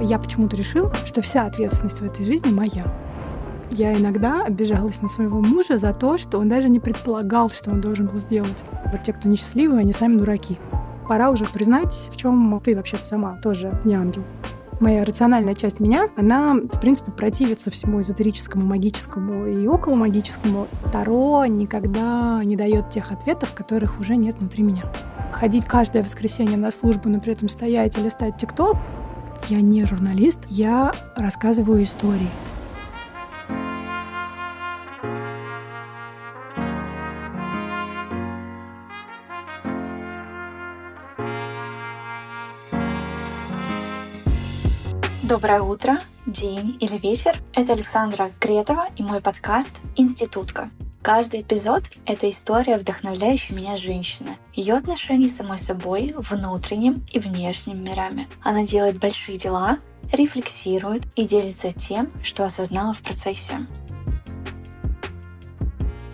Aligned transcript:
Я 0.00 0.18
почему-то 0.18 0.56
решила, 0.56 0.92
что 1.04 1.20
вся 1.22 1.46
ответственность 1.46 2.00
в 2.00 2.04
этой 2.04 2.24
жизни 2.24 2.50
моя. 2.50 2.86
Я 3.70 3.94
иногда 3.94 4.44
обижалась 4.44 5.02
на 5.02 5.08
своего 5.08 5.40
мужа 5.40 5.76
за 5.76 5.92
то, 5.92 6.18
что 6.18 6.38
он 6.38 6.48
даже 6.48 6.68
не 6.68 6.80
предполагал, 6.80 7.50
что 7.50 7.70
он 7.70 7.80
должен 7.80 8.06
был 8.06 8.16
сделать. 8.16 8.64
Вот 8.90 9.02
те, 9.02 9.12
кто 9.12 9.28
несчастливы, 9.28 9.76
они 9.76 9.92
сами 9.92 10.16
дураки. 10.16 10.58
Пора 11.08 11.30
уже 11.30 11.44
признать, 11.46 11.92
в 12.12 12.16
чем 12.16 12.60
ты 12.64 12.76
вообще-то 12.76 13.04
сама 13.04 13.38
тоже 13.42 13.72
не 13.84 13.94
ангел. 13.94 14.22
Моя 14.80 15.04
рациональная 15.04 15.54
часть 15.54 15.80
меня, 15.80 16.08
она, 16.16 16.54
в 16.54 16.80
принципе, 16.80 17.10
противится 17.10 17.68
всему 17.68 18.00
эзотерическому, 18.00 18.64
магическому 18.64 19.46
и 19.46 19.66
околомагическому. 19.66 20.68
Таро 20.92 21.44
никогда 21.46 22.42
не 22.44 22.56
дает 22.56 22.88
тех 22.90 23.10
ответов, 23.10 23.52
которых 23.54 23.98
уже 23.98 24.14
нет 24.14 24.36
внутри 24.38 24.62
меня. 24.62 24.84
Ходить 25.32 25.64
каждое 25.64 26.04
воскресенье 26.04 26.56
на 26.56 26.70
службу, 26.70 27.08
но 27.08 27.20
при 27.20 27.32
этом 27.32 27.48
стоять 27.48 27.98
или 27.98 28.08
стать 28.08 28.36
ТикТок, 28.36 28.76
я 29.48 29.60
не 29.60 29.84
журналист, 29.86 30.38
я 30.48 30.92
рассказываю 31.16 31.84
истории. 31.84 32.30
Доброе 45.22 45.60
утро, 45.60 46.00
день 46.24 46.78
или 46.80 46.96
вечер. 46.96 47.38
Это 47.52 47.74
Александра 47.74 48.30
Кретова 48.40 48.88
и 48.96 49.02
мой 49.02 49.20
подкаст 49.20 49.76
«Институтка». 49.94 50.70
Каждый 51.02 51.42
эпизод— 51.42 51.84
это 52.06 52.28
история 52.28 52.76
вдохновляющей 52.76 53.54
меня 53.54 53.76
женщины, 53.76 54.36
ее 54.52 54.74
отношений 54.74 55.28
с 55.28 55.36
самой 55.36 55.58
собой, 55.58 56.12
внутренним 56.16 57.06
и 57.10 57.18
внешним 57.18 57.82
мирами. 57.82 58.28
Она 58.42 58.64
делает 58.64 58.98
большие 58.98 59.38
дела, 59.38 59.78
рефлексирует 60.12 61.02
и 61.14 61.24
делится 61.24 61.72
тем, 61.72 62.08
что 62.22 62.44
осознала 62.44 62.94
в 62.94 63.00
процессе. 63.00 63.66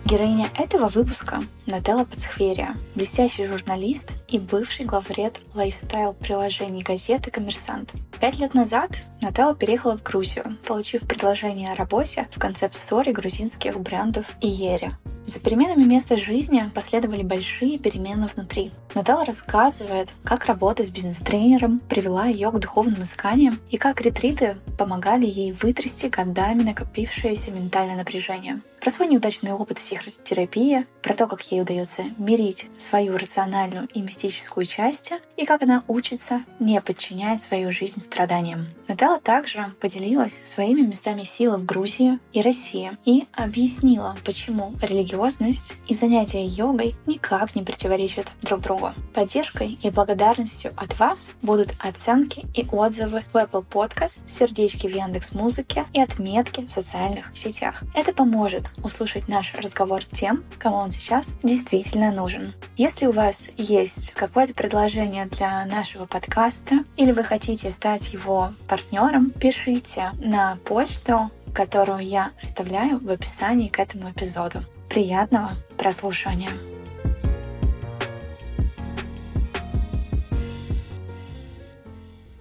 Героиня 0.05 0.51
этого 0.55 0.87
выпуска— 0.87 1.43
Нателла 1.67 2.05
Пацхверия, 2.05 2.75
блестящий 2.93 3.43
журналист 3.43 4.11
и 4.27 4.37
бывший 4.37 4.85
главред 4.85 5.39
лайфстайл-приложений 5.55 6.83
газеты 6.83 7.31
«Коммерсант». 7.31 7.93
Пять 8.21 8.37
лет 8.37 8.53
назад 8.53 8.91
Нателла 9.21 9.55
переехала 9.55 9.97
в 9.97 10.03
Грузию, 10.03 10.57
получив 10.67 11.07
предложение 11.07 11.71
о 11.71 11.75
работе 11.75 12.27
в 12.29 12.39
концепт-сторе 12.39 13.13
грузинских 13.13 13.79
брендов 13.79 14.27
Иери. 14.41 14.91
За 15.25 15.39
переменами 15.39 15.83
места 15.83 16.17
жизни 16.17 16.69
последовали 16.75 17.23
большие 17.23 17.79
перемены 17.79 18.27
внутри. 18.27 18.71
Наталья 18.93 19.25
рассказывает, 19.25 20.09
как 20.23 20.45
работа 20.45 20.83
с 20.83 20.89
бизнес-тренером 20.89 21.79
привела 21.89 22.27
ее 22.27 22.51
к 22.51 22.59
духовным 22.59 23.01
исканиям 23.01 23.59
и 23.71 23.77
как 23.77 24.01
ретриты 24.01 24.57
помогали 24.77 25.25
ей 25.25 25.51
вытрясти 25.51 26.09
годами 26.09 26.61
накопившееся 26.61 27.49
ментальное 27.49 27.95
напряжение. 27.95 28.61
Про 28.79 28.91
свой 28.91 29.07
неудачный 29.07 29.51
опыт 29.51 29.77
психотерапии, 29.77 30.85
про 31.01 31.15
то, 31.15 31.25
как 31.25 31.41
ей 31.51 31.54
удается 31.61 32.03
мирить 32.17 32.67
свою 32.77 33.17
рациональную 33.17 33.87
и 33.93 34.01
мистическую 34.01 34.65
части, 34.65 35.15
и 35.37 35.45
как 35.45 35.63
она 35.63 35.83
учится 35.87 36.43
не 36.59 36.79
подчинять 36.81 37.41
свою 37.41 37.71
жизнь 37.71 37.99
страданиям. 37.99 38.67
Наталья 38.87 39.19
также 39.19 39.73
поделилась 39.79 40.41
своими 40.43 40.81
местами 40.81 41.23
силы 41.23 41.57
в 41.57 41.65
Грузии 41.65 42.19
и 42.33 42.41
России 42.41 42.91
и 43.03 43.25
объяснила, 43.33 44.17
почему 44.23 44.73
религиозность 44.81 45.73
и 45.87 45.93
занятия 45.93 46.45
йогой 46.45 46.95
никак 47.05 47.55
не 47.55 47.63
противоречат 47.63 48.31
друг 48.41 48.61
другу. 48.61 48.91
Поддержкой 49.13 49.77
и 49.81 49.89
благодарностью 49.89 50.71
от 50.77 50.97
вас 50.99 51.33
будут 51.41 51.69
оценки 51.79 52.45
и 52.53 52.67
отзывы 52.71 53.21
в 53.21 53.35
Apple 53.35 53.65
Podcast, 53.65 54.19
сердечки 54.25 54.87
в 54.87 54.95
Яндекс 54.95 55.33
Музыке 55.33 55.85
и 55.93 56.01
отметки 56.01 56.61
в 56.65 56.71
социальных 56.71 57.31
сетях. 57.33 57.83
Это 57.93 58.13
поможет 58.13 58.63
услышать 58.83 59.27
наш 59.27 59.53
разговор 59.55 60.03
тем, 60.03 60.43
кому 60.59 60.77
он 60.77 60.91
сейчас 60.91 61.33
действительно 61.45 62.11
нужен. 62.11 62.53
Если 62.75 63.05
у 63.05 63.11
вас 63.11 63.49
есть 63.55 64.11
какое-то 64.11 64.53
предложение 64.53 65.27
для 65.27 65.65
нашего 65.65 66.05
подкаста 66.05 66.83
или 66.97 67.11
вы 67.11 67.23
хотите 67.23 67.69
стать 67.69 68.11
его 68.13 68.53
партнером, 68.67 69.31
пишите 69.31 70.11
на 70.19 70.57
почту, 70.65 71.31
которую 71.53 71.99
я 71.99 72.31
оставляю 72.41 72.99
в 72.99 73.09
описании 73.09 73.69
к 73.69 73.79
этому 73.79 74.11
эпизоду. 74.11 74.59
Приятного 74.89 75.51
прослушивания! 75.77 76.51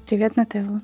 Привет, 0.06 0.36
Нателла. 0.36 0.82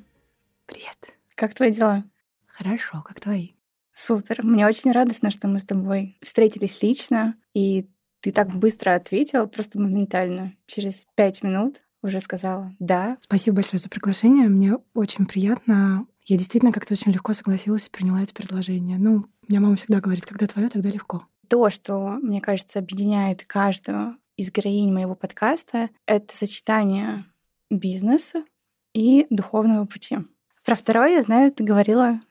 Привет. 0.65 1.15
Как 1.35 1.53
твои 1.53 1.71
дела? 1.71 2.03
Хорошо, 2.47 3.03
как 3.07 3.19
твои? 3.19 3.51
Супер. 3.93 4.43
Мне 4.43 4.65
очень 4.65 4.91
радостно, 4.91 5.31
что 5.31 5.47
мы 5.47 5.59
с 5.59 5.63
тобой 5.63 6.17
встретились 6.21 6.81
лично, 6.81 7.35
и 7.53 7.87
ты 8.21 8.31
так 8.31 8.49
быстро 8.53 8.95
ответила, 8.95 9.45
просто 9.45 9.79
моментально. 9.79 10.53
Через 10.65 11.05
пять 11.15 11.43
минут 11.43 11.81
уже 12.01 12.19
сказала 12.19 12.73
«да». 12.79 13.17
Спасибо 13.19 13.57
большое 13.57 13.79
за 13.79 13.89
приглашение. 13.89 14.47
Мне 14.47 14.77
очень 14.93 15.25
приятно. 15.25 16.05
Я 16.25 16.37
действительно 16.37 16.71
как-то 16.71 16.93
очень 16.93 17.11
легко 17.11 17.33
согласилась 17.33 17.87
и 17.87 17.91
приняла 17.91 18.21
это 18.21 18.33
предложение. 18.33 18.97
Ну, 18.97 19.25
меня 19.47 19.59
мама 19.59 19.75
всегда 19.75 19.99
говорит, 19.99 20.25
когда 20.25 20.47
твое, 20.47 20.69
тогда 20.69 20.89
легко. 20.89 21.25
То, 21.49 21.69
что, 21.69 22.17
мне 22.21 22.39
кажется, 22.41 22.79
объединяет 22.79 23.43
каждую 23.43 24.17
из 24.37 24.51
героинь 24.51 24.93
моего 24.93 25.15
подкаста, 25.15 25.89
это 26.05 26.35
сочетание 26.35 27.25
бизнеса 27.69 28.45
и 28.93 29.27
духовного 29.29 29.85
пути. 29.85 30.19
Про 30.63 30.75
второе, 30.75 31.15
я 31.15 31.21
знаю, 31.23 31.51
ты 31.51 31.63
говорила 31.63 32.21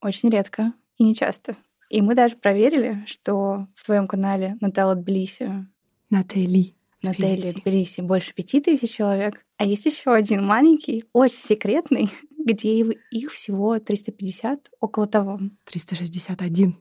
очень 0.00 0.30
редко 0.30 0.72
и 0.96 1.04
не 1.04 1.14
часто. 1.14 1.56
И 1.88 2.02
мы 2.02 2.14
даже 2.14 2.36
проверили, 2.36 3.04
что 3.06 3.66
в 3.74 3.84
твоем 3.84 4.06
канале 4.06 4.56
Наталья 4.60 4.94
Тбилиси 4.94 5.66
Натали. 6.10 6.74
Наталья 7.02 7.52
Тбилиси 7.52 8.00
больше 8.00 8.34
пяти 8.34 8.60
тысяч 8.60 8.94
человек. 8.96 9.44
А 9.56 9.64
есть 9.64 9.86
еще 9.86 10.12
один 10.12 10.44
маленький, 10.44 11.04
очень 11.12 11.36
секретный, 11.38 12.10
где 12.38 12.80
их 12.80 13.30
всего 13.30 13.78
350, 13.78 14.70
около 14.80 15.06
того. 15.06 15.40
361. 15.64 16.76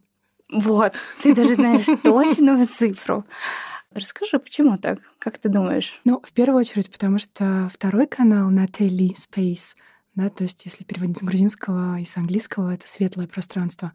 Вот, 0.51 0.93
ты 1.21 1.35
даже 1.35 1.55
знаешь 1.55 1.85
точную 2.03 2.67
цифру. 2.67 3.25
Расскажи, 3.91 4.39
почему 4.39 4.77
так? 4.77 4.99
Как 5.19 5.37
ты 5.37 5.49
думаешь? 5.49 5.99
Ну, 6.03 6.21
в 6.23 6.31
первую 6.33 6.59
очередь, 6.59 6.91
потому 6.91 7.19
что 7.19 7.69
второй 7.73 8.07
канал 8.07 8.49
Натали 8.49 9.13
Space— 9.13 9.75
да, 10.17 10.31
то 10.31 10.43
есть 10.43 10.65
если 10.65 10.83
переводить 10.83 11.19
с 11.19 11.21
грузинского 11.21 11.99
и 11.99 12.03
с 12.03 12.17
английского, 12.17 12.73
это 12.73 12.87
светлое 12.87 13.27
пространство. 13.27 13.93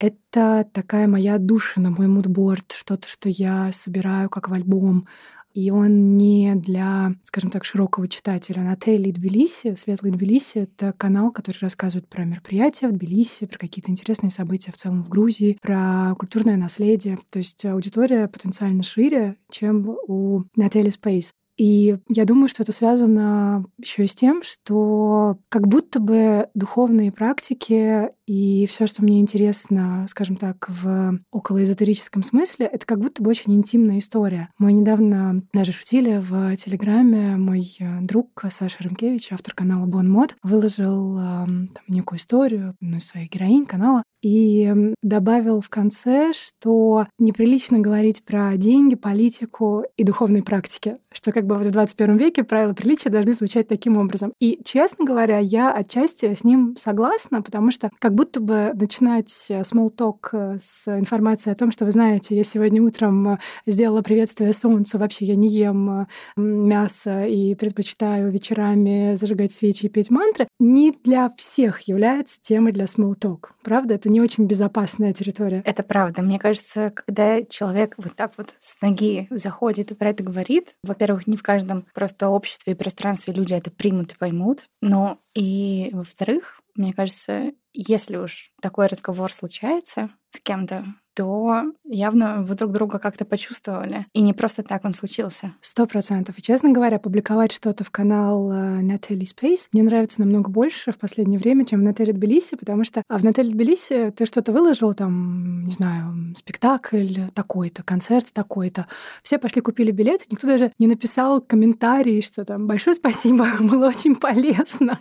Это 0.00 0.66
такая 0.72 1.06
моя 1.06 1.36
душа 1.36 1.78
на 1.78 1.90
мой 1.90 2.08
мудборд, 2.08 2.72
что-то, 2.72 3.06
что 3.06 3.28
я 3.28 3.70
собираю 3.70 4.30
как 4.30 4.48
в 4.48 4.52
альбом. 4.54 5.06
И 5.52 5.70
он 5.70 6.16
не 6.16 6.54
для, 6.54 7.16
скажем 7.22 7.50
так, 7.50 7.64
широкого 7.64 8.08
читателя. 8.08 8.62
На 8.62 8.76
Тбилиси, 8.76 9.74
Светлый 9.74 10.12
Тбилиси— 10.12 10.58
это 10.60 10.92
канал, 10.92 11.32
который 11.32 11.58
рассказывает 11.60 12.08
про 12.08 12.24
мероприятия 12.24 12.88
в 12.88 12.92
Тбилиси, 12.92 13.46
про 13.46 13.58
какие-то 13.58 13.90
интересные 13.90 14.30
события 14.30 14.72
в 14.72 14.76
целом 14.76 15.02
в 15.02 15.08
Грузии, 15.08 15.58
про 15.60 16.14
культурное 16.18 16.56
наследие. 16.56 17.18
То 17.30 17.40
есть 17.40 17.64
аудитория 17.66 18.28
потенциально 18.28 18.82
шире, 18.82 19.36
чем 19.50 19.96
у 20.06 20.44
Натали 20.56 20.90
Спейс. 20.90 21.32
И 21.60 21.98
я 22.08 22.24
думаю, 22.24 22.48
что 22.48 22.62
это 22.62 22.72
связано 22.72 23.66
еще 23.76 24.04
и 24.04 24.06
с 24.06 24.14
тем, 24.14 24.42
что 24.42 25.36
как 25.50 25.68
будто 25.68 26.00
бы 26.00 26.48
духовные 26.54 27.12
практики 27.12 28.08
и 28.26 28.64
все, 28.64 28.86
что 28.86 29.02
мне 29.02 29.20
интересно, 29.20 30.06
скажем 30.08 30.36
так, 30.36 30.70
в 30.70 31.18
околоэзотерическом 31.30 32.22
смысле, 32.22 32.64
это 32.64 32.86
как 32.86 32.98
будто 32.98 33.22
бы 33.22 33.28
очень 33.28 33.54
интимная 33.54 33.98
история. 33.98 34.48
Мы 34.56 34.72
недавно 34.72 35.42
даже 35.52 35.72
шутили 35.72 36.16
в 36.16 36.56
Телеграме. 36.56 37.36
Мой 37.36 37.68
э, 37.78 38.00
друг 38.00 38.42
Саша 38.48 38.82
Рымкевич, 38.82 39.30
автор 39.30 39.52
канала 39.52 39.84
Bon 39.84 40.06
Mod, 40.06 40.36
выложил 40.42 41.18
э, 41.18 41.20
там, 41.20 41.84
некую 41.88 42.20
историю 42.20 42.74
одной 42.80 43.00
из 43.00 43.06
своих 43.06 43.28
героинь 43.28 43.66
канала 43.66 44.02
и 44.22 44.72
добавил 45.02 45.60
в 45.60 45.68
конце, 45.68 46.32
что 46.32 47.06
неприлично 47.18 47.78
говорить 47.78 48.22
про 48.24 48.56
деньги, 48.56 48.94
политику 48.94 49.84
и 49.96 50.04
духовные 50.04 50.42
практики, 50.42 50.98
что 51.12 51.32
как 51.32 51.46
бы 51.46 51.56
в 51.56 51.70
21 51.70 52.16
веке 52.16 52.44
правила 52.44 52.72
приличия 52.72 53.10
должны 53.10 53.32
звучать 53.32 53.68
таким 53.68 53.96
образом. 53.96 54.32
И, 54.40 54.60
честно 54.64 55.04
говоря, 55.04 55.38
я 55.38 55.72
отчасти 55.72 56.34
с 56.34 56.44
ним 56.44 56.76
согласна, 56.78 57.42
потому 57.42 57.70
что 57.70 57.90
как 57.98 58.14
будто 58.14 58.40
бы 58.40 58.72
начинать 58.74 59.30
small 59.50 59.94
talk 59.94 60.28
э, 60.32 60.58
с 60.58 60.88
информацией 60.88 61.52
о 61.52 61.56
том, 61.56 61.72
что 61.72 61.84
вы 61.84 61.90
знаете, 61.90 62.36
я 62.36 62.44
сегодня 62.44 62.82
утром 62.82 63.38
сделала 63.66 64.02
приветствие 64.02 64.52
солнцу, 64.52 64.98
вообще 64.98 65.24
я 65.24 65.36
не 65.36 65.48
ем 65.48 66.06
мясо 66.36 67.24
и 67.24 67.54
предпочитаю 67.54 68.30
вечерами 68.30 69.14
зажигать 69.14 69.52
свечи 69.52 69.86
и 69.86 69.88
петь 69.88 70.10
мантры, 70.10 70.48
не 70.58 70.92
для 71.04 71.30
всех 71.36 71.82
является 71.82 72.40
темой 72.40 72.72
для 72.72 72.84
small 72.84 73.14
talk. 73.18 73.48
Правда? 73.62 73.94
Это 73.94 74.09
не 74.10 74.20
очень 74.20 74.44
безопасная 74.46 75.12
территория. 75.12 75.62
Это 75.64 75.82
правда. 75.82 76.22
Мне 76.22 76.38
кажется, 76.38 76.92
когда 76.94 77.42
человек 77.42 77.94
вот 77.96 78.14
так 78.14 78.32
вот 78.36 78.54
с 78.58 78.80
ноги 78.82 79.26
заходит 79.30 79.90
и 79.90 79.94
про 79.94 80.10
это 80.10 80.22
говорит, 80.22 80.74
во-первых, 80.82 81.26
не 81.26 81.36
в 81.36 81.42
каждом 81.42 81.86
просто 81.94 82.28
обществе 82.28 82.72
и 82.72 82.76
пространстве 82.76 83.32
люди 83.32 83.54
это 83.54 83.70
примут 83.70 84.12
и 84.12 84.16
поймут, 84.16 84.64
но 84.80 85.18
и 85.34 85.90
во-вторых, 85.92 86.60
мне 86.74 86.92
кажется, 86.92 87.52
если 87.72 88.16
уж 88.16 88.52
такой 88.60 88.86
разговор 88.86 89.32
случается 89.32 90.10
с 90.30 90.40
кем-то, 90.40 90.84
то 91.14 91.64
явно 91.84 92.42
вы 92.42 92.54
друг 92.54 92.72
друга 92.72 92.98
как-то 92.98 93.24
почувствовали. 93.24 94.06
И 94.14 94.22
не 94.22 94.32
просто 94.32 94.62
так 94.62 94.84
он 94.84 94.92
случился. 94.92 95.52
Сто 95.60 95.86
процентов. 95.86 96.38
И, 96.38 96.42
честно 96.42 96.70
говоря, 96.70 96.98
публиковать 96.98 97.52
что-то 97.52 97.84
в 97.84 97.90
канал 97.90 98.50
э, 98.50 98.80
Натали 98.80 99.26
Space 99.26 99.66
мне 99.72 99.82
нравится 99.82 100.20
намного 100.20 100.48
больше 100.48 100.92
в 100.92 100.98
последнее 100.98 101.38
время, 101.38 101.66
чем 101.66 101.80
в 101.80 101.82
Натали 101.82 102.12
Тбилиси, 102.12 102.56
потому 102.56 102.84
что 102.84 103.02
а 103.08 103.18
в 103.18 103.24
Натали 103.24 103.48
Тбилиси 103.48 104.12
ты 104.16 104.24
что-то 104.24 104.52
выложил, 104.52 104.94
там, 104.94 105.64
не 105.64 105.72
знаю, 105.72 106.34
спектакль 106.36 107.26
такой-то, 107.34 107.82
концерт 107.82 108.28
такой-то. 108.32 108.86
Все 109.22 109.38
пошли 109.38 109.60
купили 109.60 109.90
билет, 109.90 110.26
никто 110.30 110.46
даже 110.46 110.72
не 110.78 110.86
написал 110.86 111.40
комментарий, 111.40 112.22
что 112.22 112.44
там 112.44 112.66
«большое 112.66 112.94
спасибо, 112.94 113.46
было 113.60 113.88
очень 113.88 114.14
полезно». 114.14 115.00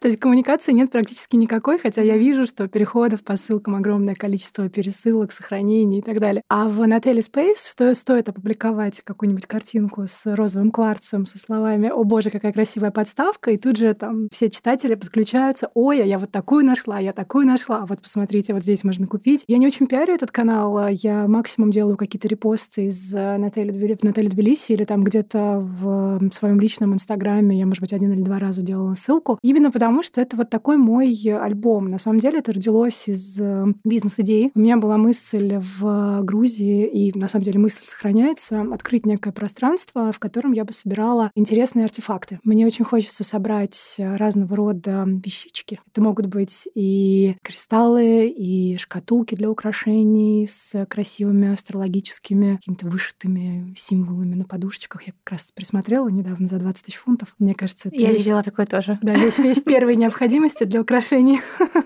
То 0.00 0.08
есть 0.08 0.20
коммуникации 0.20 0.72
нет 0.72 0.90
практически 0.92 1.34
никакой, 1.34 1.78
хотя 1.78 2.02
я 2.06 2.16
вижу, 2.16 2.44
что 2.44 2.68
переходов 2.68 3.22
по 3.22 3.36
ссылкам 3.36 3.74
огромное 3.74 4.14
количество 4.14 4.68
пересылок, 4.68 5.32
сохранений 5.32 5.98
и 5.98 6.02
так 6.02 6.20
далее. 6.20 6.42
А 6.48 6.68
в 6.68 6.80
Natalie 6.82 7.18
Space 7.18 7.70
что 7.70 7.94
стоит 7.94 8.28
опубликовать 8.28 9.02
какую-нибудь 9.02 9.46
картинку 9.46 10.06
с 10.06 10.22
розовым 10.34 10.70
кварцем, 10.70 11.26
со 11.26 11.38
словами 11.38 11.88
«О 11.88 12.04
боже, 12.04 12.30
какая 12.30 12.52
красивая 12.52 12.90
подставка», 12.90 13.50
и 13.50 13.56
тут 13.56 13.76
же 13.76 13.92
там 13.94 14.28
все 14.32 14.48
читатели 14.48 14.94
подключаются 14.94 15.70
«Ой, 15.74 16.02
а 16.02 16.04
я 16.04 16.18
вот 16.18 16.30
такую 16.30 16.64
нашла, 16.64 16.98
я 16.98 17.12
такую 17.12 17.46
нашла, 17.46 17.86
вот 17.86 18.00
посмотрите, 18.00 18.54
вот 18.54 18.62
здесь 18.62 18.84
можно 18.84 19.06
купить». 19.06 19.44
Я 19.46 19.58
не 19.58 19.66
очень 19.66 19.86
пиарю 19.86 20.14
этот 20.14 20.30
канал, 20.30 20.88
я 20.88 21.26
максимум 21.26 21.70
делаю 21.70 21.96
какие-то 21.96 22.28
репосты 22.28 22.86
из 22.86 23.12
Натальи, 23.12 23.70
в 23.70 24.04
Натальи 24.04 24.28
Тбилиси 24.28 24.72
или 24.72 24.84
там 24.84 25.04
где-то 25.04 25.58
в 25.60 26.30
своем 26.30 26.60
личном 26.60 26.94
инстаграме, 26.94 27.58
я, 27.58 27.66
может 27.66 27.80
быть, 27.80 27.92
один 27.92 28.12
или 28.12 28.22
два 28.22 28.38
раза 28.38 28.62
делала 28.62 28.94
ссылку. 28.94 29.38
Именно 29.42 29.70
потому, 29.70 30.02
что 30.02 30.20
это 30.20 30.36
вот 30.36 30.50
такой 30.50 30.76
мой 30.76 31.14
альбом. 31.40 31.88
На 31.96 32.00
самом 32.00 32.18
деле 32.18 32.40
это 32.40 32.52
родилось 32.52 33.08
из 33.08 33.40
э, 33.40 33.64
бизнес-идеи. 33.82 34.52
У 34.54 34.58
меня 34.58 34.76
была 34.76 34.98
мысль 34.98 35.58
в 35.78 36.20
Грузии, 36.20 36.86
и 36.86 37.18
на 37.18 37.26
самом 37.26 37.44
деле 37.44 37.58
мысль 37.58 37.84
сохраняется, 37.84 38.66
открыть 38.70 39.06
некое 39.06 39.32
пространство, 39.32 40.12
в 40.12 40.18
котором 40.18 40.52
я 40.52 40.66
бы 40.66 40.74
собирала 40.74 41.30
интересные 41.34 41.86
артефакты. 41.86 42.38
Мне 42.44 42.66
очень 42.66 42.84
хочется 42.84 43.24
собрать 43.24 43.94
разного 43.96 44.54
рода 44.54 45.06
вещички. 45.06 45.80
Это 45.90 46.02
могут 46.02 46.26
быть 46.26 46.68
и 46.74 47.38
кристаллы, 47.40 48.26
и 48.26 48.76
шкатулки 48.76 49.34
для 49.34 49.50
украшений 49.50 50.46
с 50.46 50.84
красивыми 50.84 51.50
астрологическими 51.50 52.56
какими-то 52.56 52.88
вышитыми 52.88 53.72
символами 53.74 54.34
на 54.34 54.44
подушечках. 54.44 55.06
Я 55.06 55.14
как 55.24 55.32
раз 55.32 55.50
присмотрела 55.50 56.08
недавно 56.08 56.46
за 56.46 56.58
20 56.58 56.84
тысяч 56.84 56.98
фунтов. 56.98 57.34
Мне 57.38 57.54
кажется, 57.54 57.88
это 57.88 57.96
Я 57.96 58.10
вещь... 58.10 58.18
видела 58.18 58.42
такое 58.42 58.66
тоже. 58.66 58.98
Да, 59.00 59.14
вещь 59.14 59.38
вещь 59.38 59.62
первой 59.64 59.96
необходимости 59.96 60.64
для 60.64 60.82
украшений. 60.82 61.40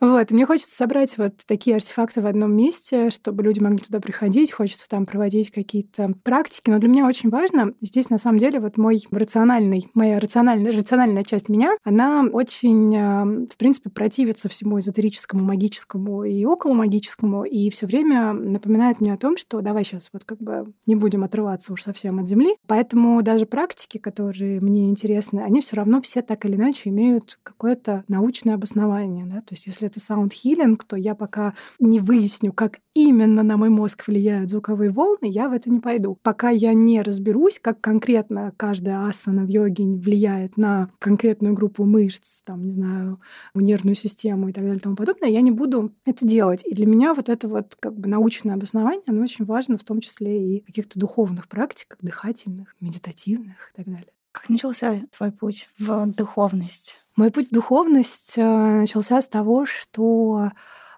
Вот, 0.00 0.30
мне 0.30 0.46
хочется 0.46 0.74
собрать 0.74 1.16
вот 1.18 1.34
такие 1.46 1.76
артефакты 1.76 2.20
в 2.20 2.26
одном 2.26 2.54
месте, 2.54 3.10
чтобы 3.10 3.42
люди 3.42 3.60
могли 3.60 3.78
туда 3.78 4.00
приходить, 4.00 4.52
хочется 4.52 4.88
там 4.88 5.06
проводить 5.06 5.50
какие-то 5.50 6.14
практики. 6.22 6.70
Но 6.70 6.78
для 6.78 6.88
меня 6.88 7.06
очень 7.06 7.30
важно, 7.30 7.74
здесь 7.80 8.10
на 8.10 8.18
самом 8.18 8.38
деле 8.38 8.60
вот 8.60 8.76
мой 8.76 9.00
рациональный, 9.10 9.88
моя 9.94 10.18
рациональная, 10.18 10.72
рациональная 10.72 11.24
часть 11.24 11.48
меня, 11.48 11.76
она 11.84 12.24
очень, 12.32 12.96
а, 12.96 13.24
в 13.24 13.56
принципе, 13.56 13.90
противится 13.90 14.48
всему 14.48 14.78
эзотерическому, 14.78 15.44
магическому 15.44 16.24
и 16.24 16.44
околомагическому, 16.44 17.44
и 17.44 17.70
все 17.70 17.86
время 17.86 18.32
напоминает 18.32 19.00
мне 19.00 19.12
о 19.12 19.18
том, 19.18 19.36
что 19.36 19.60
давай 19.60 19.84
сейчас 19.84 20.10
вот 20.12 20.24
как 20.24 20.38
бы 20.38 20.72
не 20.86 20.94
будем 20.94 21.24
отрываться 21.24 21.72
уж 21.72 21.82
совсем 21.82 22.18
от 22.18 22.28
Земли. 22.28 22.54
Поэтому 22.66 23.22
даже 23.22 23.46
практики, 23.46 23.98
которые 23.98 24.60
мне 24.60 24.88
интересны, 24.88 25.40
они 25.40 25.60
все 25.60 25.76
равно 25.76 26.00
все 26.00 26.22
так 26.22 26.44
или 26.44 26.56
иначе 26.56 26.90
имеют 26.90 27.38
какое-то 27.42 28.04
научное 28.08 28.54
обоснование. 28.54 29.26
Да? 29.26 29.40
То 29.40 29.52
есть 29.52 29.68
если 29.72 29.88
это 29.88 29.98
healing, 29.98 30.78
то 30.86 30.96
я 30.96 31.14
пока 31.14 31.54
не 31.78 31.98
выясню, 31.98 32.52
как 32.52 32.78
именно 32.94 33.42
на 33.42 33.56
мой 33.56 33.70
мозг 33.70 34.06
влияют 34.06 34.50
звуковые 34.50 34.90
волны, 34.90 35.26
я 35.26 35.48
в 35.48 35.52
это 35.52 35.70
не 35.70 35.80
пойду. 35.80 36.18
Пока 36.22 36.50
я 36.50 36.74
не 36.74 37.02
разберусь, 37.02 37.58
как 37.60 37.80
конкретно 37.80 38.52
каждая 38.56 39.06
асана 39.06 39.44
в 39.44 39.48
йоге 39.48 39.84
влияет 39.84 40.56
на 40.56 40.90
конкретную 40.98 41.54
группу 41.54 41.84
мышц, 41.84 42.42
там, 42.42 42.64
не 42.66 42.72
знаю, 42.72 43.20
нервную 43.54 43.94
систему 43.94 44.48
и 44.48 44.52
так 44.52 44.64
далее 44.64 44.78
и 44.78 44.82
тому 44.82 44.96
подобное, 44.96 45.28
я 45.28 45.40
не 45.40 45.50
буду 45.50 45.92
это 46.04 46.26
делать. 46.26 46.62
И 46.64 46.74
для 46.74 46.86
меня 46.86 47.14
вот 47.14 47.28
это 47.28 47.48
вот 47.48 47.76
как 47.80 47.98
бы 47.98 48.08
научное 48.08 48.54
обоснование, 48.54 49.02
оно 49.06 49.22
очень 49.22 49.44
важно, 49.44 49.78
в 49.78 49.84
том 49.84 50.00
числе 50.00 50.56
и 50.56 50.62
в 50.62 50.66
каких-то 50.66 50.98
духовных 50.98 51.48
практиках, 51.48 51.98
дыхательных, 52.02 52.74
медитативных 52.80 53.72
и 53.72 53.76
так 53.76 53.86
далее. 53.86 54.12
Как 54.42 54.50
начался 54.50 55.00
твой 55.16 55.30
путь 55.30 55.70
в 55.78 56.04
духовность? 56.06 57.00
Мой 57.14 57.30
путь 57.30 57.50
в 57.50 57.54
духовность 57.54 58.32
э, 58.34 58.42
начался 58.42 59.22
с 59.22 59.28
того, 59.28 59.66
что 59.66 60.50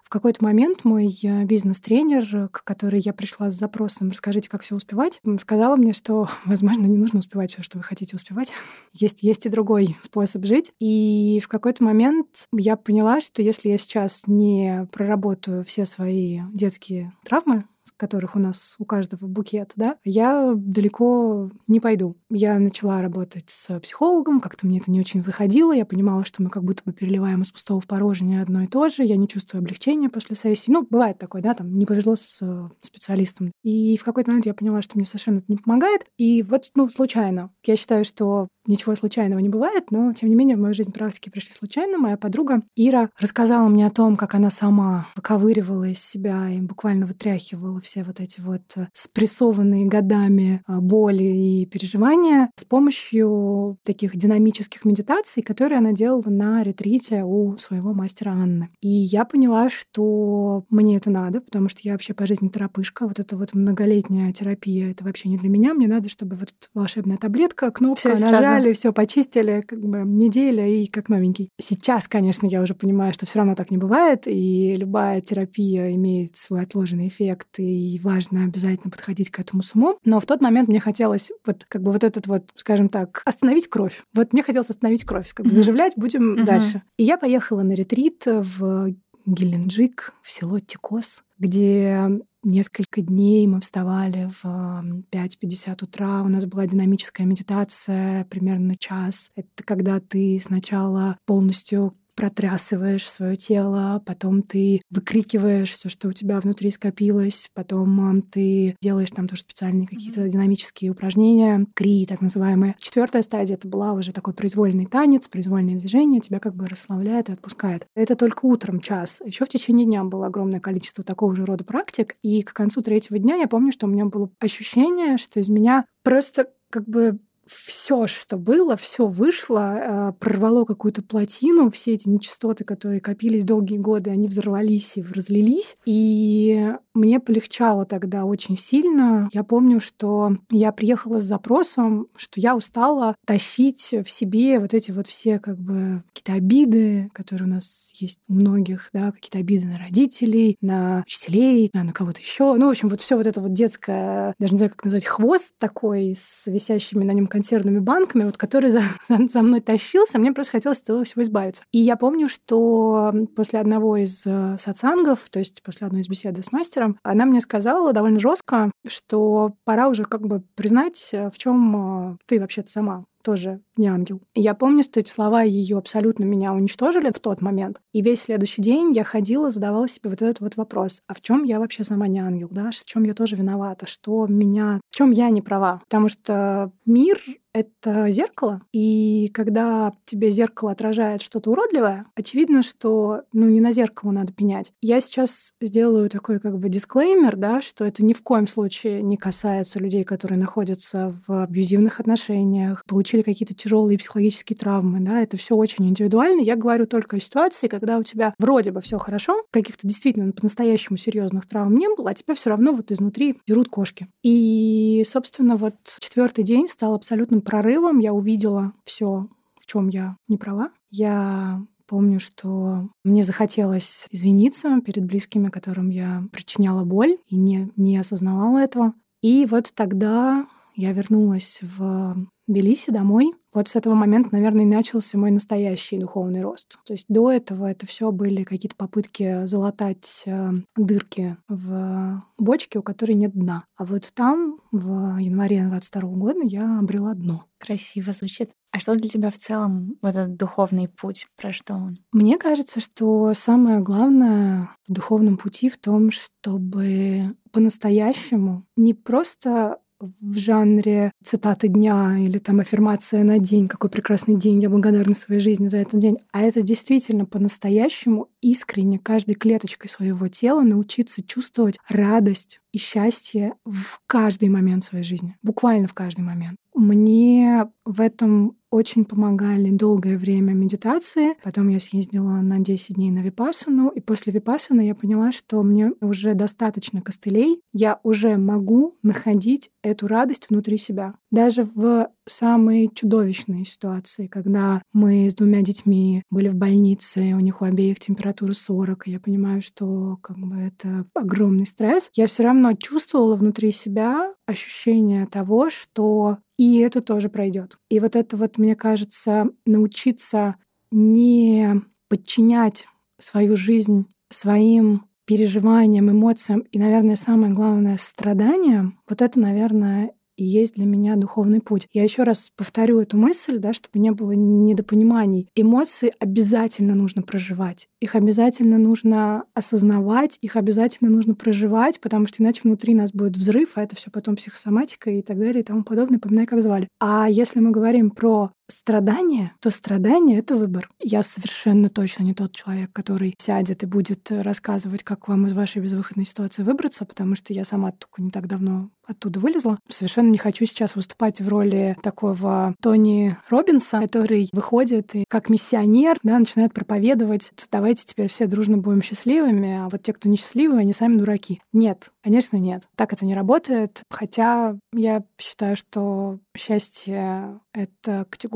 в 0.03 0.09
какой-то 0.09 0.43
момент 0.43 0.83
мой 0.83 1.15
э, 1.21 1.43
бизнес-тренер, 1.43 2.49
к 2.49 2.63
которой 2.63 2.99
я 3.01 3.13
пришла 3.13 3.51
с 3.51 3.53
запросом 3.53 4.09
«Расскажите, 4.09 4.49
как 4.49 4.63
все 4.63 4.75
успевать», 4.75 5.21
сказала 5.39 5.75
мне, 5.75 5.93
что, 5.93 6.27
возможно, 6.45 6.87
не 6.87 6.97
нужно 6.97 7.19
успевать 7.19 7.53
все, 7.53 7.61
что 7.61 7.77
вы 7.77 7.83
хотите 7.83 8.15
успевать. 8.15 8.51
есть, 8.93 9.21
есть 9.21 9.45
и 9.45 9.49
другой 9.49 9.95
способ 10.01 10.43
жить. 10.43 10.71
И 10.79 11.39
в 11.39 11.47
какой-то 11.47 11.83
момент 11.83 12.47
я 12.51 12.75
поняла, 12.75 13.21
что 13.21 13.43
если 13.43 13.69
я 13.69 13.77
сейчас 13.77 14.23
не 14.25 14.87
проработаю 14.91 15.63
все 15.63 15.85
свои 15.85 16.39
детские 16.51 17.13
травмы, 17.23 17.65
которых 17.97 18.35
у 18.35 18.39
нас 18.39 18.75
у 18.79 18.85
каждого 18.85 19.27
букет, 19.27 19.73
да, 19.75 19.97
я 20.03 20.53
далеко 20.55 21.49
не 21.67 21.79
пойду. 21.79 22.17
Я 22.29 22.59
начала 22.59 23.01
работать 23.01 23.49
с 23.49 23.79
психологом, 23.79 24.39
как-то 24.39 24.65
мне 24.65 24.79
это 24.79 24.91
не 24.91 24.99
очень 24.99 25.21
заходило, 25.21 25.71
я 25.71 25.85
понимала, 25.85 26.25
что 26.25 26.41
мы 26.41 26.49
как 26.49 26.63
будто 26.63 26.83
бы 26.85 26.93
переливаем 26.93 27.41
из 27.41 27.51
пустого 27.51 27.81
в 27.81 27.87
порожнее 27.87 28.41
одно 28.41 28.63
и 28.63 28.67
то 28.67 28.87
же, 28.89 29.03
я 29.03 29.17
не 29.17 29.27
чувствую 29.27 29.59
облегчения 29.59 30.09
после 30.09 30.35
сессии. 30.35 30.71
Ну, 30.71 30.85
бывает 30.89 31.17
такое, 31.17 31.41
да, 31.41 31.53
там 31.53 31.77
не 31.77 31.85
повезло 31.85 32.15
с 32.15 32.39
э, 32.41 32.69
специалистом. 32.81 33.51
И 33.63 33.97
в 33.97 34.03
какой-то 34.03 34.29
момент 34.29 34.45
я 34.45 34.53
поняла, 34.53 34.81
что 34.81 34.97
мне 34.97 35.05
совершенно 35.05 35.37
это 35.37 35.45
не 35.47 35.57
помогает. 35.57 36.01
И 36.17 36.43
вот, 36.43 36.69
ну, 36.75 36.89
случайно. 36.89 37.51
Я 37.65 37.75
считаю, 37.75 38.05
что 38.05 38.47
ничего 38.67 38.95
случайного 38.95 39.39
не 39.39 39.49
бывает, 39.49 39.91
но, 39.91 40.13
тем 40.13 40.29
не 40.29 40.35
менее, 40.35 40.55
в 40.55 40.59
мою 40.59 40.73
жизнь 40.73 40.91
практики 40.91 41.29
пришли 41.29 41.53
случайно. 41.53 41.97
Моя 41.97 42.17
подруга 42.17 42.63
Ира 42.75 43.09
рассказала 43.19 43.67
мне 43.67 43.85
о 43.85 43.91
том, 43.91 44.17
как 44.17 44.35
она 44.35 44.49
сама 44.49 45.07
выковыривала 45.15 45.85
из 45.85 46.03
себя 46.03 46.49
и 46.49 46.59
буквально 46.59 47.05
вытряхивала 47.05 47.79
все 47.85 48.03
вот 48.03 48.19
эти 48.19 48.41
вот 48.41 48.63
э, 48.75 48.87
спрессованные 48.93 49.85
годами 49.85 50.61
э, 50.67 50.79
боли 50.79 51.23
и 51.23 51.65
переживания 51.65 52.49
с 52.55 52.65
помощью 52.65 53.77
таких 53.83 54.15
динамических 54.15 54.83
медитаций, 54.85 55.43
которые 55.43 55.77
она 55.77 55.93
делала 55.93 56.23
на 56.25 56.63
ретрите 56.63 57.23
у 57.23 57.57
своего 57.57 57.93
мастера 57.93 58.31
Анны. 58.31 58.69
И 58.81 58.89
я 58.89 59.23
поняла, 59.23 59.69
что 59.69 60.65
мне 60.69 60.97
это 60.97 61.09
надо, 61.09 61.41
потому 61.41 61.69
что 61.69 61.79
я 61.83 61.93
вообще 61.93 62.13
по 62.13 62.25
жизни 62.25 62.49
терапышка. 62.49 63.07
Вот 63.07 63.19
эта 63.19 63.37
вот 63.37 63.53
многолетняя 63.53 64.33
терапия— 64.33 64.91
это 64.91 65.03
вообще 65.03 65.29
не 65.29 65.37
для 65.37 65.49
меня. 65.49 65.73
Мне 65.73 65.87
надо, 65.87 66.09
чтобы 66.09 66.35
вот 66.35 66.53
волшебная 66.73 67.17
таблетка, 67.17 67.71
кнопка, 67.71 68.09
нажать, 68.09 68.27
убрали, 68.27 68.73
все 68.73 68.91
почистили, 68.91 69.61
как 69.61 69.79
бы 69.79 69.99
неделя 70.05 70.67
и 70.67 70.87
как 70.87 71.09
новенький. 71.09 71.49
Сейчас, 71.59 72.07
конечно, 72.07 72.47
я 72.47 72.61
уже 72.61 72.73
понимаю, 72.73 73.13
что 73.13 73.25
все 73.25 73.39
равно 73.39 73.55
так 73.55 73.71
не 73.71 73.77
бывает, 73.77 74.23
и 74.25 74.75
любая 74.75 75.21
терапия 75.21 75.93
имеет 75.93 76.35
свой 76.35 76.61
отложенный 76.61 77.07
эффект, 77.07 77.59
и 77.59 77.63
важно 78.01 78.43
обязательно 78.43 78.91
подходить 78.91 79.29
к 79.29 79.39
этому 79.39 79.63
с 79.63 79.75
умом. 79.75 79.97
Но 80.05 80.19
в 80.19 80.25
тот 80.25 80.41
момент 80.41 80.69
мне 80.69 80.79
хотелось 80.79 81.31
вот 81.45 81.65
как 81.67 81.81
бы 81.81 81.91
вот 81.91 82.03
этот 82.03 82.27
вот, 82.27 82.49
скажем 82.55 82.89
так, 82.89 83.21
остановить 83.25 83.69
кровь. 83.69 84.03
Вот 84.13 84.33
мне 84.33 84.43
хотелось 84.43 84.69
остановить 84.69 85.05
кровь, 85.05 85.33
как 85.33 85.45
бы 85.45 85.53
заживлять 85.53 85.93
будем 85.95 86.35
mm-hmm. 86.35 86.43
дальше. 86.43 86.81
И 86.97 87.03
я 87.03 87.17
поехала 87.17 87.63
на 87.63 87.73
ретрит 87.73 88.23
в 88.25 88.93
Геленджик, 89.25 90.13
в 90.21 90.29
село 90.29 90.59
Тикос, 90.59 91.23
где 91.39 92.09
несколько 92.43 93.01
дней 93.01 93.47
мы 93.47 93.59
вставали 93.59 94.29
в 94.41 94.45
5.50 94.45 95.83
утра, 95.83 96.21
у 96.21 96.27
нас 96.27 96.45
была 96.45 96.67
динамическая 96.67 97.25
медитация 97.25 98.25
примерно 98.25 98.75
час. 98.75 99.31
Это 99.35 99.63
когда 99.63 99.99
ты 99.99 100.39
сначала 100.41 101.17
полностью 101.25 101.93
протрясываешь 102.15 103.07
свое 103.09 103.35
тело, 103.35 104.01
потом 104.05 104.41
ты 104.41 104.81
выкрикиваешь 104.89 105.73
все, 105.73 105.89
что 105.89 106.07
у 106.07 106.13
тебя 106.13 106.39
внутри 106.39 106.71
скопилось, 106.71 107.49
потом 107.53 108.21
ты 108.21 108.75
делаешь 108.81 109.11
там 109.11 109.27
тоже 109.27 109.41
специальные 109.41 109.87
какие-то 109.87 110.21
mm-hmm. 110.21 110.29
динамические 110.29 110.91
упражнения, 110.91 111.65
кри, 111.73 112.05
так 112.05 112.21
называемые. 112.21 112.75
Четвертая 112.79 113.21
стадия 113.21 113.55
это 113.55 113.67
была 113.67 113.93
уже 113.93 114.11
такой 114.11 114.33
произвольный 114.33 114.85
танец, 114.85 115.27
произвольное 115.27 115.75
движение, 115.75 116.21
тебя 116.21 116.39
как 116.39 116.55
бы 116.55 116.67
расслабляет 116.67 117.29
и 117.29 117.33
отпускает. 117.33 117.87
Это 117.95 118.15
только 118.15 118.45
утром 118.45 118.79
час. 118.79 119.21
Еще 119.25 119.45
в 119.45 119.49
течение 119.49 119.85
дня 119.85 120.03
было 120.03 120.27
огромное 120.27 120.59
количество 120.59 121.03
такого 121.03 121.35
же 121.35 121.45
рода 121.45 121.63
практик, 121.63 122.15
и 122.21 122.41
к 122.41 122.53
концу 122.53 122.81
третьего 122.81 123.19
дня 123.19 123.35
я 123.35 123.47
помню, 123.47 123.71
что 123.71 123.87
у 123.87 123.89
меня 123.89 124.05
было 124.05 124.29
ощущение, 124.39 125.17
что 125.17 125.39
из 125.39 125.49
меня 125.49 125.85
просто 126.03 126.49
как 126.69 126.87
бы 126.87 127.19
все, 127.45 128.07
что 128.07 128.37
было, 128.37 128.75
все 128.75 129.07
вышло, 129.07 129.77
э, 129.77 130.13
прорвало 130.19 130.65
какую-то 130.65 131.01
плотину, 131.03 131.69
все 131.69 131.93
эти 131.93 132.09
нечистоты, 132.09 132.63
которые 132.63 133.01
копились 133.01 133.43
долгие 133.43 133.77
годы, 133.77 134.09
они 134.09 134.27
взорвались 134.27 134.97
и 134.97 135.03
разлились. 135.03 135.77
И 135.85 136.73
мне 136.93 137.19
полегчало 137.19 137.85
тогда 137.85 138.25
очень 138.25 138.57
сильно. 138.57 139.29
Я 139.33 139.43
помню, 139.43 139.79
что 139.79 140.37
я 140.49 140.71
приехала 140.71 141.19
с 141.19 141.25
запросом, 141.25 142.07
что 142.15 142.39
я 142.39 142.55
устала 142.55 143.15
тащить 143.25 143.91
в 143.91 144.09
себе 144.09 144.59
вот 144.59 144.73
эти 144.73 144.91
вот 144.91 145.07
все 145.07 145.39
как 145.39 145.59
бы 145.59 146.03
какие-то 146.13 146.33
обиды, 146.33 147.09
которые 147.13 147.47
у 147.47 147.51
нас 147.51 147.91
есть 147.95 148.19
у 148.27 148.33
многих, 148.33 148.89
да, 148.93 149.11
какие-то 149.11 149.39
обиды 149.39 149.65
на 149.65 149.77
родителей, 149.77 150.57
на 150.61 151.03
учителей, 151.05 151.69
на, 151.73 151.83
на 151.83 151.93
кого-то 151.93 152.21
еще. 152.21 152.55
Ну, 152.55 152.67
в 152.67 152.69
общем, 152.69 152.89
вот 152.89 153.01
все 153.01 153.17
вот 153.17 153.27
это 153.27 153.41
вот 153.41 153.53
детское, 153.53 154.33
даже 154.39 154.53
не 154.53 154.57
знаю, 154.57 154.71
как 154.71 154.85
назвать, 154.85 155.05
хвост 155.05 155.51
такой 155.59 156.15
с 156.15 156.47
висящими 156.47 157.03
на 157.03 157.11
нем 157.11 157.27
консервными 157.35 157.79
банками, 157.79 158.23
вот 158.23 158.37
который 158.37 158.69
за, 158.69 158.83
за, 159.09 159.27
за 159.27 159.41
мной 159.41 159.59
тащился, 159.59 160.17
мне 160.17 160.31
просто 160.31 160.53
хотелось 160.53 160.77
от 160.77 160.85
этого 160.85 161.03
всего 161.03 161.21
избавиться. 161.23 161.63
И 161.73 161.79
я 161.79 161.97
помню, 161.97 162.29
что 162.29 163.13
после 163.35 163.59
одного 163.59 163.97
из 163.97 164.25
э, 164.25 164.55
сатсангов, 164.57 165.19
то 165.29 165.39
есть 165.39 165.61
после 165.61 165.87
одной 165.87 166.01
из 166.01 166.07
беседы 166.07 166.41
с 166.41 166.53
мастером, 166.53 166.97
она 167.03 167.25
мне 167.25 167.41
сказала 167.41 167.91
довольно 167.91 168.19
жестко, 168.19 168.71
что 168.87 169.53
пора 169.65 169.89
уже 169.89 170.05
как 170.05 170.25
бы 170.25 170.43
признать, 170.55 171.09
э, 171.11 171.29
в 171.29 171.37
чем 171.37 172.13
э, 172.13 172.17
ты 172.25 172.39
вообще-то 172.39 172.71
сама 172.71 173.03
тоже 173.25 173.59
не 173.75 173.87
ангел. 173.87 174.21
я 174.35 174.53
помню, 174.53 174.83
что 174.83 174.99
эти 174.99 175.09
слова 175.09 175.41
ее 175.41 175.77
абсолютно 175.77 176.23
меня 176.23 176.53
уничтожили 176.53 177.11
в 177.11 177.19
тот 177.19 177.41
момент. 177.41 177.81
И 177.91 178.01
весь 178.01 178.21
следующий 178.21 178.61
день 178.61 178.93
я 178.93 179.03
ходила, 179.03 179.49
задавала 179.49 179.87
себе 179.87 180.11
вот 180.11 180.21
этот 180.21 180.39
вот 180.39 180.55
вопрос. 180.55 181.01
А 181.07 181.15
в 181.15 181.21
чем 181.21 181.43
я 181.43 181.59
вообще 181.59 181.83
сама 181.83 182.07
не 182.07 182.19
ангел, 182.19 182.47
да? 182.51 182.69
В 182.69 182.85
чем 182.85 183.03
я 183.03 183.15
тоже 183.15 183.35
виновата? 183.35 183.87
Что 183.87 184.27
меня... 184.27 184.79
В 184.91 184.95
чем 184.95 185.11
я 185.11 185.29
не 185.31 185.41
права? 185.41 185.81
Потому 185.89 186.07
что 186.07 186.71
мир 186.85 187.19
это 187.55 188.11
зеркало, 188.11 188.61
и 188.73 189.29
когда 189.33 189.93
тебе 190.03 190.29
зеркало 190.29 190.71
отражает 190.71 191.21
что-то 191.21 191.51
уродливое, 191.51 192.05
очевидно, 192.13 192.61
что 192.63 193.21
ну, 193.31 193.47
не 193.47 193.61
на 193.61 193.71
зеркало 193.71 194.11
надо 194.11 194.33
пенять. 194.33 194.73
Я 194.81 194.99
сейчас 194.99 195.53
сделаю 195.61 196.09
такой 196.09 196.41
как 196.41 196.59
бы 196.59 196.67
дисклеймер, 196.67 197.37
да, 197.37 197.61
что 197.61 197.85
это 197.85 198.03
ни 198.03 198.11
в 198.11 198.21
коем 198.23 198.47
случае 198.47 199.01
не 199.01 199.15
касается 199.15 199.79
людей, 199.79 200.03
которые 200.03 200.37
находятся 200.37 201.15
в 201.25 201.43
абьюзивных 201.43 202.01
отношениях, 202.01 202.83
получили 202.85 203.21
какие-то 203.21 203.53
тяжелые 203.53 203.97
психологические 203.97 204.57
травмы, 204.57 204.99
да, 204.99 205.21
это 205.21 205.37
все 205.37 205.55
очень 205.55 205.87
индивидуально. 205.87 206.41
Я 206.41 206.57
говорю 206.57 206.85
только 206.87 207.15
о 207.15 207.19
ситуации, 207.21 207.69
когда 207.69 207.97
у 207.97 208.03
тебя 208.03 208.33
вроде 208.37 208.71
бы 208.71 208.81
все 208.81 208.97
хорошо, 208.97 209.43
каких-то 209.51 209.87
действительно 209.87 210.33
по-настоящему 210.33 210.97
серьезных 210.97 211.47
травм 211.47 211.77
не 211.77 211.87
было, 211.95 212.09
а 212.09 212.13
тебя 212.13 212.35
все 212.35 212.49
равно 212.49 212.73
вот 212.73 212.91
изнутри 212.91 213.37
дерут 213.47 213.69
кошки. 213.69 214.07
И, 214.23 215.05
собственно, 215.09 215.55
вот 215.55 215.75
четвертый 215.99 216.43
день 216.43 216.67
стал 216.67 216.95
абсолютным 216.95 217.44
прорывом 217.45 217.99
я 217.99 218.13
увидела 218.13 218.73
все, 218.83 219.29
в 219.57 219.65
чем 219.65 219.87
я 219.87 220.17
не 220.27 220.37
права. 220.37 220.71
Я 220.89 221.61
помню, 221.87 222.19
что 222.19 222.89
мне 223.03 223.23
захотелось 223.23 224.07
извиниться 224.11 224.81
перед 224.81 225.05
близкими, 225.05 225.49
которым 225.49 225.89
я 225.89 226.23
причиняла 226.31 226.83
боль 226.83 227.17
и 227.27 227.37
не, 227.37 227.71
не 227.75 227.97
осознавала 227.97 228.57
этого. 228.57 228.93
И 229.21 229.45
вот 229.45 229.71
тогда 229.73 230.47
я 230.75 230.91
вернулась 230.91 231.59
в 231.61 232.27
Белиси 232.47 232.91
домой. 232.91 233.33
Вот 233.53 233.69
с 233.69 233.75
этого 233.75 233.93
момента, 233.93 234.29
наверное, 234.33 234.65
начался 234.65 235.17
мой 235.17 235.31
настоящий 235.31 235.97
духовный 235.97 236.41
рост. 236.41 236.77
То 236.85 236.93
есть 236.93 237.05
до 237.07 237.31
этого 237.31 237.65
это 237.65 237.87
все 237.87 238.11
были 238.11 238.43
какие-то 238.43 238.75
попытки 238.75 239.45
залатать 239.45 240.23
э, 240.25 240.51
дырки 240.75 241.37
в 241.47 242.23
бочке, 242.37 242.79
у 242.79 242.83
которой 242.83 243.13
нет 243.13 243.31
дна. 243.33 243.63
А 243.77 243.85
вот 243.85 244.11
там, 244.13 244.59
в 244.71 245.17
январе 245.17 245.65
22 245.67 246.01
года, 246.01 246.39
я 246.43 246.79
обрела 246.79 247.13
дно. 247.13 247.45
Красиво 247.57 248.11
звучит. 248.11 248.51
А 248.71 248.79
что 248.79 248.93
для 248.93 249.07
тебя 249.07 249.29
в 249.29 249.37
целом 249.37 249.95
вот 250.01 250.09
этот 250.09 250.35
духовный 250.35 250.89
путь? 250.89 251.27
Про 251.37 251.53
что 251.53 251.75
он? 251.75 251.97
Мне 252.11 252.37
кажется, 252.37 252.81
что 252.81 253.33
самое 253.33 253.79
главное 253.79 254.69
в 254.85 254.91
духовном 254.91 255.37
пути 255.37 255.69
в 255.69 255.77
том, 255.77 256.11
чтобы 256.11 257.35
по-настоящему 257.53 258.65
не 258.75 258.93
просто 258.93 259.79
в 260.19 260.37
жанре 260.37 261.11
цитаты 261.23 261.67
дня 261.67 262.17
или 262.17 262.37
там 262.37 262.59
аффирмация 262.59 263.23
на 263.23 263.39
день, 263.39 263.67
какой 263.67 263.89
прекрасный 263.89 264.35
день, 264.35 264.61
я 264.61 264.69
благодарна 264.69 265.15
своей 265.15 265.41
жизни 265.41 265.67
за 265.67 265.77
этот 265.77 265.99
день. 265.99 266.17
А 266.31 266.41
это 266.41 266.61
действительно 266.61 267.25
по-настоящему 267.25 268.29
искренне 268.45 268.99
каждой 268.99 269.33
клеточкой 269.33 269.89
своего 269.89 270.27
тела 270.27 270.61
научиться 270.61 271.23
чувствовать 271.23 271.79
радость 271.89 272.61
и 272.71 272.77
счастье 272.77 273.55
в 273.65 273.99
каждый 274.05 274.49
момент 274.49 274.83
своей 274.83 275.03
жизни, 275.03 275.35
буквально 275.41 275.87
в 275.87 275.93
каждый 275.93 276.21
момент. 276.21 276.57
Мне 276.75 277.71
в 277.85 278.01
этом 278.01 278.57
очень 278.69 279.05
помогали 279.05 279.69
долгое 279.69 280.17
время 280.17 280.51
медитации. 280.51 281.35
Потом 281.41 281.69
я 281.69 281.79
съездила 281.79 282.41
на 282.41 282.59
10 282.59 282.95
дней 282.95 283.09
на 283.11 283.19
Випассану. 283.19 283.87
И 283.87 284.01
после 284.01 284.33
Випассаны 284.33 284.85
я 284.85 284.93
поняла, 284.93 285.31
что 285.31 285.63
мне 285.63 285.93
уже 286.01 286.33
достаточно 286.33 287.01
костылей. 287.01 287.61
Я 287.71 288.01
уже 288.03 288.35
могу 288.35 288.97
находить 289.01 289.71
эту 289.81 290.07
радость 290.07 290.47
внутри 290.49 290.75
себя. 290.77 291.15
Даже 291.31 291.63
в 291.63 292.09
самые 292.27 292.89
чудовищные 292.93 293.65
ситуации, 293.65 294.27
когда 294.27 294.81
мы 294.93 295.29
с 295.29 295.35
двумя 295.35 295.61
детьми 295.61 296.23
были 296.29 296.49
в 296.49 296.55
больнице, 296.55 297.33
у 297.33 297.39
них 297.39 297.61
у 297.61 297.65
обеих 297.65 297.99
температура 297.99 298.53
40, 298.53 299.07
и 299.07 299.11
я 299.11 299.19
понимаю, 299.19 299.61
что 299.61 300.17
как 300.21 300.37
бы 300.37 300.57
это 300.57 301.05
огромный 301.13 301.65
стресс, 301.65 302.09
я 302.13 302.27
все 302.27 302.43
равно 302.43 302.73
чувствовала 302.73 303.35
внутри 303.35 303.71
себя 303.71 304.33
ощущение 304.45 305.27
того, 305.27 305.69
что 305.69 306.37
и 306.57 306.79
это 306.79 307.01
тоже 307.01 307.29
пройдет. 307.29 307.77
И 307.89 307.99
вот 307.99 308.15
это 308.15 308.37
вот, 308.37 308.57
мне 308.57 308.75
кажется, 308.75 309.49
научиться 309.65 310.55
не 310.91 311.81
подчинять 312.07 312.85
свою 313.17 313.55
жизнь 313.55 314.05
своим 314.29 315.05
переживаниям, 315.25 316.11
эмоциям 316.11 316.59
и, 316.59 316.77
наверное, 316.77 317.15
самое 317.15 317.53
главное, 317.53 317.97
страданиям, 317.97 318.99
вот 319.09 319.21
это, 319.21 319.39
наверное, 319.39 320.11
и 320.37 320.43
есть 320.43 320.75
для 320.75 320.85
меня 320.85 321.15
духовный 321.15 321.61
путь. 321.61 321.87
Я 321.93 322.03
еще 322.03 322.23
раз 322.23 322.51
повторю 322.55 322.99
эту 322.99 323.17
мысль, 323.17 323.59
да, 323.59 323.73
чтобы 323.73 323.99
не 323.99 324.11
было 324.11 324.31
недопониманий. 324.31 325.47
Эмоции 325.55 326.13
обязательно 326.19 326.95
нужно 326.95 327.21
проживать. 327.21 327.87
Их 327.99 328.15
обязательно 328.15 328.77
нужно 328.77 329.45
осознавать, 329.53 330.37
их 330.41 330.55
обязательно 330.55 331.09
нужно 331.09 331.35
проживать, 331.35 331.99
потому 331.99 332.27
что 332.27 332.43
иначе 332.43 332.61
внутри 332.63 332.93
нас 332.93 333.11
будет 333.11 333.37
взрыв, 333.37 333.71
а 333.75 333.83
это 333.83 333.95
все 333.95 334.11
потом 334.11 334.35
психосоматика 334.35 335.09
и 335.09 335.21
так 335.21 335.37
далее 335.37 335.61
и 335.61 335.65
тому 335.65 335.83
подобное, 335.83 336.19
поминай, 336.19 336.45
как 336.45 336.61
звали. 336.61 336.87
А 336.99 337.29
если 337.29 337.59
мы 337.59 337.71
говорим 337.71 338.11
про 338.11 338.51
страдание, 338.67 339.53
то 339.59 339.69
страдание— 339.69 340.39
это 340.39 340.55
выбор. 340.55 340.89
Я 340.99 341.23
совершенно 341.23 341.89
точно 341.89 342.23
не 342.23 342.33
тот 342.33 342.55
человек, 342.55 342.91
который 342.91 343.35
сядет 343.37 343.83
и 343.83 343.85
будет 343.85 344.31
рассказывать, 344.31 345.03
как 345.03 345.27
вам 345.27 345.47
из 345.47 345.53
вашей 345.53 345.81
безвыходной 345.81 346.25
ситуации 346.25 346.63
выбраться, 346.63 347.05
потому 347.05 347.35
что 347.35 347.53
я 347.53 347.65
сама 347.65 347.91
только 347.91 348.21
не 348.21 348.31
так 348.31 348.47
давно 348.47 348.89
оттуда 349.07 349.39
вылезла. 349.39 349.79
Совершенно 349.89 350.29
не 350.29 350.37
хочу 350.37 350.65
сейчас 350.65 350.95
выступать 350.95 351.41
в 351.41 351.47
роли 351.47 351.95
такого 352.01 352.75
Тони 352.81 353.37
Робинса, 353.49 353.99
который 353.99 354.49
выходит 354.51 355.15
и 355.15 355.25
как 355.27 355.49
миссионер 355.49 356.17
да, 356.23 356.39
начинает 356.39 356.73
проповедовать, 356.73 357.51
давайте 357.71 358.03
теперь 358.05 358.29
все 358.29 358.47
дружно 358.47 358.77
будем 358.77 359.01
счастливыми, 359.01 359.77
а 359.77 359.89
вот 359.89 360.01
те, 360.01 360.13
кто 360.13 360.29
несчастливы, 360.29 360.77
они 360.77 360.93
сами 360.93 361.17
дураки. 361.17 361.61
Нет, 361.73 362.11
конечно, 362.23 362.57
нет. 362.57 362.87
Так 362.95 363.13
это 363.13 363.25
не 363.25 363.35
работает. 363.35 364.01
Хотя 364.09 364.77
я 364.93 365.23
считаю, 365.39 365.75
что 365.75 366.39
счастье— 366.57 367.59
это 367.73 368.25
категория, 368.29 368.54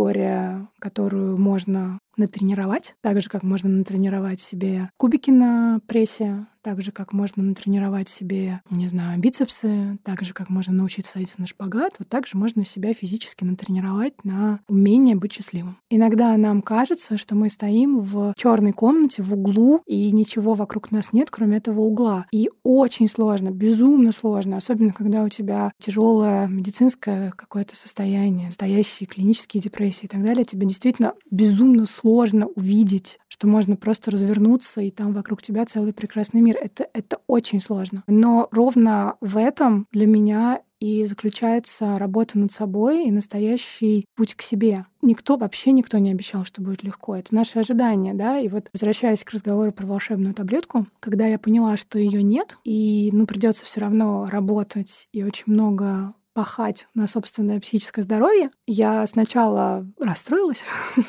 которую 0.79 1.37
можно 1.37 1.99
натренировать, 2.19 2.93
так 3.01 3.21
же, 3.21 3.29
как 3.29 3.43
можно 3.43 3.69
натренировать 3.69 4.39
себе 4.39 4.91
кубики 4.97 5.31
на 5.31 5.79
прессе, 5.87 6.45
так 6.61 6.81
же, 6.81 6.91
как 6.91 7.13
можно 7.13 7.41
натренировать 7.41 8.09
себе, 8.09 8.61
не 8.69 8.87
знаю, 8.87 9.17
бицепсы, 9.19 9.97
так 10.03 10.23
же, 10.23 10.33
как 10.33 10.49
можно 10.49 10.73
научиться 10.73 11.13
садиться 11.13 11.39
на 11.39 11.47
шпагат, 11.47 11.93
вот 11.99 12.09
так 12.09 12.27
же 12.27 12.37
можно 12.37 12.65
себя 12.65 12.93
физически 12.93 13.45
натренировать 13.45 14.25
на 14.25 14.59
умение 14.67 15.15
быть 15.15 15.33
счастливым. 15.33 15.77
Иногда 15.89 16.35
нам 16.35 16.61
кажется, 16.61 17.17
что 17.17 17.33
мы 17.33 17.49
стоим 17.49 17.99
в 18.01 18.33
черной 18.35 18.73
комнате, 18.73 19.23
в 19.23 19.33
углу, 19.33 19.81
и 19.85 20.11
ничего 20.11 20.53
вокруг 20.53 20.91
нас 20.91 21.13
нет, 21.13 21.31
кроме 21.31 21.57
этого 21.57 21.79
угла. 21.81 22.25
И 22.31 22.49
очень 22.63 23.07
сложно, 23.07 23.51
безумно 23.51 24.11
сложно, 24.11 24.57
особенно 24.57 24.91
когда 24.91 25.23
у 25.23 25.29
тебя 25.29 25.71
тяжелое 25.79 26.47
медицинское 26.47 27.31
какое-то 27.31 27.77
состояние, 27.77 28.47
настоящие 28.47 29.07
клинические 29.07 29.61
депрессии 29.61 30.05
и 30.05 30.09
так 30.09 30.21
далее, 30.21 30.43
тебе 30.43 30.67
действительно 30.67 31.13
безумно 31.31 31.85
сложно 31.85 32.08
увидеть, 32.47 33.19
что 33.27 33.47
можно 33.47 33.75
просто 33.75 34.11
развернуться, 34.11 34.81
и 34.81 34.91
там 34.91 35.13
вокруг 35.13 35.41
тебя 35.41 35.65
целый 35.65 35.93
прекрасный 35.93 36.41
мир. 36.41 36.57
Это, 36.59 36.87
это 36.93 37.19
очень 37.27 37.61
сложно. 37.61 38.03
Но 38.07 38.47
ровно 38.51 39.15
в 39.21 39.37
этом 39.37 39.87
для 39.91 40.07
меня 40.07 40.61
и 40.79 41.05
заключается 41.05 41.97
работа 41.97 42.39
над 42.39 42.51
собой 42.51 43.05
и 43.05 43.11
настоящий 43.11 44.05
путь 44.15 44.35
к 44.35 44.41
себе. 44.41 44.85
Никто, 45.01 45.35
вообще 45.35 45.71
никто 45.71 45.97
не 45.97 46.11
обещал, 46.11 46.45
что 46.45 46.61
будет 46.61 46.83
легко. 46.83 47.15
Это 47.15 47.35
наше 47.35 47.59
ожидание, 47.59 48.13
да. 48.13 48.39
И 48.39 48.47
вот 48.47 48.69
возвращаясь 48.73 49.23
к 49.23 49.31
разговору 49.31 49.71
про 49.71 49.85
волшебную 49.85 50.33
таблетку, 50.33 50.87
когда 50.99 51.27
я 51.27 51.37
поняла, 51.37 51.77
что 51.77 51.99
ее 51.99 52.23
нет, 52.23 52.57
и 52.63 53.09
ну 53.11 53.25
придется 53.25 53.65
все 53.65 53.81
равно 53.81 54.25
работать 54.25 55.07
и 55.11 55.23
очень 55.23 55.45
много 55.47 56.13
пахать 56.33 56.87
на 56.93 57.07
собственное 57.07 57.59
психическое 57.59 58.01
здоровье, 58.01 58.51
я 58.65 59.05
сначала 59.07 59.85
расстроилась, 59.99 60.63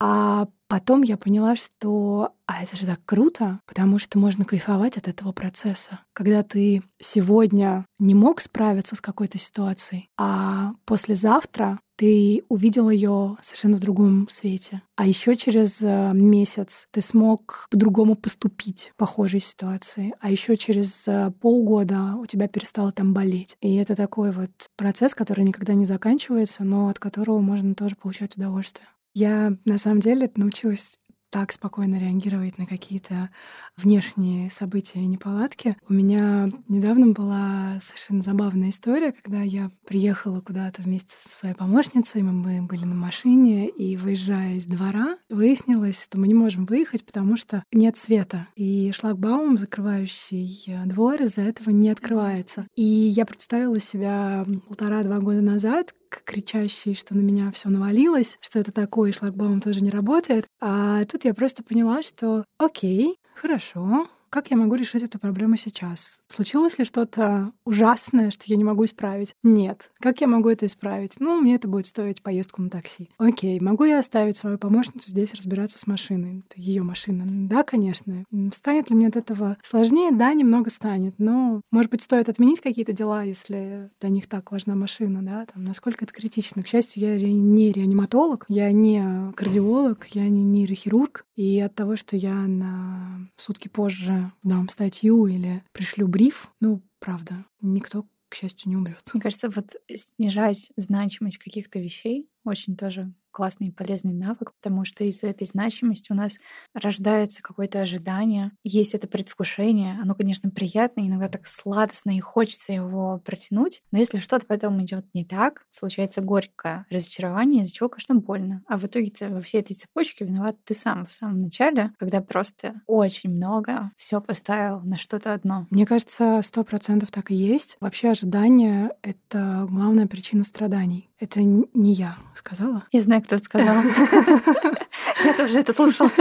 а 0.00 0.48
потом 0.68 1.02
я 1.02 1.16
поняла, 1.16 1.56
что 1.56 2.32
а 2.46 2.62
это 2.62 2.76
же 2.76 2.86
так 2.86 3.00
круто, 3.04 3.60
потому 3.66 3.98
что 3.98 4.18
можно 4.18 4.44
кайфовать 4.44 4.96
от 4.96 5.08
этого 5.08 5.32
процесса. 5.32 6.00
Когда 6.12 6.42
ты 6.42 6.82
сегодня 7.00 7.86
не 7.98 8.14
мог 8.14 8.40
справиться 8.40 8.96
с 8.96 9.00
какой-то 9.00 9.38
ситуацией, 9.38 10.08
а 10.18 10.72
послезавтра 10.84 11.78
ты 11.96 12.42
увидел 12.48 12.90
ее 12.90 13.36
совершенно 13.40 13.76
в 13.76 13.80
другом 13.80 14.28
свете. 14.28 14.82
А 14.96 15.06
еще 15.06 15.36
через 15.36 15.80
э, 15.80 16.10
месяц 16.12 16.88
ты 16.90 17.00
смог 17.00 17.68
по-другому 17.70 18.16
поступить 18.16 18.90
в 18.94 18.96
похожей 18.96 19.40
ситуации. 19.40 20.12
А 20.20 20.30
еще 20.30 20.56
через 20.56 21.06
э, 21.06 21.30
полгода 21.40 22.16
у 22.16 22.26
тебя 22.26 22.48
перестало 22.48 22.90
там 22.90 23.14
болеть. 23.14 23.56
И 23.60 23.76
это 23.76 23.94
такой 23.94 24.32
вот 24.32 24.50
процесс, 24.76 25.14
который 25.14 25.44
никогда 25.44 25.74
не 25.74 25.84
заканчивается, 25.84 26.64
но 26.64 26.88
от 26.88 26.98
которого 26.98 27.38
можно 27.38 27.74
тоже 27.76 27.94
получать 27.94 28.36
удовольствие. 28.36 28.88
Я 29.14 29.56
на 29.64 29.78
самом 29.78 30.00
деле 30.00 30.30
научилась 30.34 30.98
так 31.34 31.50
спокойно 31.50 31.98
реагировать 31.98 32.58
на 32.58 32.66
какие-то 32.66 33.28
внешние 33.76 34.48
события 34.50 35.00
и 35.00 35.06
неполадки. 35.06 35.76
У 35.88 35.92
меня 35.92 36.48
недавно 36.68 37.08
была 37.08 37.80
совершенно 37.82 38.22
забавная 38.22 38.68
история, 38.68 39.10
когда 39.10 39.42
я 39.42 39.72
приехала 39.84 40.40
куда-то 40.40 40.82
вместе 40.82 41.16
со 41.20 41.36
своей 41.36 41.56
помощницей, 41.56 42.22
мы 42.22 42.62
были 42.62 42.84
на 42.84 42.94
машине, 42.94 43.68
и 43.68 43.96
выезжая 43.96 44.54
из 44.54 44.66
двора, 44.66 45.16
выяснилось, 45.28 46.04
что 46.04 46.20
мы 46.20 46.28
не 46.28 46.34
можем 46.34 46.66
выехать, 46.66 47.04
потому 47.04 47.36
что 47.36 47.64
нет 47.72 47.96
света, 47.96 48.46
и 48.54 48.92
шлагбаум, 48.92 49.58
закрывающий 49.58 50.62
э, 50.68 50.86
двор, 50.86 51.20
из-за 51.22 51.40
этого 51.40 51.70
не 51.70 51.90
открывается. 51.90 52.68
И 52.76 52.84
я 52.84 53.26
представила 53.26 53.80
себя 53.80 54.46
полтора-два 54.68 55.18
года 55.18 55.40
назад, 55.40 55.94
кричащий, 56.24 56.94
что 56.94 57.14
на 57.14 57.20
меня 57.20 57.50
все 57.50 57.68
навалилось, 57.68 58.38
что 58.40 58.58
это 58.58 58.72
такое, 58.72 59.12
шлагбаум 59.12 59.60
тоже 59.60 59.80
не 59.80 59.90
работает. 59.90 60.46
А 60.60 61.04
тут 61.04 61.24
я 61.24 61.34
просто 61.34 61.62
поняла, 61.62 62.02
что 62.02 62.44
окей, 62.58 63.16
хорошо, 63.34 64.08
как 64.34 64.50
я 64.50 64.56
могу 64.56 64.74
решить 64.74 65.04
эту 65.04 65.20
проблему 65.20 65.56
сейчас? 65.56 66.20
Случилось 66.28 66.76
ли 66.80 66.84
что-то 66.84 67.52
ужасное, 67.64 68.32
что 68.32 68.46
я 68.48 68.56
не 68.56 68.64
могу 68.64 68.84
исправить? 68.84 69.32
Нет. 69.44 69.92
Как 70.00 70.20
я 70.20 70.26
могу 70.26 70.48
это 70.48 70.66
исправить? 70.66 71.20
Ну, 71.20 71.40
мне 71.40 71.54
это 71.54 71.68
будет 71.68 71.86
стоить 71.86 72.20
поездку 72.20 72.60
на 72.60 72.68
такси. 72.68 73.10
Окей, 73.16 73.60
могу 73.60 73.84
я 73.84 74.00
оставить 74.00 74.36
свою 74.36 74.58
помощницу 74.58 75.08
здесь 75.08 75.32
разбираться 75.34 75.78
с 75.78 75.86
машиной? 75.86 76.42
Это 76.50 76.60
ее 76.60 76.82
машина. 76.82 77.24
Да, 77.48 77.62
конечно. 77.62 78.24
Станет 78.52 78.90
ли 78.90 78.96
мне 78.96 79.06
от 79.06 79.14
этого 79.14 79.56
сложнее? 79.62 80.10
Да, 80.10 80.34
немного 80.34 80.68
станет. 80.68 81.14
Но, 81.18 81.60
может 81.70 81.92
быть, 81.92 82.02
стоит 82.02 82.28
отменить 82.28 82.60
какие-то 82.60 82.92
дела, 82.92 83.22
если 83.22 83.88
для 84.00 84.08
них 84.08 84.26
так 84.26 84.50
важна 84.50 84.74
машина, 84.74 85.22
да? 85.24 85.46
Там, 85.46 85.62
насколько 85.62 86.04
это 86.04 86.12
критично. 86.12 86.64
К 86.64 86.66
счастью, 86.66 87.04
я 87.04 87.16
не 87.16 87.70
реаниматолог, 87.70 88.46
я 88.48 88.72
не 88.72 89.32
кардиолог, 89.36 90.08
я 90.08 90.28
не 90.28 90.42
нейрохирург. 90.42 91.24
И 91.36 91.60
от 91.60 91.74
того, 91.76 91.94
что 91.94 92.16
я 92.16 92.34
на 92.34 93.28
сутки 93.36 93.68
позже 93.68 94.23
дам 94.42 94.68
статью 94.68 95.26
или 95.26 95.62
пришлю 95.72 96.08
бриф, 96.08 96.50
ну, 96.60 96.82
правда, 96.98 97.44
никто, 97.60 98.06
к 98.28 98.34
счастью, 98.34 98.70
не 98.70 98.76
умрет. 98.76 99.10
Мне 99.12 99.20
кажется, 99.20 99.48
вот 99.48 99.76
снижать 99.94 100.72
значимость 100.76 101.38
каких-то 101.38 101.78
вещей 101.78 102.28
очень 102.44 102.76
тоже 102.76 103.12
классный 103.34 103.68
и 103.68 103.72
полезный 103.72 104.14
навык, 104.14 104.52
потому 104.54 104.84
что 104.84 105.04
из 105.04 105.22
этой 105.22 105.46
значимости 105.46 106.12
у 106.12 106.14
нас 106.14 106.36
рождается 106.72 107.42
какое-то 107.42 107.80
ожидание, 107.80 108.52
есть 108.62 108.94
это 108.94 109.08
предвкушение. 109.08 109.98
Оно, 110.00 110.14
конечно, 110.14 110.50
приятно, 110.50 111.00
иногда 111.00 111.28
так 111.28 111.46
сладостно 111.46 112.16
и 112.16 112.20
хочется 112.20 112.72
его 112.72 113.20
протянуть, 113.24 113.82
но 113.90 113.98
если 113.98 114.18
что-то 114.18 114.46
потом 114.46 114.82
идет 114.82 115.06
не 115.14 115.24
так, 115.24 115.66
случается 115.70 116.20
горькое 116.20 116.86
разочарование, 116.90 117.64
из-за 117.64 117.74
чего, 117.74 117.88
конечно, 117.88 118.14
больно. 118.14 118.62
А 118.68 118.78
в 118.78 118.84
итоге 118.84 119.12
во 119.28 119.42
всей 119.42 119.60
этой 119.60 119.74
цепочке 119.74 120.24
виноват 120.24 120.56
ты 120.64 120.74
сам 120.74 121.04
в 121.04 121.12
самом 121.12 121.38
начале, 121.38 121.92
когда 121.98 122.20
просто 122.20 122.80
очень 122.86 123.30
много 123.30 123.90
все 123.96 124.20
поставил 124.20 124.80
на 124.80 124.96
что-то 124.96 125.34
одно. 125.34 125.66
Мне 125.70 125.86
кажется, 125.86 126.40
сто 126.44 126.62
процентов 126.62 127.10
так 127.10 127.30
и 127.32 127.34
есть. 127.34 127.76
Вообще 127.80 128.10
ожидание— 128.10 128.90
это 129.02 129.66
главная 129.68 130.06
причина 130.06 130.44
страданий. 130.44 131.10
Это 131.18 131.42
не 131.42 131.92
я 131.92 132.16
сказала. 132.34 132.84
Я 132.92 133.00
знаю, 133.00 133.22
это 133.24 133.38
сказал. 133.38 133.76
Я 135.24 135.32
тоже 135.34 135.60
это 135.60 135.72
слушала. 135.72 136.10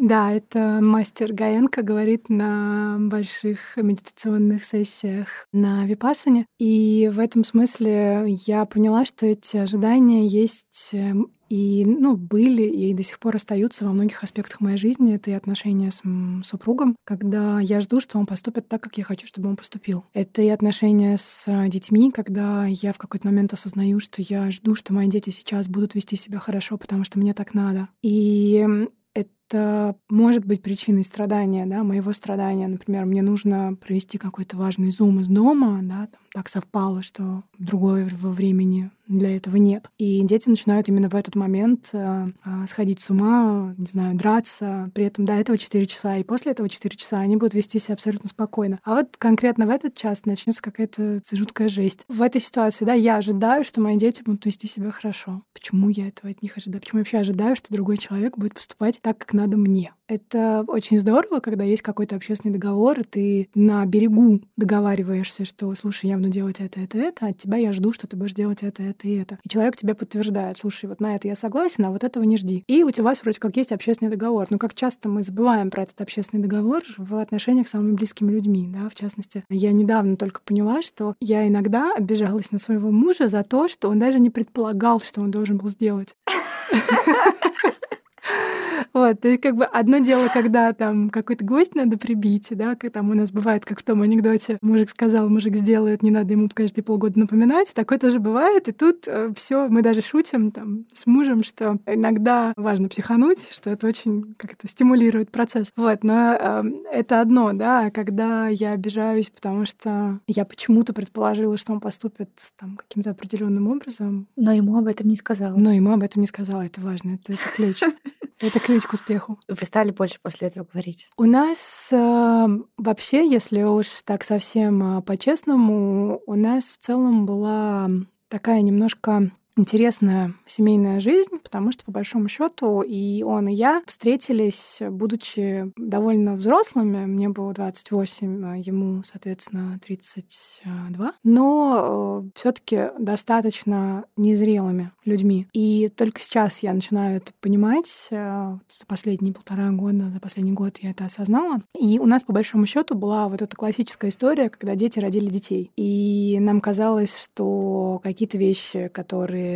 Да, 0.00 0.30
это 0.30 0.78
мастер 0.80 1.32
Гаенко 1.32 1.82
говорит 1.82 2.28
на 2.28 2.98
больших 3.00 3.76
медитационных 3.76 4.64
сессиях 4.64 5.48
на 5.52 5.86
Випасане. 5.86 6.46
И 6.60 7.10
в 7.12 7.18
этом 7.18 7.42
смысле 7.42 8.24
я 8.46 8.64
поняла, 8.64 9.04
что 9.04 9.26
эти 9.26 9.56
ожидания 9.56 10.24
есть 10.28 10.90
эм, 10.92 11.32
и, 11.48 11.84
ну, 11.84 12.16
были 12.16 12.62
и 12.62 12.94
до 12.94 13.02
сих 13.02 13.18
пор 13.18 13.36
остаются 13.36 13.84
во 13.84 13.92
многих 13.92 14.22
аспектах 14.22 14.60
моей 14.60 14.76
жизни. 14.76 15.14
Это 15.14 15.30
и 15.30 15.34
отношения 15.34 15.90
с 15.90 16.02
супругом, 16.46 16.96
когда 17.04 17.60
я 17.60 17.80
жду, 17.80 18.00
что 18.00 18.18
он 18.18 18.26
поступит 18.26 18.68
так, 18.68 18.82
как 18.82 18.98
я 18.98 19.04
хочу, 19.04 19.26
чтобы 19.26 19.48
он 19.48 19.56
поступил. 19.56 20.04
Это 20.12 20.42
и 20.42 20.48
отношения 20.48 21.16
с 21.16 21.46
детьми, 21.68 22.10
когда 22.10 22.66
я 22.66 22.92
в 22.92 22.98
какой-то 22.98 23.26
момент 23.26 23.52
осознаю, 23.52 24.00
что 24.00 24.22
я 24.22 24.50
жду, 24.50 24.74
что 24.74 24.92
мои 24.92 25.08
дети 25.08 25.30
сейчас 25.30 25.68
будут 25.68 25.94
вести 25.94 26.16
себя 26.16 26.38
хорошо, 26.38 26.78
потому 26.78 27.04
что 27.04 27.18
мне 27.18 27.34
так 27.34 27.54
надо. 27.54 27.88
И 28.02 28.66
это 29.14 29.96
может 30.10 30.44
быть 30.44 30.62
причиной 30.62 31.02
страдания, 31.02 31.64
да, 31.64 31.82
моего 31.82 32.12
страдания. 32.12 32.68
Например, 32.68 33.06
мне 33.06 33.22
нужно 33.22 33.74
провести 33.74 34.18
какой-то 34.18 34.56
важный 34.58 34.90
зум 34.90 35.20
из 35.20 35.28
дома, 35.28 35.80
да, 35.82 36.08
там, 36.08 36.20
так 36.32 36.48
совпало, 36.48 37.02
что 37.02 37.42
другое 37.58 38.08
во 38.12 38.30
времени 38.30 38.90
для 39.06 39.36
этого 39.36 39.56
нет. 39.56 39.90
И 39.98 40.22
дети 40.22 40.48
начинают 40.48 40.88
именно 40.88 41.08
в 41.08 41.14
этот 41.14 41.34
момент 41.34 41.90
э, 41.92 42.30
э, 42.44 42.66
сходить 42.68 43.00
с 43.00 43.10
ума, 43.10 43.74
не 43.78 43.86
знаю, 43.86 44.16
драться. 44.16 44.90
При 44.94 45.04
этом 45.04 45.24
до 45.24 45.32
этого 45.32 45.56
4 45.56 45.86
часа, 45.86 46.16
и 46.16 46.24
после 46.24 46.52
этого 46.52 46.68
4 46.68 46.96
часа 46.96 47.18
они 47.18 47.36
будут 47.36 47.54
вести 47.54 47.78
себя 47.78 47.94
абсолютно 47.94 48.28
спокойно. 48.28 48.80
А 48.84 48.94
вот 48.94 49.16
конкретно 49.16 49.66
в 49.66 49.70
этот 49.70 49.96
час 49.96 50.26
начнется 50.26 50.62
какая-то 50.62 51.20
жуткая 51.32 51.68
жесть. 51.68 52.04
В 52.08 52.22
этой 52.22 52.40
ситуации, 52.40 52.84
да, 52.84 52.92
я 52.92 53.16
ожидаю, 53.16 53.64
что 53.64 53.80
мои 53.80 53.96
дети 53.96 54.22
будут 54.22 54.44
вести 54.44 54.66
себя 54.66 54.90
хорошо. 54.90 55.42
Почему 55.54 55.88
я 55.88 56.08
этого 56.08 56.30
от 56.30 56.42
них 56.42 56.56
ожидаю? 56.56 56.80
Почему 56.80 56.98
я 56.98 57.02
вообще 57.02 57.18
ожидаю, 57.18 57.56
что 57.56 57.72
другой 57.72 57.96
человек 57.96 58.36
будет 58.36 58.54
поступать 58.54 59.00
так, 59.00 59.18
как 59.18 59.32
надо 59.32 59.56
мне? 59.56 59.94
Это 60.08 60.64
очень 60.66 60.98
здорово, 60.98 61.40
когда 61.40 61.64
есть 61.64 61.82
какой-то 61.82 62.16
общественный 62.16 62.52
договор, 62.52 63.00
и 63.00 63.04
ты 63.04 63.48
на 63.54 63.84
берегу 63.84 64.40
договариваешься, 64.56 65.44
что, 65.44 65.74
слушай, 65.74 66.06
я 66.06 66.16
буду 66.16 66.30
делать 66.30 66.60
это, 66.60 66.80
это, 66.80 66.98
это, 66.98 67.26
а 67.26 67.28
от 67.28 67.38
тебя 67.38 67.58
я 67.58 67.74
жду, 67.74 67.92
что 67.92 68.06
ты 68.06 68.16
будешь 68.16 68.32
делать 68.32 68.62
это, 68.62 68.82
это 68.82 69.06
и 69.06 69.16
это. 69.16 69.38
И 69.44 69.48
человек 69.48 69.76
тебе 69.76 69.94
подтверждает, 69.94 70.56
слушай, 70.56 70.86
вот 70.86 71.00
на 71.00 71.14
это 71.14 71.28
я 71.28 71.34
согласен, 71.34 71.84
а 71.84 71.90
вот 71.90 72.04
этого 72.04 72.24
не 72.24 72.38
жди. 72.38 72.64
И 72.66 72.82
у 72.82 72.90
тебя 72.90 73.12
вроде 73.22 73.38
как 73.38 73.56
есть 73.56 73.72
общественный 73.72 74.10
договор. 74.10 74.46
Но 74.50 74.58
как 74.58 74.74
часто 74.74 75.08
мы 75.08 75.22
забываем 75.22 75.70
про 75.70 75.82
этот 75.82 76.00
общественный 76.00 76.42
договор 76.42 76.82
в 76.96 77.16
отношениях 77.16 77.68
с 77.68 77.70
самыми 77.70 77.92
близкими 77.92 78.32
людьми, 78.32 78.66
да, 78.68 78.88
в 78.88 78.94
частности. 78.94 79.44
Я 79.50 79.72
недавно 79.72 80.16
только 80.16 80.40
поняла, 80.40 80.80
что 80.82 81.14
я 81.20 81.46
иногда 81.46 81.92
обижалась 81.94 82.50
на 82.50 82.58
своего 82.58 82.90
мужа 82.90 83.28
за 83.28 83.42
то, 83.44 83.68
что 83.68 83.88
он 83.88 83.98
даже 83.98 84.20
не 84.20 84.30
предполагал, 84.30 85.00
что 85.00 85.20
он 85.20 85.30
должен 85.30 85.58
был 85.58 85.68
сделать. 85.68 86.14
Вот, 88.92 89.20
то 89.20 89.28
есть 89.28 89.40
как 89.40 89.56
бы 89.56 89.64
одно 89.64 89.98
дело, 89.98 90.28
когда 90.32 90.72
там 90.72 91.10
какой-то 91.10 91.44
гость 91.44 91.74
надо 91.74 91.98
прибить, 91.98 92.48
да, 92.50 92.74
как 92.74 92.92
там 92.92 93.10
у 93.10 93.14
нас 93.14 93.30
бывает, 93.30 93.64
как 93.64 93.80
в 93.80 93.82
том 93.82 94.02
анекдоте, 94.02 94.58
мужик 94.62 94.90
сказал, 94.90 95.28
мужик 95.28 95.56
сделает, 95.56 96.02
не 96.02 96.10
надо 96.10 96.32
ему 96.32 96.48
каждые 96.52 96.84
полгода 96.84 97.18
напоминать, 97.18 97.72
такое 97.74 97.98
тоже 97.98 98.18
бывает, 98.18 98.68
и 98.68 98.72
тут 98.72 99.06
э, 99.06 99.32
все, 99.36 99.68
мы 99.68 99.82
даже 99.82 100.02
шутим 100.02 100.50
там 100.50 100.86
с 100.92 101.06
мужем, 101.06 101.42
что 101.42 101.78
иногда 101.86 102.52
важно 102.56 102.88
психануть, 102.88 103.48
что 103.50 103.70
это 103.70 103.86
очень 103.86 104.34
как-то 104.36 104.66
стимулирует 104.68 105.30
процесс. 105.30 105.72
Вот, 105.76 106.02
но 106.04 106.34
э, 106.34 106.62
это 106.92 107.20
одно, 107.20 107.52
да, 107.52 107.86
а 107.86 107.90
когда 107.90 108.48
я 108.48 108.72
обижаюсь, 108.72 109.30
потому 109.30 109.66
что 109.66 110.20
я 110.26 110.44
почему-то 110.44 110.92
предположила, 110.92 111.56
что 111.56 111.72
он 111.72 111.80
поступит 111.80 112.30
там 112.58 112.76
каким-то 112.76 113.10
определенным 113.10 113.68
образом. 113.68 114.26
Но 114.36 114.52
ему 114.52 114.78
об 114.78 114.86
этом 114.86 115.08
не 115.08 115.16
сказала. 115.16 115.56
Но 115.56 115.72
ему 115.72 115.92
об 115.92 116.02
этом 116.02 116.22
не 116.22 116.26
сказала, 116.26 116.62
это 116.62 116.80
важно, 116.80 117.18
это, 117.22 117.34
это 117.34 117.42
ключ. 117.54 117.80
Это 118.40 118.60
ключ 118.60 118.82
к 118.84 118.92
успеху. 118.92 119.38
Вы 119.48 119.64
стали 119.64 119.90
больше 119.90 120.18
после 120.22 120.48
этого 120.48 120.66
говорить? 120.70 121.08
У 121.16 121.24
нас 121.24 121.88
э, 121.92 122.46
вообще, 122.76 123.28
если 123.28 123.62
уж 123.62 123.86
так 124.04 124.24
совсем 124.24 124.98
э, 124.98 125.02
по-честному, 125.02 126.22
у 126.26 126.34
нас 126.34 126.64
в 126.64 126.78
целом 126.78 127.26
была 127.26 127.88
такая 128.28 128.62
немножко 128.62 129.30
интересная 129.58 130.34
семейная 130.46 131.00
жизнь, 131.00 131.38
потому 131.42 131.72
что, 131.72 131.84
по 131.84 131.92
большому 131.92 132.28
счету, 132.28 132.82
и 132.82 133.22
он, 133.22 133.48
и 133.48 133.54
я 133.54 133.82
встретились, 133.86 134.78
будучи 134.80 135.72
довольно 135.76 136.34
взрослыми. 136.34 137.06
Мне 137.06 137.28
было 137.28 137.52
28, 137.52 138.44
а 138.44 138.56
ему, 138.56 139.02
соответственно, 139.02 139.80
32. 139.84 141.12
Но 141.24 142.22
э, 142.24 142.30
все 142.34 142.52
таки 142.52 142.90
достаточно 142.98 144.04
незрелыми 144.16 144.92
людьми. 145.04 145.46
И 145.52 145.88
только 145.88 146.20
сейчас 146.20 146.60
я 146.62 146.72
начинаю 146.72 147.16
это 147.16 147.32
понимать. 147.40 148.08
Э, 148.10 148.56
за 148.68 148.86
последние 148.86 149.34
полтора 149.34 149.70
года, 149.70 150.10
за 150.10 150.20
последний 150.20 150.52
год 150.52 150.78
я 150.80 150.90
это 150.90 151.06
осознала. 151.06 151.60
И 151.78 151.98
у 151.98 152.06
нас, 152.06 152.22
по 152.22 152.32
большому 152.32 152.66
счету, 152.66 152.94
была 152.94 153.28
вот 153.28 153.42
эта 153.42 153.56
классическая 153.56 154.10
история, 154.10 154.48
когда 154.48 154.74
дети 154.74 154.98
родили 154.98 155.28
детей. 155.30 155.70
И 155.76 156.38
нам 156.40 156.60
казалось, 156.60 157.16
что 157.16 158.00
какие-то 158.02 158.38
вещи, 158.38 158.88
которые 158.92 159.47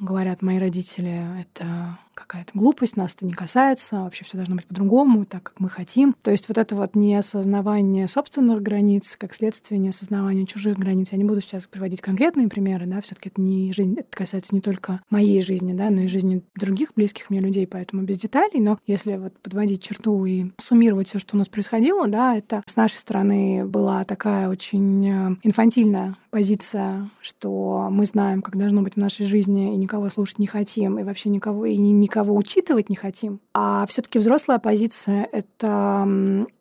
говорят 0.00 0.42
мои 0.42 0.58
родители, 0.58 1.40
это 1.40 1.98
какая-то 2.14 2.50
глупость, 2.54 2.96
нас 2.96 3.14
это 3.14 3.26
не 3.26 3.32
касается, 3.32 4.00
вообще 4.00 4.24
все 4.24 4.36
должно 4.36 4.56
быть 4.56 4.66
по-другому, 4.66 5.24
так 5.24 5.42
как 5.42 5.60
мы 5.60 5.68
хотим. 5.68 6.14
То 6.22 6.30
есть 6.30 6.48
вот 6.48 6.58
это 6.58 6.74
вот 6.76 6.94
неосознавание 6.94 8.08
собственных 8.08 8.62
границ, 8.62 9.16
как 9.18 9.34
следствие 9.34 9.78
неосознавания 9.78 10.46
чужих 10.46 10.78
границ. 10.78 11.12
Я 11.12 11.18
не 11.18 11.24
буду 11.24 11.40
сейчас 11.40 11.66
приводить 11.66 12.00
конкретные 12.00 12.48
примеры, 12.48 12.86
да, 12.86 13.00
все 13.00 13.14
таки 13.14 13.28
это 13.28 13.40
не 13.40 13.72
жизнь, 13.72 13.96
это 13.98 14.08
касается 14.10 14.54
не 14.54 14.60
только 14.60 15.00
моей 15.10 15.42
жизни, 15.42 15.72
да, 15.74 15.90
но 15.90 16.02
и 16.02 16.08
жизни 16.08 16.42
других 16.54 16.92
близких 16.94 17.30
мне 17.30 17.40
людей, 17.40 17.66
поэтому 17.66 18.02
без 18.02 18.18
деталей. 18.18 18.60
Но 18.60 18.78
если 18.86 19.16
вот 19.16 19.38
подводить 19.40 19.82
черту 19.82 20.24
и 20.24 20.52
суммировать 20.60 21.08
все, 21.08 21.18
что 21.18 21.36
у 21.36 21.38
нас 21.38 21.48
происходило, 21.48 22.06
да, 22.08 22.36
это 22.36 22.62
с 22.66 22.76
нашей 22.76 22.96
стороны 22.96 23.66
была 23.66 24.04
такая 24.04 24.48
очень 24.48 25.06
э, 25.06 25.36
инфантильная 25.42 26.16
позиция, 26.30 27.10
что 27.20 27.88
мы 27.90 28.06
знаем, 28.06 28.42
как 28.42 28.56
должно 28.56 28.82
быть 28.82 28.94
в 28.94 28.98
нашей 28.98 29.24
жизни, 29.24 29.72
и 29.72 29.76
никого 29.76 30.08
слушать 30.08 30.40
не 30.40 30.48
хотим, 30.48 30.98
и 30.98 31.04
вообще 31.04 31.28
никого 31.28 31.64
и 31.64 31.76
никого 32.04 32.34
учитывать 32.34 32.88
не 32.90 32.96
хотим. 32.96 33.40
А 33.54 33.86
все-таки 33.86 34.18
взрослая 34.18 34.58
позиция— 34.58 35.28
это, 35.32 36.06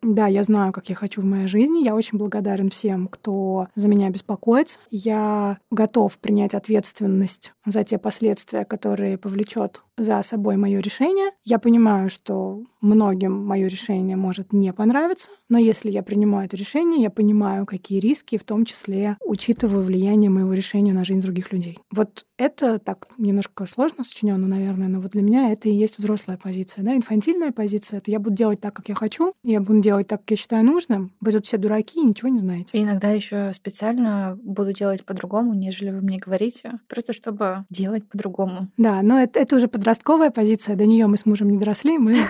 да, 0.01 0.27
я 0.27 0.43
знаю, 0.43 0.71
как 0.71 0.89
я 0.89 0.95
хочу 0.95 1.21
в 1.21 1.25
моей 1.25 1.47
жизни, 1.47 1.83
я 1.83 1.95
очень 1.95 2.17
благодарен 2.17 2.69
всем, 2.69 3.07
кто 3.07 3.67
за 3.75 3.87
меня 3.87 4.09
беспокоится. 4.09 4.79
Я 4.89 5.57
готов 5.69 6.17
принять 6.17 6.53
ответственность 6.53 7.53
за 7.65 7.83
те 7.83 7.97
последствия, 7.97 8.65
которые 8.65 9.17
повлечет 9.17 9.81
за 9.97 10.21
собой 10.23 10.57
мое 10.57 10.79
решение. 10.79 11.31
Я 11.43 11.59
понимаю, 11.59 12.09
что 12.09 12.63
многим 12.81 13.45
мое 13.45 13.67
решение 13.67 14.17
может 14.17 14.51
не 14.51 14.73
понравиться, 14.73 15.29
но 15.49 15.57
если 15.57 15.91
я 15.91 16.03
принимаю 16.03 16.47
это 16.47 16.57
решение, 16.57 17.01
я 17.01 17.09
понимаю, 17.09 17.65
какие 17.65 17.99
риски, 17.99 18.37
в 18.37 18.43
том 18.43 18.65
числе 18.65 19.17
учитываю 19.23 19.83
влияние 19.83 20.29
моего 20.29 20.53
решения 20.53 20.93
на 20.93 21.03
жизнь 21.03 21.21
других 21.21 21.51
людей. 21.53 21.79
Вот 21.91 22.25
это 22.37 22.79
так 22.79 23.07
немножко 23.17 23.65
сложно 23.65 24.03
сочинено, 24.03 24.47
наверное, 24.47 24.87
но 24.87 24.99
вот 24.99 25.11
для 25.11 25.21
меня 25.21 25.51
это 25.51 25.69
и 25.69 25.73
есть 25.73 25.99
взрослая 25.99 26.37
позиция. 26.37 26.83
Да? 26.83 26.95
Инфантильная 26.95 27.51
позиция— 27.51 27.97
это 27.99 28.11
я 28.11 28.19
буду 28.19 28.35
делать 28.35 28.59
так, 28.59 28.73
как 28.73 28.89
я 28.89 28.95
хочу, 28.95 29.33
я 29.43 29.61
буду 29.61 29.79
делать 29.79 30.07
так, 30.07 30.21
как 30.21 30.31
я 30.31 30.37
считаю 30.37 30.65
нужным. 30.65 31.11
Вы 31.21 31.31
тут 31.31 31.45
все 31.45 31.57
дураки 31.57 31.99
и 31.99 32.05
ничего 32.05 32.29
не 32.29 32.39
знаете. 32.39 32.77
И 32.77 32.83
иногда 32.83 33.11
еще 33.11 33.53
специально 33.53 34.37
буду 34.41 34.73
делать 34.73 35.05
по-другому, 35.05 35.53
нежели 35.53 35.91
вы 35.91 36.01
мне 36.01 36.17
говорите, 36.17 36.79
просто 36.87 37.13
чтобы 37.13 37.52
делать 37.69 38.07
по-другому. 38.09 38.67
Да, 38.77 39.01
но 39.01 39.19
это, 39.19 39.39
это 39.39 39.55
уже 39.55 39.67
подростковая 39.67 40.31
позиция, 40.31 40.75
до 40.75 40.85
нее 40.85 41.07
мы 41.07 41.17
с 41.17 41.25
мужем 41.25 41.49
не 41.49 41.57
доросли, 41.57 41.97
мы... 41.97 42.17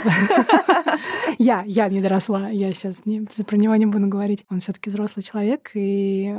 Я, 1.39 1.63
я 1.65 1.89
не 1.89 1.99
доросла, 1.99 2.49
я 2.49 2.71
сейчас 2.73 3.05
не, 3.05 3.21
про 3.21 3.57
него 3.57 3.75
не 3.75 3.85
буду 3.85 4.07
говорить. 4.07 4.45
Он 4.51 4.59
все 4.59 4.71
таки 4.71 4.89
взрослый 4.89 5.23
человек, 5.23 5.71
и 5.73 6.31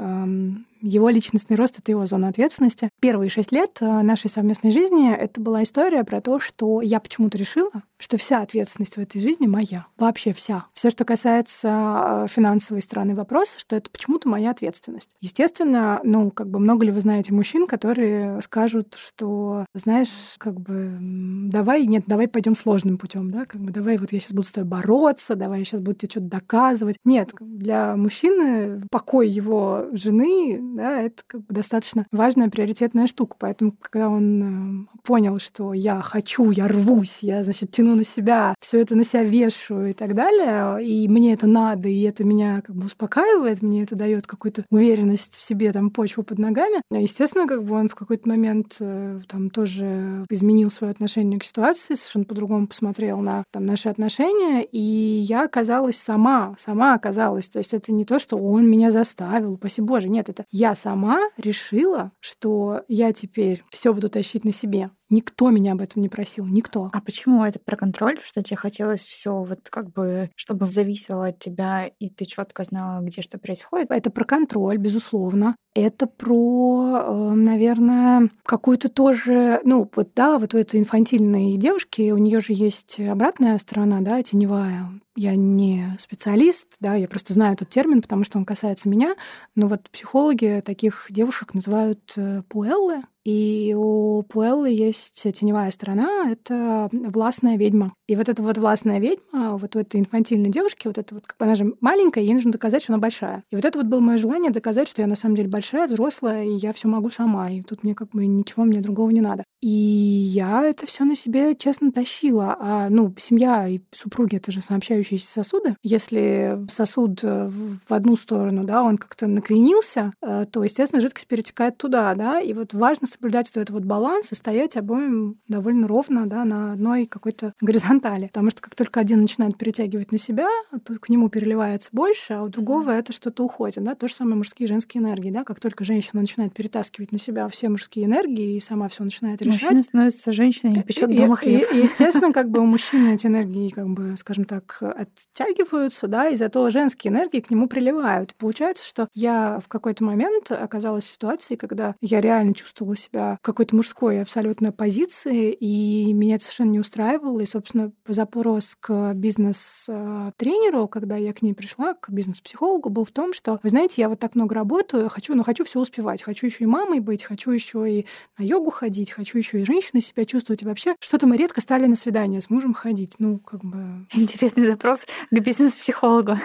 его 0.84 1.08
личностный 1.08 1.56
рост— 1.56 1.78
это 1.78 1.90
его 1.90 2.04
зона 2.04 2.28
ответственности. 2.28 2.90
Первые 3.00 3.30
шесть 3.30 3.52
лет 3.52 3.78
э, 3.80 4.02
нашей 4.02 4.28
совместной 4.28 4.70
жизни 4.70 5.12
это 5.12 5.40
была 5.40 5.62
история 5.62 6.04
про 6.04 6.20
то, 6.20 6.38
что 6.40 6.82
я 6.82 7.00
почему-то 7.00 7.38
решила, 7.38 7.70
что 7.98 8.18
вся 8.18 8.42
ответственность 8.42 8.96
в 8.96 9.00
этой 9.00 9.22
жизни 9.22 9.46
моя. 9.46 9.86
Вообще 9.96 10.34
вся. 10.34 10.66
Все, 10.74 10.90
что 10.90 11.06
касается 11.06 12.24
э, 12.24 12.26
финансовой 12.28 12.82
стороны 12.82 13.14
вопроса, 13.14 13.58
что 13.58 13.76
это 13.76 13.90
почему-то 13.90 14.28
моя 14.28 14.50
ответственность. 14.50 15.10
Естественно, 15.20 16.00
ну, 16.04 16.30
как 16.30 16.50
бы 16.50 16.58
много 16.58 16.84
ли 16.84 16.92
вы 16.92 17.00
знаете 17.00 17.32
мужчин, 17.32 17.66
которые 17.66 18.42
скажут, 18.42 18.94
что, 18.94 19.64
знаешь, 19.74 20.10
как 20.36 20.60
бы, 20.60 20.98
давай, 21.00 21.86
нет, 21.86 22.04
давай 22.06 22.28
пойдем 22.28 22.54
сложным 22.54 22.98
путем, 22.98 23.30
да, 23.30 23.46
как 23.46 23.62
бы, 23.62 23.72
давай 23.72 23.96
вот 23.96 24.12
я 24.12 24.20
сейчас 24.20 24.32
буду 24.32 24.46
с 24.46 24.52
тобой 24.52 24.68
бороться, 24.68 25.34
давай 25.34 25.60
я 25.60 25.64
сейчас 25.64 25.80
буду 25.80 25.96
тебе 25.96 26.10
что-то 26.10 26.26
доказывать. 26.26 26.96
Нет, 27.04 27.32
для 27.40 27.96
мужчины 27.96 28.82
покой 28.90 29.30
его 29.30 29.86
жены 29.92 30.73
да, 30.74 31.02
это 31.02 31.22
как 31.26 31.42
бы 31.42 31.54
достаточно 31.54 32.06
важная 32.12 32.50
приоритетная 32.50 33.06
штука. 33.06 33.36
Поэтому, 33.38 33.72
когда 33.80 34.08
он 34.08 34.86
э, 34.86 34.98
понял, 35.02 35.38
что 35.38 35.72
я 35.72 36.00
хочу, 36.00 36.50
я 36.50 36.68
рвусь, 36.68 37.18
я, 37.22 37.44
значит, 37.44 37.70
тяну 37.70 37.94
на 37.94 38.04
себя, 38.04 38.54
все 38.60 38.80
это 38.80 38.96
на 38.96 39.04
себя 39.04 39.22
вешаю 39.22 39.90
и 39.90 39.92
так 39.92 40.14
далее, 40.14 40.84
и 40.84 41.08
мне 41.08 41.32
это 41.32 41.46
надо, 41.46 41.88
и 41.88 42.02
это 42.02 42.24
меня 42.24 42.60
как 42.62 42.74
бы 42.74 42.86
успокаивает, 42.86 43.62
мне 43.62 43.82
это 43.82 43.96
дает 43.96 44.26
какую-то 44.26 44.64
уверенность 44.70 45.34
в 45.34 45.40
себе, 45.40 45.72
там, 45.72 45.90
почву 45.90 46.22
под 46.22 46.38
ногами. 46.38 46.82
Естественно, 46.90 47.46
как 47.46 47.64
бы 47.64 47.74
он 47.74 47.88
в 47.88 47.94
какой-то 47.94 48.28
момент 48.28 48.76
э, 48.80 49.20
там 49.28 49.50
тоже 49.50 50.24
изменил 50.30 50.70
свое 50.70 50.90
отношение 50.90 51.38
к 51.38 51.44
ситуации, 51.44 51.94
совершенно 51.94 52.24
по-другому 52.24 52.66
посмотрел 52.66 53.20
на 53.20 53.44
там, 53.50 53.66
наши 53.66 53.88
отношения, 53.88 54.64
и 54.64 54.78
я 54.78 55.44
оказалась 55.44 55.96
сама, 55.96 56.54
сама 56.58 56.94
оказалась. 56.94 57.48
То 57.48 57.58
есть 57.58 57.74
это 57.74 57.92
не 57.92 58.04
то, 58.04 58.18
что 58.18 58.36
он 58.36 58.68
меня 58.68 58.90
заставил, 58.90 59.52
упаси 59.52 59.80
боже, 59.80 60.08
нет, 60.08 60.28
это 60.28 60.44
я 60.50 60.63
я 60.64 60.74
сама 60.74 61.28
решила, 61.36 62.12
что 62.20 62.84
я 62.88 63.12
теперь 63.12 63.62
все 63.68 63.92
буду 63.92 64.08
тащить 64.08 64.46
на 64.46 64.50
себе. 64.50 64.90
Никто 65.14 65.50
меня 65.50 65.74
об 65.74 65.80
этом 65.80 66.02
не 66.02 66.08
просил, 66.08 66.44
никто. 66.44 66.90
А 66.92 67.00
почему 67.00 67.44
это 67.44 67.60
про 67.60 67.76
контроль? 67.76 68.18
Что 68.20 68.42
тебе 68.42 68.56
хотелось 68.56 69.00
все 69.04 69.44
вот 69.44 69.70
как 69.70 69.92
бы, 69.92 70.28
чтобы 70.34 70.66
зависело 70.66 71.28
от 71.28 71.38
тебя, 71.38 71.86
и 71.86 72.08
ты 72.08 72.24
четко 72.24 72.64
знала, 72.64 73.00
где 73.00 73.22
что 73.22 73.38
происходит? 73.38 73.92
Это 73.92 74.10
про 74.10 74.24
контроль, 74.24 74.76
безусловно. 74.76 75.54
Это 75.76 76.08
про, 76.08 77.00
э, 77.06 77.34
наверное, 77.34 78.28
какую-то 78.44 78.88
тоже, 78.88 79.60
ну 79.62 79.88
вот 79.94 80.10
да, 80.16 80.36
вот 80.36 80.52
у 80.52 80.58
этой 80.58 80.80
инфантильной 80.80 81.56
девушки, 81.58 82.10
у 82.10 82.18
нее 82.18 82.40
же 82.40 82.52
есть 82.52 82.98
обратная 82.98 83.56
сторона, 83.58 84.00
да, 84.00 84.20
теневая. 84.20 85.00
Я 85.14 85.36
не 85.36 85.96
специалист, 86.00 86.66
да, 86.80 86.96
я 86.96 87.06
просто 87.06 87.34
знаю 87.34 87.54
этот 87.54 87.68
термин, 87.68 88.02
потому 88.02 88.24
что 88.24 88.36
он 88.38 88.44
касается 88.44 88.88
меня. 88.88 89.14
Но 89.54 89.68
вот 89.68 89.88
психологи 89.90 90.60
таких 90.64 91.06
девушек 91.08 91.54
называют 91.54 92.14
э, 92.16 92.42
пуэллы, 92.48 93.02
и 93.24 93.74
у 93.76 94.22
Пуэллы 94.22 94.70
есть 94.70 95.22
теневая 95.32 95.70
сторона— 95.70 96.30
это 96.30 96.88
властная 96.92 97.56
ведьма. 97.56 97.94
И 98.06 98.16
вот 98.16 98.28
эта 98.28 98.42
вот 98.42 98.58
властная 98.58 99.00
ведьма, 99.00 99.56
вот 99.56 99.76
у 99.76 99.78
этой 99.78 100.00
инфантильной 100.00 100.50
девушки, 100.50 100.86
вот 100.86 100.98
это 100.98 101.14
вот, 101.14 101.24
она 101.38 101.54
же 101.54 101.74
маленькая, 101.80 102.22
ей 102.22 102.34
нужно 102.34 102.52
доказать, 102.52 102.82
что 102.82 102.92
она 102.92 103.00
большая. 103.00 103.42
И 103.50 103.56
вот 103.56 103.64
это 103.64 103.78
вот 103.78 103.86
было 103.86 104.00
мое 104.00 104.18
желание 104.18 104.50
доказать, 104.50 104.88
что 104.88 105.00
я 105.00 105.08
на 105.08 105.16
самом 105.16 105.36
деле 105.36 105.48
большая, 105.48 105.88
взрослая, 105.88 106.44
и 106.44 106.54
я 106.56 106.72
все 106.72 106.88
могу 106.88 107.10
сама, 107.10 107.50
и 107.50 107.62
тут 107.62 107.82
мне 107.82 107.94
как 107.94 108.10
бы 108.10 108.26
ничего 108.26 108.64
мне 108.64 108.80
другого 108.80 109.10
не 109.10 109.22
надо. 109.22 109.44
И 109.62 109.68
я 109.68 110.64
это 110.64 110.86
все 110.86 111.04
на 111.04 111.16
себе 111.16 111.56
честно 111.56 111.90
тащила. 111.90 112.56
А, 112.60 112.88
ну, 112.90 113.14
семья 113.16 113.66
и 113.66 113.80
супруги— 113.92 114.36
это 114.38 114.52
же 114.52 114.60
сообщающиеся 114.60 115.26
сосуды. 115.26 115.76
Если 115.82 116.58
сосуд 116.70 117.20
э, 117.22 117.48
в 117.48 117.92
одну 117.92 118.16
сторону, 118.16 118.64
да, 118.64 118.82
он 118.82 118.98
как-то 118.98 119.26
накренился, 119.26 120.12
э, 120.20 120.44
то, 120.50 120.62
естественно, 120.62 121.00
жидкость 121.00 121.26
перетекает 121.26 121.78
туда, 121.78 122.14
да, 122.14 122.40
и 122.40 122.52
вот 122.52 122.74
важно 122.74 123.06
соблюдать 123.14 123.50
вот 123.54 123.62
этот 123.62 123.70
вот 123.70 123.84
баланс 123.84 124.32
и 124.32 124.34
стоять 124.34 124.76
обоим 124.76 125.38
довольно 125.48 125.86
ровно, 125.88 126.26
да, 126.26 126.44
на 126.44 126.72
одной 126.72 127.06
какой-то 127.06 127.52
горизонтали. 127.60 128.26
Потому 128.26 128.50
что 128.50 128.60
как 128.60 128.74
только 128.74 129.00
один 129.00 129.20
начинает 129.20 129.56
перетягивать 129.56 130.12
на 130.12 130.18
себя, 130.18 130.48
то 130.84 130.98
к 130.98 131.08
нему 131.08 131.28
переливается 131.28 131.90
больше, 131.92 132.34
а 132.34 132.42
у 132.42 132.48
другого 132.48 132.90
mm-hmm. 132.90 132.98
это 132.98 133.12
что-то 133.12 133.44
уходит, 133.44 133.82
да. 133.84 133.94
То 133.94 134.08
же 134.08 134.14
самое 134.14 134.36
мужские 134.36 134.66
и 134.66 134.68
женские 134.68 135.02
энергии, 135.02 135.30
да. 135.30 135.44
Как 135.44 135.60
только 135.60 135.84
женщина 135.84 136.20
начинает 136.20 136.52
перетаскивать 136.52 137.12
на 137.12 137.18
себя 137.18 137.48
все 137.48 137.68
мужские 137.68 138.06
энергии 138.06 138.56
и 138.56 138.60
сама 138.60 138.88
все 138.88 139.04
начинает 139.04 139.40
решать. 139.42 139.62
Мужчина 139.62 139.82
становится 139.82 140.32
женщиной 140.32 140.80
и 140.80 140.82
печет 140.82 141.14
дома 141.14 141.36
хлеб. 141.36 141.62
И, 141.72 141.76
и, 141.76 141.82
естественно, 141.82 142.32
как 142.32 142.50
бы 142.50 142.60
у 142.60 142.66
мужчины 142.66 143.14
эти 143.14 143.26
энергии, 143.26 143.68
как 143.70 143.88
бы, 143.88 144.16
скажем 144.16 144.44
так, 144.44 144.78
оттягиваются, 144.80 146.08
да, 146.08 146.28
и 146.28 146.36
зато 146.36 146.68
женские 146.70 147.12
энергии 147.12 147.40
к 147.40 147.50
нему 147.50 147.68
приливают. 147.68 148.34
Получается, 148.34 148.86
что 148.86 149.08
я 149.14 149.60
в 149.64 149.68
какой-то 149.68 150.04
момент 150.04 150.50
оказалась 150.50 151.04
в 151.04 151.10
ситуации, 151.12 151.56
когда 151.56 151.94
я 152.00 152.20
реально 152.20 152.54
чувствовала 152.54 152.96
себя 153.04 153.38
в 153.40 153.44
какой-то 153.44 153.76
мужской 153.76 154.20
абсолютно 154.20 154.72
позиции, 154.72 155.52
и 155.52 156.12
меня 156.12 156.36
это 156.36 156.44
совершенно 156.44 156.70
не 156.70 156.80
устраивало. 156.80 157.40
И, 157.40 157.46
собственно, 157.46 157.92
запрос 158.06 158.76
к 158.80 159.14
бизнес-тренеру, 159.14 160.88
когда 160.88 161.16
я 161.16 161.32
к 161.32 161.42
ней 161.42 161.54
пришла, 161.54 161.94
к 161.94 162.10
бизнес-психологу, 162.10 162.88
был 162.88 163.04
в 163.04 163.10
том, 163.10 163.32
что, 163.32 163.60
вы 163.62 163.70
знаете, 163.70 163.94
я 163.98 164.08
вот 164.08 164.20
так 164.20 164.34
много 164.34 164.54
работаю, 164.54 165.08
хочу, 165.08 165.34
но 165.34 165.42
хочу 165.42 165.64
все 165.64 165.80
успевать. 165.80 166.22
Хочу 166.22 166.46
еще 166.46 166.64
и 166.64 166.66
мамой 166.66 167.00
быть, 167.00 167.24
хочу 167.24 167.50
еще 167.50 167.90
и 167.90 168.06
на 168.38 168.44
йогу 168.44 168.70
ходить, 168.70 169.10
хочу 169.10 169.38
еще 169.38 169.60
и 169.60 169.64
женщиной 169.64 170.00
себя 170.00 170.24
чувствовать. 170.24 170.62
И 170.62 170.66
вообще, 170.66 170.94
что-то 171.00 171.26
мы 171.26 171.36
редко 171.36 171.60
стали 171.60 171.86
на 171.86 171.96
свидание 171.96 172.40
с 172.40 172.50
мужем 172.50 172.74
ходить. 172.74 173.16
Ну, 173.18 173.38
как 173.38 173.64
бы... 173.64 174.06
Интересный 174.14 174.66
запрос 174.66 175.06
к 175.30 175.38
бизнес-психологу. 175.38 176.36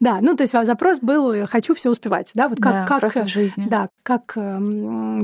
Да, 0.00 0.20
ну 0.22 0.34
то 0.34 0.44
есть 0.44 0.52
запрос 0.52 0.98
был 1.00 1.46
«хочу 1.46 1.74
все 1.74 1.90
успевать», 1.90 2.30
да, 2.34 2.48
вот 2.48 2.58
как, 2.58 2.88
да, 2.88 2.98
как 2.98 3.14
в 3.26 3.28
жизни. 3.28 3.66
Да, 3.68 3.90
как 4.02 4.32
э, 4.34 4.58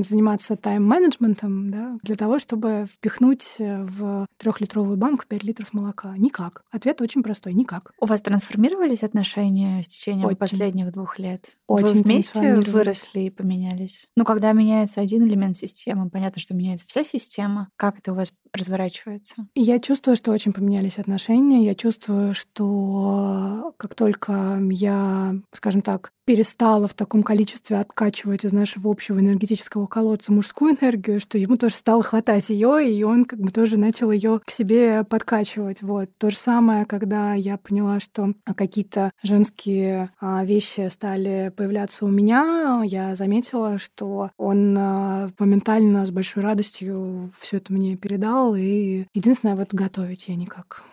заниматься 0.03 0.55
тайм 0.55 0.76
тайм-менеджментом, 0.77 1.71
да, 1.71 1.97
для 2.03 2.15
того, 2.15 2.39
чтобы 2.39 2.87
впихнуть 2.91 3.55
в 3.59 4.27
трехлитровую 4.37 4.97
банку 4.97 5.25
5 5.27 5.43
литров 5.43 5.73
молока? 5.73 6.15
Никак. 6.17 6.63
Ответ 6.71 7.01
очень 7.01 7.23
простой. 7.23 7.53
Никак. 7.53 7.91
У 7.99 8.05
вас 8.05 8.21
трансформировались 8.21 9.03
отношения 9.03 9.81
с 9.83 9.87
течением 9.87 10.27
очень. 10.27 10.37
последних 10.37 10.91
двух 10.91 11.19
лет? 11.19 11.57
Очень 11.67 11.97
Вы 11.97 12.03
вместе 12.03 12.55
выросли 12.55 13.21
и 13.21 13.29
поменялись? 13.29 14.07
Ну, 14.15 14.23
когда 14.23 14.51
меняется 14.53 15.01
один 15.01 15.25
элемент 15.25 15.57
системы, 15.57 16.09
понятно, 16.09 16.41
что 16.41 16.53
меняется 16.53 16.85
вся 16.87 17.03
система. 17.03 17.69
Как 17.75 17.99
это 17.99 18.11
у 18.13 18.15
вас 18.15 18.31
разворачивается? 18.53 19.47
Я 19.55 19.79
чувствую, 19.79 20.15
что 20.15 20.31
очень 20.31 20.53
поменялись 20.53 20.99
отношения. 20.99 21.65
Я 21.65 21.75
чувствую, 21.75 22.33
что 22.33 23.73
как 23.77 23.95
только 23.95 24.59
я, 24.69 25.35
скажем 25.53 25.81
так, 25.81 26.11
перестала 26.27 26.89
в 26.89 26.93
таком 26.93 27.23
количестве 27.23 27.77
откачивать 27.77 28.43
из 28.43 28.51
нашего 28.51 28.91
общего 28.91 29.17
энергетического 29.17 29.87
колодца 29.87 30.33
мужскую 30.33 30.75
энергию, 30.75 31.21
что 31.21 31.37
ему 31.37 31.55
тоже 31.55 31.75
стало 31.75 32.03
хватать 32.03 32.49
ее, 32.49 32.93
и 32.93 33.01
он 33.03 33.23
как 33.23 33.39
бы 33.39 33.49
тоже 33.49 33.77
начал 33.77 34.11
ее 34.11 34.41
к 34.45 34.51
себе 34.51 35.05
подкачивать. 35.05 35.81
Вот. 35.81 36.09
То 36.17 36.29
же 36.29 36.35
самое, 36.35 36.85
когда 36.85 37.33
я 37.33 37.55
поняла, 37.57 38.01
что 38.01 38.33
какие-то 38.57 39.11
женские 39.23 40.09
а, 40.19 40.43
вещи 40.43 40.89
стали 40.89 41.53
появляться 41.55 42.03
у 42.03 42.09
меня, 42.09 42.81
я 42.83 43.15
заметила, 43.15 43.79
что 43.79 44.31
он 44.37 44.77
а, 44.77 45.29
моментально 45.39 46.05
с 46.05 46.11
большой 46.11 46.43
радостью 46.43 47.31
все 47.39 47.57
это 47.57 47.71
мне 47.71 47.95
передал. 47.95 48.36
И 48.55 49.05
единственное, 49.13 49.55
вот 49.55 49.73
готовить 49.73 50.27
я 50.27 50.35
никак 50.35 50.83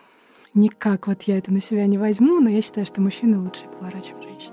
никак 0.55 1.07
вот 1.07 1.23
я 1.23 1.37
это 1.37 1.53
на 1.53 1.61
себя 1.61 1.85
не 1.85 1.97
возьму, 1.97 2.39
но 2.39 2.49
я 2.49 2.61
считаю, 2.61 2.87
что 2.87 3.01
мужчины 3.01 3.39
лучше 3.39 3.65
поворачивают 3.79 4.23
женщин. 4.23 4.51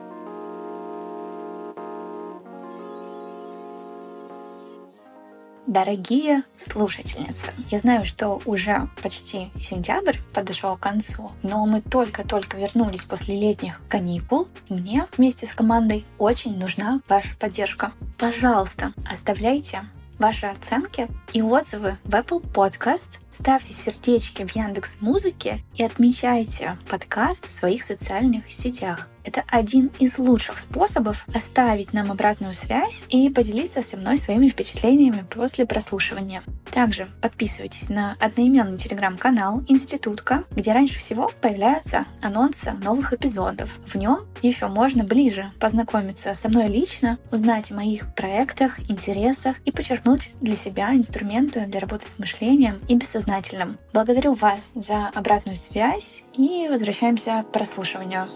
Дорогие 5.68 6.42
слушательницы, 6.56 7.52
я 7.70 7.78
знаю, 7.78 8.04
что 8.04 8.42
уже 8.44 8.90
почти 9.00 9.50
сентябрь 9.58 10.18
подошел 10.34 10.76
к 10.76 10.80
концу, 10.80 11.30
но 11.42 11.64
мы 11.64 11.80
только-только 11.80 12.58
вернулись 12.58 13.04
после 13.04 13.40
летних 13.40 13.80
каникул. 13.88 14.48
Мне 14.68 15.06
вместе 15.16 15.46
с 15.46 15.54
командой 15.54 16.04
очень 16.18 16.58
нужна 16.58 17.00
ваша 17.08 17.34
поддержка. 17.38 17.92
Пожалуйста, 18.18 18.92
оставляйте 19.10 19.82
ваши 20.22 20.46
оценки 20.46 21.08
и 21.32 21.42
отзывы 21.42 21.98
в 22.04 22.14
Apple 22.14 22.40
Podcast, 22.40 23.18
ставьте 23.32 23.72
сердечки 23.72 24.46
в 24.46 24.54
Яндекс 24.54 24.98
Музыке 25.00 25.64
и 25.74 25.82
отмечайте 25.82 26.78
подкаст 26.88 27.46
в 27.46 27.50
своих 27.50 27.82
социальных 27.82 28.48
сетях. 28.48 29.08
Это 29.24 29.42
один 29.48 29.90
из 29.98 30.18
лучших 30.18 30.58
способов 30.58 31.26
оставить 31.34 31.92
нам 31.92 32.12
обратную 32.12 32.54
связь 32.54 33.04
и 33.08 33.28
поделиться 33.30 33.82
со 33.82 33.96
мной 33.96 34.16
своими 34.16 34.48
впечатлениями 34.48 35.24
после 35.28 35.66
прослушивания. 35.66 36.42
Также 36.72 37.08
подписывайтесь 37.20 37.90
на 37.90 38.16
одноименный 38.18 38.78
телеграм-канал 38.78 39.62
Институтка, 39.68 40.44
где 40.50 40.72
раньше 40.72 40.98
всего 40.98 41.30
появляются 41.42 42.06
анонсы 42.22 42.72
новых 42.72 43.12
эпизодов. 43.12 43.78
В 43.84 43.94
нем 43.94 44.20
еще 44.40 44.68
можно 44.68 45.04
ближе 45.04 45.52
познакомиться 45.60 46.32
со 46.32 46.48
мной 46.48 46.68
лично, 46.68 47.18
узнать 47.30 47.70
о 47.70 47.74
моих 47.74 48.14
проектах, 48.14 48.80
интересах 48.90 49.56
и 49.66 49.70
подчеркнуть 49.70 50.30
для 50.40 50.56
себя 50.56 50.94
инструменты 50.94 51.66
для 51.66 51.78
работы 51.78 52.08
с 52.08 52.18
мышлением 52.18 52.80
и 52.88 52.96
бессознательным. 52.96 53.78
Благодарю 53.92 54.32
вас 54.32 54.72
за 54.74 55.08
обратную 55.08 55.56
связь 55.56 56.24
и 56.34 56.68
возвращаемся 56.70 57.44
к 57.46 57.52
прослушиванию. 57.52 58.26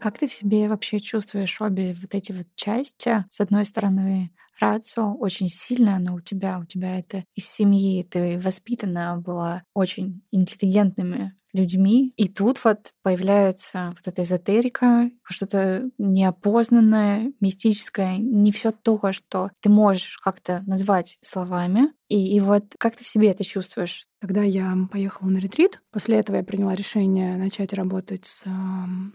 Как 0.00 0.18
ты 0.18 0.28
в 0.28 0.32
себе 0.32 0.68
вообще 0.68 0.98
чувствуешь 1.00 1.60
обе 1.60 1.94
вот 2.00 2.14
эти 2.14 2.32
вот 2.32 2.46
части? 2.54 3.24
С 3.30 3.40
одной 3.40 3.66
стороны, 3.66 4.30
рацио 4.58 5.14
очень 5.14 5.48
сильно, 5.48 5.98
но 5.98 6.14
у 6.14 6.20
тебя, 6.20 6.58
у 6.58 6.64
тебя 6.64 6.98
это 6.98 7.24
из 7.34 7.46
семьи, 7.46 8.02
ты 8.02 8.38
воспитана 8.38 9.18
была 9.18 9.62
очень 9.74 10.22
интеллигентными 10.32 11.34
людьми. 11.52 12.14
И 12.16 12.28
тут 12.28 12.64
вот 12.64 12.92
появляется 13.02 13.92
вот 13.96 14.06
эта 14.06 14.22
эзотерика, 14.22 15.10
что-то 15.28 15.90
неопознанное, 15.98 17.32
мистическое, 17.40 18.16
не 18.18 18.52
все 18.52 18.70
то, 18.70 19.12
что 19.12 19.50
ты 19.60 19.68
можешь 19.68 20.16
как-то 20.18 20.62
назвать 20.66 21.18
словами. 21.20 21.92
И, 22.10 22.36
и 22.36 22.40
вот 22.40 22.64
как 22.78 22.96
ты 22.96 23.04
в 23.04 23.08
себе 23.08 23.30
это 23.30 23.44
чувствуешь? 23.44 24.06
Когда 24.20 24.42
я 24.42 24.76
поехала 24.92 25.30
на 25.30 25.38
ретрит, 25.38 25.80
после 25.92 26.18
этого 26.18 26.36
я 26.36 26.42
приняла 26.42 26.74
решение 26.74 27.36
начать 27.36 27.72
работать 27.72 28.26
с 28.26 28.42
э, 28.44 28.50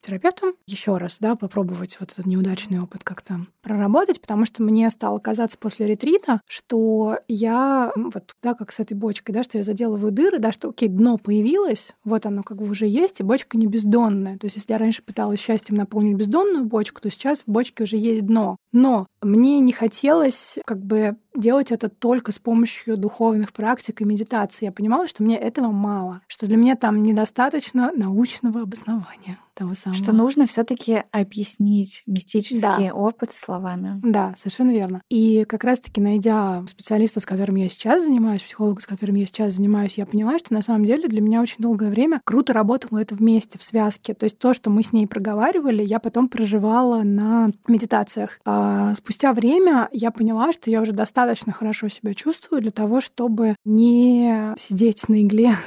терапевтом. 0.01 0.53
Еще 0.65 0.97
раз, 0.97 1.17
да, 1.19 1.35
попробовать 1.35 1.97
вот 1.99 2.13
этот 2.13 2.25
неудачный 2.25 2.79
опыт 2.79 3.03
как-то 3.03 3.41
проработать, 3.61 4.19
потому 4.19 4.45
что 4.45 4.63
мне 4.63 4.89
стало 4.89 5.19
казаться 5.19 5.57
после 5.59 5.85
ретрита, 5.87 6.41
что 6.47 7.19
я, 7.27 7.91
вот, 7.95 8.33
да, 8.41 8.55
как 8.55 8.71
с 8.71 8.79
этой 8.79 8.93
бочкой, 8.93 9.35
да, 9.35 9.43
что 9.43 9.57
я 9.57 9.63
заделываю 9.63 10.11
дыры, 10.11 10.39
да, 10.39 10.51
что, 10.51 10.69
окей, 10.69 10.87
дно 10.87 11.17
появилось, 11.17 11.93
вот 12.03 12.25
оно 12.25 12.41
как 12.41 12.57
бы 12.57 12.67
уже 12.67 12.87
есть, 12.87 13.19
и 13.19 13.23
бочка 13.23 13.57
не 13.57 13.67
бездонная. 13.67 14.39
То 14.39 14.45
есть 14.45 14.55
если 14.55 14.71
я 14.71 14.79
раньше 14.79 15.03
пыталась 15.03 15.41
счастьем 15.41 15.75
наполнить 15.75 16.15
бездонную 16.15 16.65
бочку, 16.65 17.01
то 17.01 17.11
сейчас 17.11 17.41
в 17.41 17.47
бочке 17.47 17.83
уже 17.83 17.97
есть 17.97 18.25
дно. 18.25 18.55
Но 18.71 19.05
мне 19.21 19.59
не 19.59 19.73
хотелось 19.73 20.57
как 20.65 20.81
бы 20.81 21.17
делать 21.35 21.71
это 21.71 21.89
только 21.89 22.31
с 22.31 22.39
помощью 22.39 22.97
духовных 22.97 23.53
практик 23.53 24.01
и 24.01 24.05
медитации. 24.05 24.65
Я 24.65 24.71
понимала, 24.71 25.07
что 25.07 25.23
мне 25.23 25.37
этого 25.37 25.71
мало, 25.71 26.21
что 26.27 26.47
для 26.47 26.57
меня 26.57 26.75
там 26.75 27.03
недостаточно 27.03 27.91
научного 27.93 28.61
обоснования 28.61 29.37
того 29.55 29.73
самого. 29.73 30.03
Что 30.03 30.13
нужно 30.13 30.45
все 30.45 30.63
таки 30.63 31.03
объяснить 31.11 32.03
мистический 32.05 32.89
да. 32.89 32.93
опыт 32.93 33.31
словами. 33.31 33.99
Да, 34.03 34.33
совершенно 34.37 34.71
верно. 34.71 35.01
И 35.09 35.45
как 35.45 35.63
раз-таки 35.63 36.01
найдя 36.01 36.63
специалиста, 36.67 37.21
с 37.21 37.25
которым 37.25 37.55
я 37.55 37.69
сейчас 37.69 38.03
занимаюсь, 38.03 38.43
психолога, 38.43 38.81
с 38.81 38.85
которым 38.85 39.15
я 39.15 39.25
сейчас 39.25 39.53
занимаюсь, 39.53 39.97
я 39.97 40.05
поняла, 40.05 40.37
что 40.37 40.53
на 40.53 40.61
самом 40.61 40.85
деле 40.85 41.07
для 41.07 41.21
меня 41.21 41.41
очень 41.41 41.57
долгое 41.59 41.89
время 41.89 42.21
круто 42.25 42.53
работало 42.53 42.99
это 42.99 43.15
вместе, 43.15 43.57
в 43.57 43.63
связке. 43.63 44.13
То 44.13 44.25
есть 44.25 44.37
то, 44.37 44.53
что 44.53 44.69
мы 44.69 44.83
с 44.83 44.91
ней 44.91 45.07
проговаривали, 45.07 45.83
я 45.83 45.99
потом 45.99 46.27
проживала 46.27 47.03
на 47.03 47.51
медитациях. 47.67 48.39
А 48.45 48.93
спустя 48.95 49.33
время 49.33 49.87
я 49.91 50.11
поняла, 50.11 50.51
что 50.51 50.69
я 50.69 50.81
уже 50.81 50.91
достаточно 50.91 51.24
хорошо 51.51 51.87
себя 51.87 52.13
чувствую 52.13 52.61
для 52.61 52.71
того, 52.71 53.01
чтобы 53.01 53.55
не 53.65 54.53
сидеть 54.57 55.07
на 55.09 55.23
игле 55.23 55.57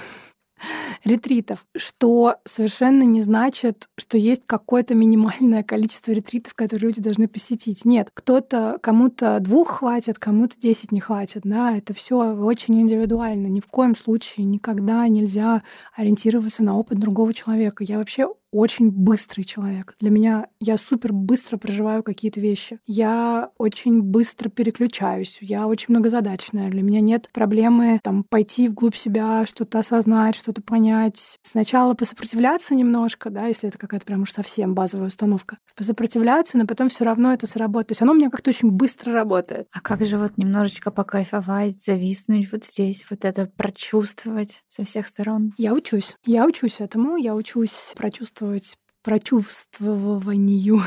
ретритов, 1.04 1.64
что 1.76 2.36
совершенно 2.44 3.02
не 3.02 3.20
значит, 3.20 3.88
что 3.96 4.18
есть 4.18 4.42
какое-то 4.46 4.94
минимальное 4.94 5.62
количество 5.62 6.12
ретритов, 6.12 6.54
которые 6.54 6.88
люди 6.88 7.00
должны 7.00 7.28
посетить. 7.28 7.84
Нет, 7.84 8.10
кто-то, 8.12 8.78
кому-то 8.82 9.38
двух 9.40 9.78
хватит, 9.78 10.18
кому-то 10.18 10.58
десять 10.58 10.92
не 10.92 11.00
хватит, 11.00 11.42
да, 11.44 11.76
это 11.76 11.94
все 11.94 12.34
очень 12.34 12.80
индивидуально. 12.80 13.46
Ни 13.46 13.60
в 13.60 13.66
коем 13.66 13.96
случае 13.96 14.46
никогда 14.46 15.06
нельзя 15.08 15.62
ориентироваться 15.96 16.62
на 16.62 16.76
опыт 16.76 16.98
другого 16.98 17.32
человека. 17.34 17.84
Я 17.84 17.98
вообще 17.98 18.28
очень 18.50 18.90
быстрый 18.90 19.44
человек. 19.44 19.94
Для 20.00 20.11
меня 20.11 20.46
я 20.61 20.78
супер 20.78 21.12
быстро 21.12 21.56
проживаю 21.58 22.02
какие-то 22.02 22.40
вещи. 22.40 22.78
Я 22.87 23.50
очень 23.58 24.02
быстро 24.02 24.48
переключаюсь. 24.48 25.38
Я 25.40 25.66
очень 25.66 25.87
многозадачная. 25.90 26.70
Для 26.70 26.82
меня 26.82 27.00
нет 27.00 27.28
проблемы 27.32 28.00
там 28.02 28.24
пойти 28.24 28.68
вглубь 28.68 28.94
себя, 28.94 29.44
что-то 29.46 29.80
осознать, 29.80 30.34
что-то 30.34 30.62
понять. 30.62 31.38
Сначала 31.42 31.94
посопротивляться 31.94 32.74
немножко, 32.74 33.30
да, 33.30 33.46
если 33.46 33.68
это 33.68 33.78
какая-то 33.78 34.06
прям 34.06 34.22
уж 34.22 34.32
совсем 34.32 34.74
базовая 34.74 35.08
установка. 35.08 35.58
Посопротивляться, 35.76 36.56
но 36.56 36.66
потом 36.66 36.88
все 36.88 37.04
равно 37.04 37.32
это 37.32 37.46
сработает. 37.46 37.88
То 37.88 37.92
есть 37.92 38.02
оно 38.02 38.12
у 38.12 38.16
меня 38.16 38.30
как-то 38.30 38.50
очень 38.50 38.70
быстро 38.70 39.12
работает. 39.12 39.68
А 39.72 39.80
как 39.80 40.04
же 40.04 40.16
вот 40.18 40.38
немножечко 40.38 40.90
покайфовать, 40.90 41.82
зависнуть 41.82 42.50
вот 42.50 42.64
здесь, 42.64 43.04
вот 43.11 43.24
это 43.24 43.46
прочувствовать 43.46 44.62
со 44.66 44.84
всех 44.84 45.06
сторон? 45.06 45.52
Я 45.56 45.74
учусь. 45.74 46.16
Я 46.24 46.46
учусь 46.46 46.80
этому. 46.80 47.16
Я 47.16 47.34
учусь 47.34 47.92
прочувствовать 47.96 48.38
прочувствовать 48.38 48.79
прочувствованию 49.03 50.83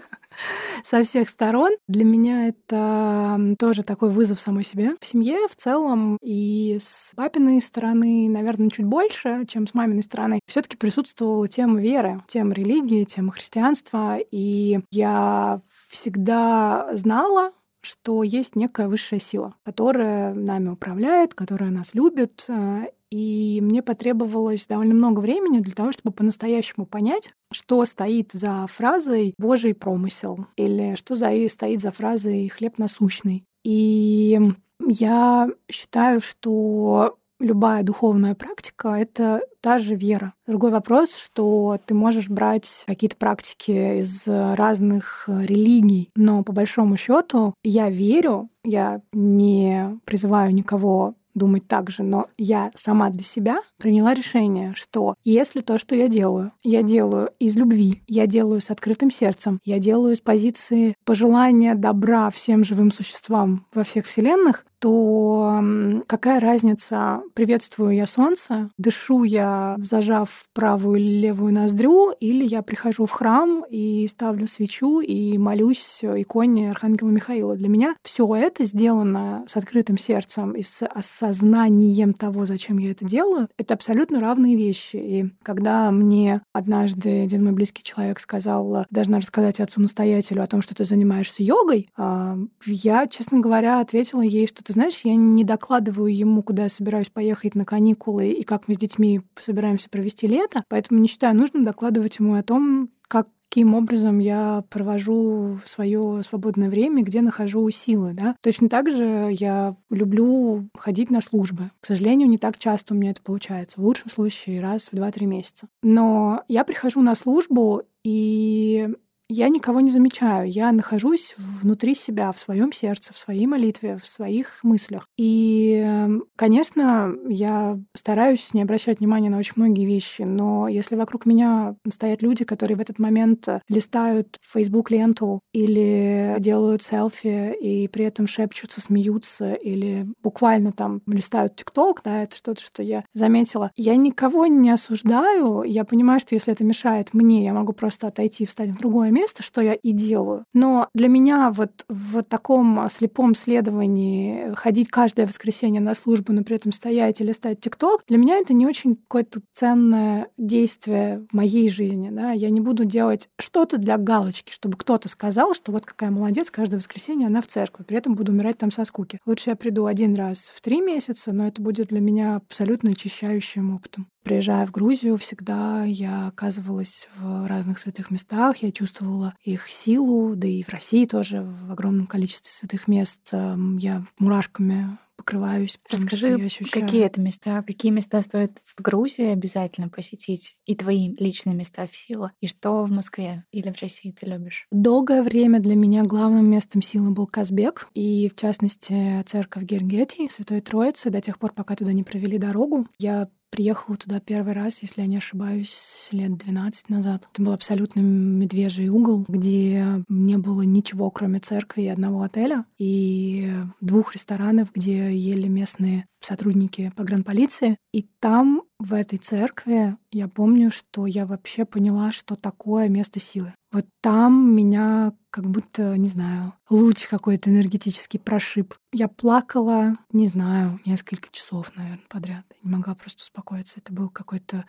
со 0.84 1.02
всех 1.02 1.28
сторон. 1.28 1.70
Для 1.88 2.04
меня 2.04 2.48
это 2.48 3.54
тоже 3.58 3.82
такой 3.82 4.10
вызов 4.10 4.40
самой 4.40 4.64
себе. 4.64 4.94
В 5.00 5.06
семье 5.06 5.48
в 5.48 5.56
целом 5.56 6.18
и 6.20 6.76
с 6.78 7.12
папиной 7.16 7.60
стороны, 7.62 8.28
наверное, 8.28 8.68
чуть 8.68 8.84
больше, 8.84 9.46
чем 9.46 9.66
с 9.66 9.74
маминой 9.74 10.02
стороны, 10.02 10.40
все 10.46 10.60
таки 10.60 10.76
присутствовала 10.76 11.48
тема 11.48 11.80
веры, 11.80 12.22
тема 12.26 12.52
религии, 12.52 13.04
тема 13.04 13.32
христианства. 13.32 14.18
И 14.30 14.80
я 14.90 15.62
всегда 15.88 16.90
знала, 16.92 17.52
что 17.80 18.22
есть 18.22 18.56
некая 18.56 18.88
высшая 18.88 19.20
сила, 19.20 19.54
которая 19.64 20.34
нами 20.34 20.70
управляет, 20.70 21.34
которая 21.34 21.70
нас 21.70 21.94
любит, 21.94 22.44
э, 22.48 22.88
и 23.10 23.60
мне 23.62 23.82
потребовалось 23.82 24.66
довольно 24.66 24.94
много 24.94 25.20
времени 25.20 25.60
для 25.60 25.74
того, 25.74 25.92
чтобы 25.92 26.12
по-настоящему 26.12 26.86
понять, 26.86 27.30
что 27.52 27.84
стоит 27.84 28.32
за 28.32 28.66
фразой 28.68 29.34
«Божий 29.38 29.74
промысел» 29.74 30.46
или 30.56 30.94
что 30.96 31.16
за, 31.16 31.30
стоит 31.48 31.80
за 31.80 31.90
фразой 31.90 32.48
«хлеб 32.48 32.78
насущный». 32.78 33.44
И 33.64 34.38
я 34.86 35.48
считаю, 35.70 36.20
что 36.20 37.18
любая 37.40 37.82
духовная 37.82 38.34
практика— 38.34 38.88
это 38.98 39.42
та 39.60 39.78
же 39.78 39.94
вера. 39.94 40.34
Другой 40.46 40.70
вопрос, 40.70 41.14
что 41.14 41.78
ты 41.84 41.94
можешь 41.94 42.28
брать 42.28 42.84
какие-то 42.86 43.16
практики 43.16 44.00
из 44.00 44.26
разных 44.26 45.28
религий, 45.28 46.10
но 46.14 46.42
по 46.42 46.52
большому 46.52 46.96
счету 46.96 47.54
я 47.62 47.90
верю, 47.90 48.48
я 48.64 49.02
не 49.12 49.98
призываю 50.04 50.54
никого 50.54 51.14
думать 51.36 51.68
так 51.68 51.90
же, 51.90 52.02
но 52.02 52.26
я 52.36 52.72
сама 52.74 53.10
для 53.10 53.22
себя 53.22 53.58
приняла 53.78 54.14
решение, 54.14 54.72
что 54.74 55.14
если 55.22 55.60
то, 55.60 55.78
что 55.78 55.94
я 55.94 56.08
делаю, 56.08 56.52
я 56.64 56.82
делаю 56.82 57.30
из 57.38 57.56
любви, 57.56 58.02
я 58.08 58.26
делаю 58.26 58.60
с 58.60 58.70
открытым 58.70 59.10
сердцем, 59.10 59.60
я 59.64 59.78
делаю 59.78 60.16
с 60.16 60.20
позиции 60.20 60.94
пожелания 61.04 61.74
добра 61.74 62.30
всем 62.30 62.64
живым 62.64 62.90
существам 62.90 63.66
во 63.72 63.84
всех 63.84 64.06
вселенных, 64.06 64.64
то 64.78 65.62
какая 66.06 66.40
разница, 66.40 67.22
приветствую 67.34 67.94
я 67.94 68.06
солнце, 68.06 68.70
дышу 68.78 69.24
я, 69.24 69.76
зажав 69.78 70.46
правую 70.52 71.00
или 71.00 71.20
левую 71.26 71.52
ноздрю, 71.52 72.12
или 72.20 72.44
я 72.44 72.62
прихожу 72.62 73.06
в 73.06 73.10
храм 73.10 73.64
и 73.68 74.06
ставлю 74.06 74.46
свечу 74.46 75.00
и 75.00 75.38
молюсь 75.38 76.00
иконе 76.02 76.70
Архангела 76.70 77.08
Михаила. 77.08 77.56
Для 77.56 77.68
меня 77.68 77.96
все 78.02 78.26
это 78.34 78.64
сделано 78.64 79.44
с 79.46 79.56
открытым 79.56 79.98
сердцем 79.98 80.52
и 80.52 80.62
с 80.62 80.84
осознанием 80.86 82.12
того, 82.12 82.46
зачем 82.46 82.78
я 82.78 82.90
это 82.90 83.04
делаю, 83.04 83.48
это 83.56 83.74
абсолютно 83.74 84.20
равные 84.20 84.56
вещи. 84.56 84.96
И 84.96 85.26
когда 85.42 85.90
мне 85.90 86.42
однажды 86.52 87.22
один 87.22 87.44
мой 87.44 87.52
близкий 87.52 87.82
человек 87.82 88.20
сказал, 88.20 88.84
должна 88.90 89.18
рассказать 89.18 89.60
отцу-настоятелю 89.60 90.42
о 90.42 90.46
том, 90.46 90.62
что 90.62 90.74
ты 90.74 90.84
занимаешься 90.84 91.42
йогой, 91.42 91.88
а, 91.96 92.36
я, 92.64 93.06
честно 93.06 93.40
говоря, 93.40 93.80
ответила 93.80 94.22
ей, 94.22 94.46
что 94.46 94.62
ты 94.66 94.72
знаешь, 94.72 95.00
я 95.04 95.14
не 95.14 95.44
докладываю 95.44 96.14
ему, 96.14 96.42
куда 96.42 96.64
я 96.64 96.68
собираюсь 96.68 97.08
поехать 97.08 97.54
на 97.54 97.64
каникулы 97.64 98.30
и 98.30 98.42
как 98.42 98.66
мы 98.66 98.74
с 98.74 98.78
детьми 98.78 99.20
собираемся 99.38 99.88
провести 99.88 100.26
лето, 100.26 100.64
поэтому 100.68 101.00
не 101.00 101.06
считаю 101.06 101.36
нужным 101.36 101.64
докладывать 101.64 102.18
ему 102.18 102.34
о 102.34 102.42
том, 102.42 102.90
как 103.06 103.28
каким 103.48 103.74
образом 103.74 104.18
я 104.18 104.64
провожу 104.68 105.60
свое 105.64 106.20
свободное 106.28 106.68
время, 106.68 107.02
где 107.02 107.22
нахожу 107.22 107.70
силы. 107.70 108.12
Да? 108.12 108.36
Точно 108.42 108.68
так 108.68 108.90
же 108.90 109.30
я 109.32 109.76
люблю 109.88 110.68
ходить 110.76 111.10
на 111.10 111.22
службы. 111.22 111.70
К 111.80 111.86
сожалению, 111.86 112.28
не 112.28 112.36
так 112.36 112.58
часто 112.58 112.92
у 112.92 112.96
меня 112.98 113.12
это 113.12 113.22
получается. 113.22 113.80
В 113.80 113.84
лучшем 113.84 114.10
случае 114.10 114.60
раз 114.60 114.88
в 114.90 114.94
2-3 114.94 115.24
месяца. 115.24 115.68
Но 115.82 116.42
я 116.48 116.64
прихожу 116.64 117.00
на 117.00 117.14
службу, 117.14 117.84
и 118.04 118.90
я 119.28 119.48
никого 119.48 119.80
не 119.80 119.90
замечаю. 119.90 120.50
Я 120.50 120.70
нахожусь 120.72 121.34
внутри 121.36 121.94
себя, 121.94 122.30
в 122.32 122.38
своем 122.38 122.72
сердце, 122.72 123.12
в 123.12 123.18
своей 123.18 123.46
молитве, 123.46 123.98
в 123.98 124.06
своих 124.06 124.60
мыслях. 124.62 125.06
И, 125.16 125.82
эм, 125.84 126.24
конечно, 126.36 127.12
я 127.28 127.78
стараюсь 127.94 128.54
не 128.54 128.62
обращать 128.62 129.00
внимания 129.00 129.30
на 129.30 129.38
очень 129.38 129.54
многие 129.56 129.84
вещи, 129.84 130.22
но 130.22 130.68
если 130.68 130.94
вокруг 130.94 131.26
меня 131.26 131.76
стоят 131.90 132.22
люди, 132.22 132.44
которые 132.44 132.76
в 132.76 132.80
этот 132.80 132.98
момент 132.98 133.48
листают 133.68 134.38
Facebook 134.42 134.90
ленту 134.90 135.40
или 135.52 136.36
делают 136.38 136.82
селфи 136.82 137.54
и 137.60 137.88
при 137.88 138.04
этом 138.04 138.26
шепчутся, 138.26 138.80
смеются 138.80 139.54
или 139.54 140.06
буквально 140.22 140.72
там 140.72 141.02
листают 141.06 141.56
ТикТок, 141.56 142.02
да, 142.04 142.22
это 142.22 142.36
что-то, 142.36 142.60
что 142.62 142.82
я 142.82 143.04
заметила. 143.12 143.70
Я 143.76 143.96
никого 143.96 144.46
не 144.46 144.70
осуждаю. 144.70 145.62
Я 145.62 145.84
понимаю, 145.84 146.20
что 146.20 146.34
если 146.34 146.52
это 146.52 146.64
мешает 146.64 147.12
мне, 147.12 147.44
я 147.44 147.52
могу 147.52 147.72
просто 147.72 148.06
отойти 148.06 148.44
и 148.44 148.46
встать 148.46 148.70
в 148.70 148.78
другое 148.78 149.10
место, 149.16 149.42
что 149.42 149.60
я 149.60 149.74
и 149.74 149.92
делаю. 149.92 150.44
Но 150.52 150.88
для 150.94 151.08
меня 151.08 151.50
вот 151.50 151.84
в 151.88 152.22
таком 152.22 152.88
слепом 152.90 153.34
следовании 153.34 154.52
ходить 154.54 154.88
каждое 154.88 155.26
воскресенье 155.26 155.80
на 155.80 155.94
службу, 155.94 156.32
но 156.32 156.44
при 156.44 156.56
этом 156.56 156.72
стоять 156.72 157.20
или 157.20 157.32
стать 157.32 157.60
ТикТок, 157.60 158.02
для 158.06 158.18
меня 158.18 158.36
это 158.36 158.52
не 158.52 158.66
очень 158.66 158.96
какое-то 158.96 159.40
ценное 159.52 160.28
действие 160.36 161.26
в 161.30 161.34
моей 161.34 161.68
жизни. 161.68 162.10
Да? 162.10 162.32
Я 162.32 162.50
не 162.50 162.60
буду 162.60 162.84
делать 162.84 163.28
что-то 163.38 163.78
для 163.78 163.96
галочки, 163.96 164.52
чтобы 164.52 164.76
кто-то 164.76 165.08
сказал, 165.08 165.54
что 165.54 165.72
вот 165.72 165.86
какая 165.86 166.10
молодец, 166.10 166.50
каждое 166.50 166.76
воскресенье 166.76 167.26
она 167.26 167.40
в 167.40 167.46
церкви, 167.46 167.84
при 167.84 167.96
этом 167.96 168.14
буду 168.14 168.32
умирать 168.32 168.58
там 168.58 168.70
со 168.70 168.84
скуки. 168.84 169.20
Лучше 169.26 169.50
я 169.50 169.56
приду 169.56 169.86
один 169.86 170.14
раз 170.14 170.50
в 170.54 170.60
три 170.60 170.80
месяца, 170.80 171.32
но 171.32 171.46
это 171.46 171.62
будет 171.62 171.88
для 171.88 172.00
меня 172.00 172.36
абсолютно 172.36 172.90
очищающим 172.90 173.74
опытом. 173.74 174.08
Приезжая 174.26 174.66
в 174.66 174.72
Грузию, 174.72 175.18
всегда 175.18 175.84
я 175.84 176.26
оказывалась 176.26 177.08
в 177.16 177.46
разных 177.46 177.78
святых 177.78 178.10
местах, 178.10 178.56
я 178.56 178.72
чувствовала 178.72 179.34
их 179.40 179.68
силу, 179.68 180.34
да 180.34 180.48
и 180.48 180.64
в 180.64 180.68
России 180.68 181.04
тоже 181.04 181.42
в 181.42 181.70
огромном 181.70 182.08
количестве 182.08 182.50
святых 182.50 182.88
мест 182.88 183.20
я 183.32 184.04
мурашками 184.18 184.98
покрываюсь. 185.16 185.78
Расскажи, 185.90 186.48
какие 186.72 187.04
это 187.04 187.20
места, 187.20 187.62
какие 187.62 187.92
места 187.92 188.20
стоит 188.20 188.60
в 188.64 188.82
Грузии 188.82 189.26
обязательно 189.26 189.88
посетить, 189.88 190.56
и 190.66 190.74
твои 190.74 191.14
личные 191.18 191.54
места 191.54 191.86
в 191.86 191.94
силу, 191.94 192.30
и 192.40 192.48
что 192.48 192.84
в 192.84 192.90
Москве 192.90 193.44
или 193.52 193.70
в 193.70 193.80
России 193.80 194.10
ты 194.10 194.26
любишь? 194.26 194.66
Долгое 194.72 195.22
время 195.22 195.60
для 195.60 195.76
меня 195.76 196.02
главным 196.02 196.50
местом 196.50 196.82
силы 196.82 197.10
был 197.12 197.28
Казбек, 197.28 197.88
и 197.94 198.28
в 198.28 198.34
частности 198.34 199.22
церковь 199.22 199.62
Гергетии, 199.62 200.28
Святой 200.28 200.60
Троицы, 200.60 201.10
до 201.10 201.20
тех 201.20 201.38
пор, 201.38 201.52
пока 201.52 201.76
туда 201.76 201.92
не 201.92 202.02
провели 202.02 202.38
дорогу. 202.38 202.88
Я 202.98 203.28
приехала 203.50 203.96
туда 203.96 204.20
первый 204.20 204.52
раз, 204.52 204.82
если 204.82 205.02
я 205.02 205.06
не 205.06 205.16
ошибаюсь, 205.16 206.08
лет 206.10 206.36
12 206.36 206.88
назад. 206.88 207.28
Это 207.32 207.42
был 207.42 207.52
абсолютно 207.52 208.00
медвежий 208.00 208.88
угол, 208.88 209.24
где 209.28 210.04
не 210.08 210.36
было 210.36 210.62
ничего, 210.62 211.10
кроме 211.10 211.40
церкви 211.40 211.82
и 211.82 211.88
одного 211.88 212.22
отеля, 212.22 212.64
и 212.78 213.52
двух 213.80 214.14
ресторанов, 214.14 214.72
где 214.74 215.16
ели 215.16 215.48
местные 215.48 216.06
сотрудники 216.20 216.92
погранполиции. 216.96 217.76
И 217.92 218.02
там, 218.20 218.62
в 218.78 218.94
этой 218.94 219.18
церкви, 219.18 219.96
я 220.10 220.28
помню, 220.28 220.70
что 220.70 221.06
я 221.06 221.26
вообще 221.26 221.64
поняла, 221.64 222.12
что 222.12 222.36
такое 222.36 222.88
место 222.88 223.20
силы. 223.20 223.54
Вот 223.76 223.84
там 224.00 224.56
меня 224.56 225.12
как 225.28 225.50
будто, 225.50 225.98
не 225.98 226.08
знаю, 226.08 226.54
луч 226.70 227.06
какой-то 227.08 227.50
энергетический 227.50 228.18
прошиб. 228.18 228.72
Я 228.90 229.06
плакала, 229.06 229.98
не 230.14 230.28
знаю, 230.28 230.80
несколько 230.86 231.28
часов, 231.30 231.76
наверное, 231.76 232.00
подряд. 232.08 232.46
не 232.62 232.70
могла 232.70 232.94
просто 232.94 233.22
успокоиться. 233.22 233.74
Это 233.76 233.92
был 233.92 234.08
какой-то 234.08 234.64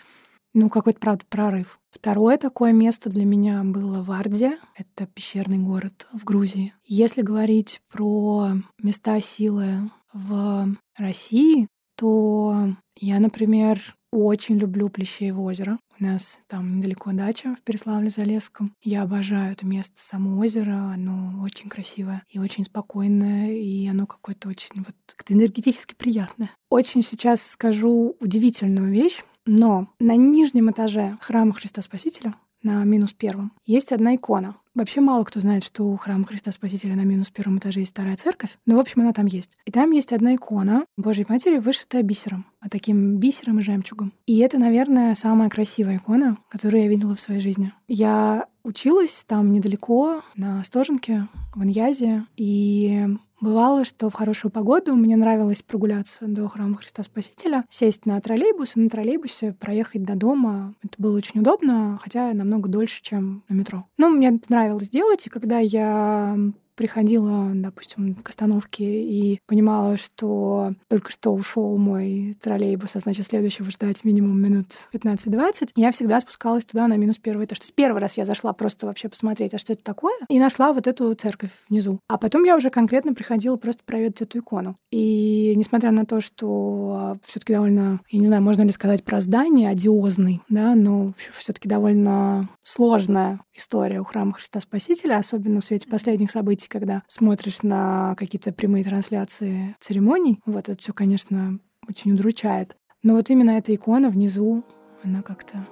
ну, 0.53 0.69
какой-то, 0.69 0.99
правда, 0.99 1.23
прорыв. 1.29 1.79
Второе 1.89 2.37
такое 2.37 2.73
место 2.73 3.09
для 3.09 3.23
меня 3.23 3.63
было 3.63 4.03
Вардия. 4.03 4.59
Это 4.75 5.07
пещерный 5.07 5.59
город 5.59 6.05
в 6.11 6.25
Грузии. 6.25 6.73
Если 6.83 7.21
говорить 7.21 7.79
про 7.89 8.55
места 8.83 9.21
силы 9.21 9.89
в 10.11 10.75
России, 10.97 11.69
то 11.95 12.73
я, 12.99 13.21
например, 13.21 13.79
очень 14.11 14.57
люблю 14.57 14.89
Плещеево 14.89 15.41
озеро. 15.41 15.79
У 15.99 16.03
нас 16.03 16.39
там 16.47 16.77
недалеко 16.77 17.11
дача 17.11 17.55
в 17.55 17.67
Переславле-Залесском. 17.67 18.71
Я 18.83 19.01
обожаю 19.01 19.53
это 19.53 19.65
место, 19.65 19.95
само 19.95 20.39
озеро. 20.39 20.91
Оно 20.93 21.41
очень 21.41 21.69
красивое 21.69 22.23
и 22.29 22.37
очень 22.37 22.65
спокойное, 22.65 23.51
и 23.51 23.87
оно 23.87 24.05
какое-то 24.05 24.49
очень 24.49 24.75
вот 24.77 24.95
как-то 25.07 25.33
энергетически 25.33 25.95
приятное. 25.95 26.51
Очень 26.69 27.01
сейчас 27.01 27.41
скажу 27.41 28.15
удивительную 28.19 28.91
вещь, 28.91 29.23
но 29.47 29.87
на 29.99 30.15
нижнем 30.15 30.69
этаже 30.69 31.17
храма 31.21 31.53
Христа 31.53 31.81
Спасителя 31.81 32.35
на 32.67 32.83
минус 32.83 33.13
первом 33.13 33.53
есть 33.65 33.93
одна 33.93 34.15
икона. 34.15 34.57
Вообще 34.75 35.01
мало 35.01 35.23
кто 35.23 35.39
знает, 35.39 35.63
что 35.63 35.85
у 35.85 35.97
храма 35.97 36.25
Христа 36.25 36.51
Спасителя 36.51 36.95
на 36.95 37.05
минус 37.05 37.31
первом 37.31 37.57
этаже 37.57 37.79
есть 37.79 37.91
старая 37.91 38.15
церковь, 38.17 38.57
но, 38.67 38.75
в 38.75 38.79
общем, 38.79 39.01
она 39.01 39.13
там 39.13 39.25
есть. 39.25 39.57
И 39.65 39.71
там 39.71 39.89
есть 39.91 40.13
одна 40.13 40.35
икона 40.35 40.85
Божьей 40.97 41.25
Матери, 41.27 41.57
вышитая 41.57 42.03
бисером, 42.03 42.45
а 42.59 42.69
таким 42.69 43.17
бисером 43.17 43.59
и 43.59 43.61
жемчугом. 43.63 44.13
И 44.27 44.37
это, 44.39 44.59
наверное, 44.59 45.15
самая 45.15 45.49
красивая 45.49 45.97
икона, 45.97 46.37
которую 46.49 46.83
я 46.83 46.89
видела 46.89 47.15
в 47.15 47.21
своей 47.21 47.41
жизни. 47.41 47.73
Я 47.87 48.45
училась 48.63 49.23
там 49.25 49.51
недалеко, 49.53 50.21
на 50.35 50.63
Стоженке, 50.63 51.27
в 51.55 51.63
Иньязе, 51.63 52.25
и 52.35 53.07
Бывало, 53.39 53.85
что 53.85 54.09
в 54.09 54.13
хорошую 54.13 54.51
погоду 54.51 54.95
мне 54.95 55.15
нравилось 55.15 55.61
прогуляться 55.61 56.25
до 56.25 56.47
храма 56.47 56.77
Христа 56.77 57.03
Спасителя, 57.03 57.65
сесть 57.69 58.07
на 58.07 58.19
троллейбус 58.19 58.75
и 58.75 58.79
на 58.79 58.89
троллейбусе 58.89 59.53
проехать 59.53 60.03
до 60.03 60.15
дома. 60.15 60.73
Это 60.81 60.93
было 60.97 61.15
очень 61.15 61.41
удобно, 61.41 61.99
хотя 62.01 62.33
намного 62.33 62.67
дольше, 62.67 63.01
чем 63.03 63.43
на 63.47 63.53
метро. 63.53 63.85
Но 63.97 64.09
мне 64.09 64.29
это 64.29 64.49
нравилось 64.49 64.89
делать, 64.89 65.27
и 65.27 65.29
когда 65.29 65.59
я 65.59 66.35
приходила, 66.77 67.51
допустим, 67.53 68.15
к 68.15 68.29
остановке 68.29 68.85
и 68.85 69.41
понимала, 69.47 69.97
что 69.97 70.73
только 70.87 71.11
что 71.11 71.33
ушел 71.33 71.75
мой 71.77 72.37
троллейбус, 72.41 72.95
а 72.95 72.99
значит, 72.99 73.25
следующего 73.25 73.69
ждать 73.71 74.03
минимум 74.03 74.39
минут 74.39 74.87
15-20, 74.93 75.71
я 75.75 75.91
всегда 75.91 76.21
спускалась 76.21 76.65
туда 76.65 76.87
на 76.87 76.95
минус 76.95 77.17
первый 77.17 77.45
этаж. 77.45 77.59
То 77.59 77.63
есть 77.63 77.75
первый 77.75 77.99
раз 77.99 78.15
я 78.15 78.25
зашла 78.25 78.53
просто 78.53 78.85
вообще 78.85 79.09
посмотреть, 79.09 79.55
а 79.55 79.57
что 79.57 79.73
это 79.73 79.83
такое, 79.83 80.15
и 80.29 80.39
нашла 80.39 80.71
вот 80.71 80.87
эту 80.87 81.13
церковь 81.15 81.51
внизу. 81.67 81.99
А 82.07 82.17
потом 82.17 82.43
я 82.43 82.55
уже 82.55 82.69
конкретно 82.69 83.13
приходила 83.13 83.55
просто 83.55 83.83
проведать 83.83 84.21
эту 84.21 84.39
икону. 84.39 84.77
И 84.91 85.53
несмотря 85.55 85.91
на 85.91 86.05
то, 86.05 86.21
что 86.21 87.17
все 87.25 87.39
таки 87.39 87.53
довольно, 87.53 87.99
я 88.09 88.19
не 88.19 88.27
знаю, 88.27 88.43
можно 88.43 88.61
ли 88.61 88.71
сказать 88.71 89.03
про 89.03 89.19
здание 89.19 89.69
одиозный, 89.69 90.41
да, 90.47 90.75
но 90.75 91.13
все 91.33 91.53
таки 91.53 91.67
довольно 91.67 92.49
сложная 92.61 93.39
история 93.55 93.99
у 93.99 94.03
храма 94.03 94.33
Христа 94.33 94.61
Спасителя, 94.61 95.17
особенно 95.17 95.61
в 95.61 95.65
свете 95.65 95.89
последних 95.89 96.29
событий, 96.29 96.66
когда 96.67 97.03
смотришь 97.07 97.63
на 97.63 98.15
какие-то 98.15 98.51
прямые 98.51 98.83
трансляции 98.83 99.75
церемоний. 99.79 100.39
Вот 100.45 100.69
это 100.69 100.79
все, 100.79 100.93
конечно, 100.93 101.59
очень 101.87 102.13
удручает. 102.13 102.75
Но 103.03 103.15
вот 103.15 103.29
именно 103.29 103.51
эта 103.51 103.73
икона 103.73 104.09
внизу, 104.09 104.63
она 105.03 105.21
как-то 105.21 105.65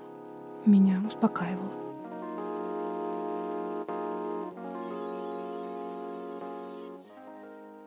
меня 0.66 1.02
успокаивала. 1.08 1.74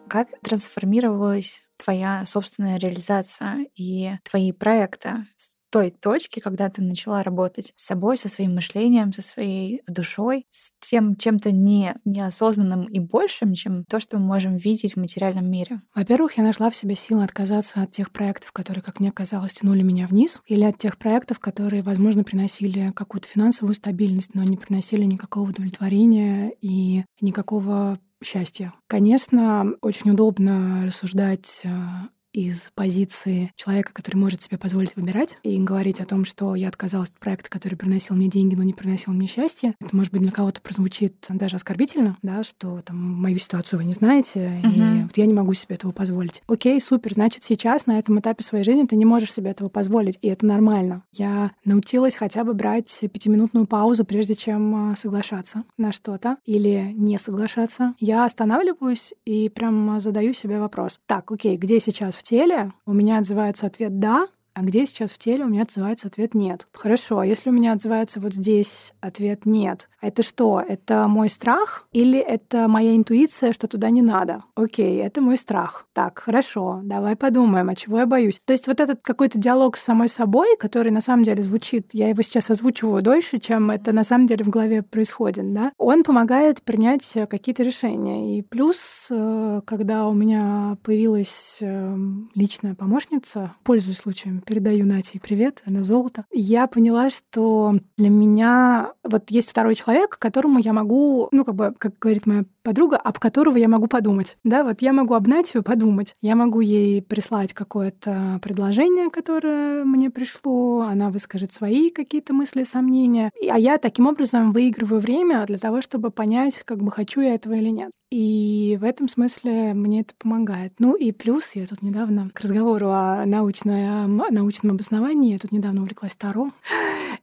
Как 0.09 0.29
трансформировалась 0.41 1.63
твоя 1.77 2.25
собственная 2.25 2.79
реализация 2.79 3.67
и 3.77 4.13
твои 4.23 4.53
проекты 4.53 5.27
с 5.37 5.58
той 5.71 5.91
точки, 5.91 6.41
когда 6.41 6.69
ты 6.69 6.83
начала 6.83 7.23
работать 7.23 7.73
с 7.77 7.85
собой, 7.85 8.17
со 8.17 8.29
своим 8.29 8.55
мышлением, 8.55 9.13
со 9.13 9.23
своей 9.23 9.83
душой, 9.87 10.47
с 10.51 10.71
тем 10.81 11.17
чем-то 11.17 11.53
не, 11.53 11.95
неосознанным 12.05 12.85
и 12.85 12.99
большим, 12.99 13.55
чем 13.55 13.85
то, 13.85 14.01
что 14.01 14.19
мы 14.19 14.27
можем 14.27 14.57
видеть 14.57 14.95
в 14.95 14.99
материальном 14.99 15.51
мире? 15.51 15.83
Во-первых, 15.95 16.39
я 16.39 16.45
нашла 16.45 16.71
в 16.71 16.77
себе 16.77 16.95
силы 16.95 17.25
отказаться 17.25 17.83
от 17.83 17.93
тех 17.93 18.11
проектов, 18.11 18.53
которые, 18.53 18.83
как 18.83 19.01
мне 19.01 19.13
казалось, 19.13 19.55
тянули 19.55 19.83
меня 19.83 20.07
вниз, 20.07 20.41
или 20.47 20.65
от 20.65 20.79
тех 20.79 20.97
проектов, 20.97 21.39
которые, 21.39 21.83
возможно, 21.83 22.25
приносили 22.25 22.93
какую-то 22.95 23.29
финансовую 23.29 23.75
стабильность, 23.75 24.35
но 24.35 24.43
не 24.45 24.57
приносили 24.57 25.05
никакого 25.05 25.51
удовлетворения 25.51 26.53
и 26.61 27.05
никакого 27.21 27.99
счастья. 28.23 28.75
Конечно, 28.87 29.75
очень 29.81 30.11
удобно 30.11 30.87
рассуждать 30.87 31.63
а, 31.65 32.09
из 32.39 32.71
позиции 32.77 33.51
человека, 33.57 33.93
который 33.93 34.15
может 34.15 34.43
себе 34.43 34.59
позволить 34.59 34.95
выбирать, 34.95 35.37
и 35.43 35.59
говорить 35.59 36.01
о 36.01 36.07
том, 36.07 36.25
что 36.25 36.55
я 36.55 36.69
отказалась 36.69 37.09
от 37.09 37.19
проекта, 37.19 37.51
который 37.51 37.75
приносил 37.75 38.15
мне 38.15 38.29
деньги, 38.29 38.55
но 38.55 38.63
не 38.63 38.73
приносил 38.73 39.13
мне 39.13 39.27
счастье. 39.27 39.75
Это, 39.81 39.97
может 39.97 40.13
быть, 40.13 40.23
для 40.23 40.31
кого-то 40.31 40.61
прозвучит 40.61 41.27
даже 41.29 41.57
оскорбительно, 41.57 42.17
да, 42.23 42.45
что 42.45 42.81
там 42.83 42.97
мою 42.97 43.41
ситуацию 43.41 43.81
вы 43.81 43.85
не 43.87 43.93
знаете, 43.93 44.63
uh-huh. 44.63 45.01
и 45.01 45.03
вот 45.03 45.17
я 45.17 45.27
не 45.27 45.35
могу 45.35 45.53
себе 45.55 45.75
этого 45.75 45.91
позволить. 45.91 46.43
Окей, 46.47 46.81
супер, 46.81 47.15
значит, 47.15 47.43
сейчас 47.43 47.87
на 47.87 47.99
этом 47.99 48.21
этапе 48.21 48.45
своей 48.45 48.63
жизни 48.63 48.87
ты 48.87 48.95
не 48.95 49.05
можешь 49.05 49.33
себе 49.33 49.51
этого 49.51 49.69
позволить, 49.69 50.19
и 50.23 50.29
это 50.29 50.47
нормально. 50.47 51.03
Я 51.13 51.51
научилась 51.65 52.15
хотя 52.15 52.45
бы 52.45 52.55
брать 52.55 53.01
пятиминутную 53.13 53.67
паузу, 53.67 54.05
прежде 54.05 54.37
чем 54.37 54.93
а, 54.93 54.97
соглашаться 54.97 55.65
на 55.77 55.91
что-то 55.91 56.37
или 56.45 56.93
не 56.95 57.19
соглашаться. 57.19 57.95
Я 57.99 58.25
останавливаюсь 58.25 59.13
и 59.25 59.49
прям 59.49 59.99
задаю 59.99 60.33
себе 60.35 60.61
вопрос. 60.61 61.01
Так, 61.07 61.33
окей, 61.33 61.57
где 61.57 61.81
сейчас 61.81 62.15
в 62.15 62.28
теле 62.29 62.73
у 62.85 62.93
меня 62.93 63.19
отзывается 63.19 63.67
ответ 63.67 63.99
«да», 63.99 64.29
а 64.59 64.63
где 64.63 64.87
сейчас 64.87 65.13
в 65.13 65.19
теле 65.19 65.45
у 65.45 65.49
меня 65.49 65.63
отзывается 65.63 66.09
ответ 66.09 66.35
«нет». 66.35 66.67
Хорошо, 66.73 67.21
а 67.21 67.27
если 67.27 67.51
у 67.51 67.53
меня 67.53 67.73
отзывается 67.73 68.19
вот 68.19 68.35
здесь 68.35 68.93
ответ 69.01 69.47
«нет», 69.47 69.89
это 70.01 70.23
что? 70.23 70.63
Это 70.67 71.09
мой 71.09 71.29
страх 71.29 71.87
или 71.93 72.19
это 72.19 72.69
моя 72.69 72.97
интуиция, 72.97 73.53
что 73.53 73.67
туда 73.67 73.91
не 73.91 74.03
надо? 74.03 74.45
Окей, 74.55 74.99
это 74.99 75.21
мой 75.21 75.37
страх. 75.37 75.87
Так, 75.93 76.21
хорошо, 76.21 76.81
давай 76.85 77.17
подумаем, 77.17 77.69
а 77.69 77.75
чего 77.75 77.99
я 77.99 78.07
боюсь? 78.07 78.41
То 78.45 78.53
есть 78.53 78.69
вот 78.69 78.79
этот 78.79 79.03
какой-то 79.03 79.39
диалог 79.39 79.77
с 79.77 79.83
самой 79.83 80.09
собой, 80.09 80.57
который 80.57 80.93
на 80.93 81.01
самом 81.01 81.25
деле 81.25 81.43
звучит, 81.43 81.89
я 81.93 82.09
его 82.09 82.23
сейчас 82.23 82.49
озвучиваю 82.51 83.03
дольше, 83.03 83.39
чем 83.41 83.73
это 83.73 83.93
на 83.93 84.05
самом 84.05 84.27
деле 84.27 84.45
в 84.45 84.51
голове 84.51 84.83
происходит, 84.83 85.53
да, 85.53 85.73
он 85.79 86.05
помогает 86.05 86.63
принять 86.63 87.13
какие-то 87.29 87.65
решения. 87.65 88.39
И 88.39 88.43
плюс, 88.43 89.09
э, 89.11 89.63
когда 89.65 90.07
у 90.07 90.15
меня 90.15 90.79
появилась 90.85 91.59
эм, 91.61 92.31
личная 92.35 92.75
помощница, 92.75 93.55
пользуясь 93.65 93.99
случаем, 93.99 94.41
передаю 94.49 94.87
Нате 94.87 95.21
привет, 95.21 95.63
она 95.67 95.85
золото. 95.85 96.25
Я 96.33 96.67
поняла, 96.67 97.11
что 97.11 97.75
для 97.99 98.09
меня 98.09 98.95
вот 99.05 99.31
есть 99.31 99.51
второй 99.51 99.75
человек, 99.75 100.17
которому 100.19 100.59
я 100.59 100.73
могу, 100.73 101.29
ну, 101.33 101.45
как 101.45 101.55
бы, 101.55 101.75
как 101.79 101.99
говорит 101.99 102.25
моя 102.25 102.45
подруга, 102.69 102.99
об 102.99 103.19
которого 103.19 103.57
я 103.57 103.67
могу 103.67 103.87
подумать. 103.87 104.37
Да, 104.45 104.63
вот 104.63 104.83
я 104.83 104.93
могу 104.93 105.15
об 105.15 105.27
Натью 105.27 105.63
подумать. 105.63 106.15
Я 106.21 106.37
могу 106.37 106.61
ей 106.61 107.01
прислать 107.01 107.55
какое-то 107.55 108.39
предложение, 108.43 109.09
которое 109.09 109.85
мне 109.85 110.11
пришло, 110.11 110.83
она 110.83 111.09
выскажет 111.09 111.51
свои 111.51 111.89
какие-то 111.89 112.35
мысли, 112.35 112.65
сомнения. 112.65 113.31
А 113.51 113.59
я 113.59 113.79
таким 113.79 114.07
образом 114.07 114.53
выигрываю 114.53 115.01
время 115.01 115.47
для 115.47 115.57
того, 115.57 115.81
чтобы 115.81 116.11
понять, 116.11 116.61
как 116.67 116.83
бы 116.83 116.91
хочу 116.91 117.23
я 117.23 117.37
этого 117.37 117.55
или 117.55 117.71
нет. 117.71 117.91
И 118.11 118.77
в 118.79 118.85
этом 118.85 119.09
смысле 119.09 119.73
мне 119.73 120.03
это 120.03 120.13
помогает. 120.19 120.75
Ну 120.79 120.95
и 120.95 121.11
плюс 121.13 121.55
я 121.55 121.65
тут 121.65 121.81
недавно 121.81 122.29
к 122.35 122.41
разговору 122.43 122.89
о 122.91 123.25
научном, 123.25 124.19
научном 124.31 124.75
обосновании, 124.75 125.33
я 125.33 125.39
тут 125.39 125.53
недавно 125.53 125.81
увлеклась 125.81 126.15
Таро. 126.15 126.51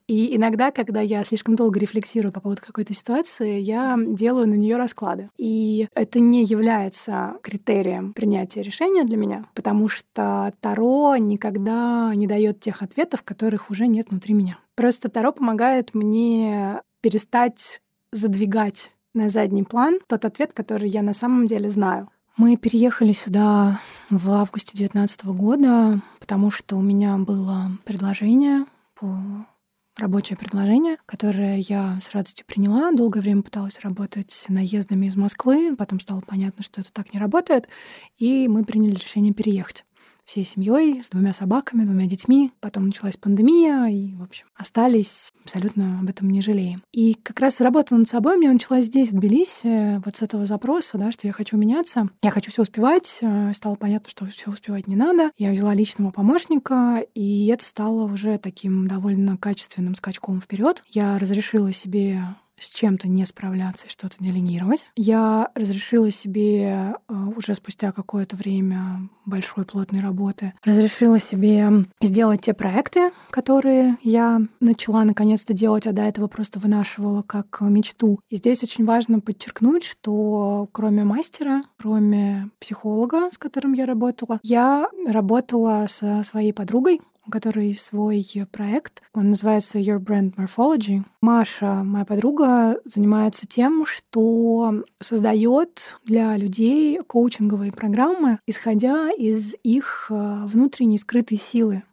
И 0.08 0.36
иногда, 0.36 0.72
когда 0.72 1.02
я 1.02 1.24
слишком 1.24 1.56
долго 1.56 1.80
рефлексирую 1.80 2.32
по 2.32 2.40
поводу 2.40 2.62
какой-то 2.62 2.94
ситуации, 2.94 3.60
я 3.60 3.98
делаю 3.98 4.48
на 4.48 4.54
нее 4.54 4.76
расклады. 4.76 5.30
И 5.38 5.88
это 5.96 6.20
не 6.20 6.44
является 6.44 7.38
критерием 7.42 8.14
принятия 8.14 8.62
решения 8.62 9.04
для 9.04 9.18
меня, 9.18 9.46
потому 9.56 9.90
что 9.90 10.54
Таро 10.60 11.16
никогда 11.18 12.14
не 12.16 12.28
дает 12.28 12.60
тех 12.60 12.84
ответов, 12.84 13.24
которых 13.24 13.72
уже 13.72 13.88
нет 13.88 14.10
внутри 14.10 14.34
меня. 14.34 14.60
Просто 14.76 15.10
Таро 15.10 15.32
помогает 15.32 15.96
мне 15.96 16.82
перестать 17.02 17.82
задвигать 18.12 18.92
на 19.14 19.30
задний 19.30 19.64
план 19.64 20.00
тот 20.08 20.26
ответ, 20.26 20.54
который 20.54 20.90
я 20.90 21.02
на 21.02 21.14
самом 21.14 21.48
деле 21.48 21.72
знаю. 21.72 22.10
Мы 22.38 22.58
переехали 22.58 23.14
сюда 23.14 23.80
в 24.10 24.30
августе 24.30 24.72
2019 24.76 25.26
года, 25.28 26.02
потому 26.20 26.52
что 26.52 26.76
у 26.76 26.82
меня 26.82 27.18
было 27.18 27.72
предложение 27.86 28.66
по 28.94 29.46
рабочее 29.98 30.38
предложение, 30.38 30.98
которое 31.06 31.58
я 31.58 32.00
с 32.02 32.12
радостью 32.12 32.46
приняла. 32.46 32.92
Долгое 32.92 33.22
время 33.22 33.44
пыталась 33.44 33.80
работать 33.80 34.46
наездами 34.50 35.08
из 35.08 35.16
Москвы, 35.16 35.76
потом 35.76 36.00
стало 36.00 36.22
понятно, 36.22 36.64
что 36.64 36.82
это 36.82 36.92
так 36.92 37.14
не 37.14 37.20
работает, 37.20 37.68
и 38.18 38.48
мы 38.48 38.66
приняли 38.66 38.96
решение 38.96 39.34
переехать 39.34 39.85
всей 40.26 40.46
семьей, 40.46 41.04
с 41.04 41.10
двумя 41.10 41.34
собаками, 41.34 41.86
двумя 41.86 42.08
детьми. 42.08 42.52
Потом 42.60 42.88
началась 42.88 43.18
пандемия, 43.18 43.88
и, 43.88 44.16
в 44.16 44.24
общем, 44.24 44.48
остались 44.56 45.32
абсолютно 45.44 46.00
об 46.00 46.10
этом 46.10 46.30
не 46.30 46.42
жалеем. 46.42 46.84
И 46.92 47.14
как 47.14 47.40
раз 47.40 47.62
работа 47.62 47.96
над 47.96 48.08
собой 48.08 48.38
мне 48.38 48.52
началась 48.52 48.86
здесь, 48.86 49.10
в 49.10 49.16
Тбилиси, 49.16 50.02
вот 50.04 50.18
с 50.18 50.22
этого 50.22 50.46
запроса, 50.46 50.98
да, 50.98 51.12
что 51.12 51.28
я 51.28 51.34
хочу 51.34 51.58
меняться, 51.58 52.10
я 52.22 52.32
хочу 52.32 52.52
все 52.52 52.64
успевать. 52.64 53.20
Э, 53.22 53.54
стало 53.54 53.76
понятно, 53.76 54.10
что 54.10 54.26
все 54.26 54.52
успевать 54.52 54.88
не 54.88 54.96
надо. 54.96 55.32
Я 55.38 55.52
взяла 55.52 55.74
личного 55.74 56.12
помощника, 56.12 57.04
и 57.14 57.48
это 57.48 57.64
стало 57.64 58.04
уже 58.04 58.38
таким 58.38 58.88
довольно 58.88 59.38
качественным 59.38 59.96
скачком 59.96 60.42
вперед. 60.42 60.84
Я 60.90 61.20
разрешила 61.20 61.72
себе 61.72 62.22
с 62.60 62.70
чем-то 62.70 63.08
не 63.08 63.26
справляться 63.26 63.88
и 63.88 63.90
что-то 63.90 64.16
делегировать. 64.20 64.86
Я 64.96 65.50
разрешила 65.56 66.12
себе 66.12 66.96
э, 67.08 67.14
уже 67.36 67.56
спустя 67.56 67.92
какое-то 67.92 68.36
время 68.36 69.10
большой 69.26 69.66
плотной 69.66 70.02
работы, 70.02 70.54
разрешила 70.64 71.20
себе 71.20 71.86
сделать 72.02 72.42
те 72.42 72.54
проекты, 72.54 73.12
которые 73.30 73.98
я 74.02 74.42
начала 74.60 75.04
наконец-то 75.04 75.54
делать, 75.54 75.88
а 75.88 75.92
до 75.92 76.04
этого 76.04 76.28
просто 76.28 76.60
вынашивала 76.60 77.22
как 77.24 77.62
мечту. 77.62 78.20
И 78.30 78.36
здесь 78.38 78.64
очень 78.64 78.86
важно 78.86 79.20
подчеркнуть, 79.20 79.84
что 79.84 80.70
кроме 80.72 81.04
мастера, 81.04 81.64
кроме 81.78 82.50
психолога, 82.60 83.30
с 83.32 83.38
которым 83.38 83.74
я 83.74 83.86
работала, 83.86 84.40
я 84.44 84.90
работала 85.08 85.88
со 85.90 86.24
своей 86.24 86.54
подругой, 86.54 87.02
у 87.26 87.32
которой 87.32 87.74
свой 87.76 88.26
проект. 88.52 89.02
Он 89.14 89.32
называется 89.32 89.80
Your 89.80 90.00
Brand 90.00 90.34
Morphology. 90.36 91.04
Маша, 91.22 91.84
моя 91.84 92.06
подруга, 92.06 92.80
занимается 92.86 93.48
тем, 93.48 93.86
что 93.86 94.84
создает 95.02 95.98
для 96.04 96.38
людей 96.38 97.00
коучинговые 97.06 97.72
программы, 97.72 98.40
исходя 98.46 99.12
из 99.12 99.54
их 99.64 100.08
э, 100.10 100.46
внутренней 100.46 100.98
скрытой 100.98 101.38
силы. 101.38 101.84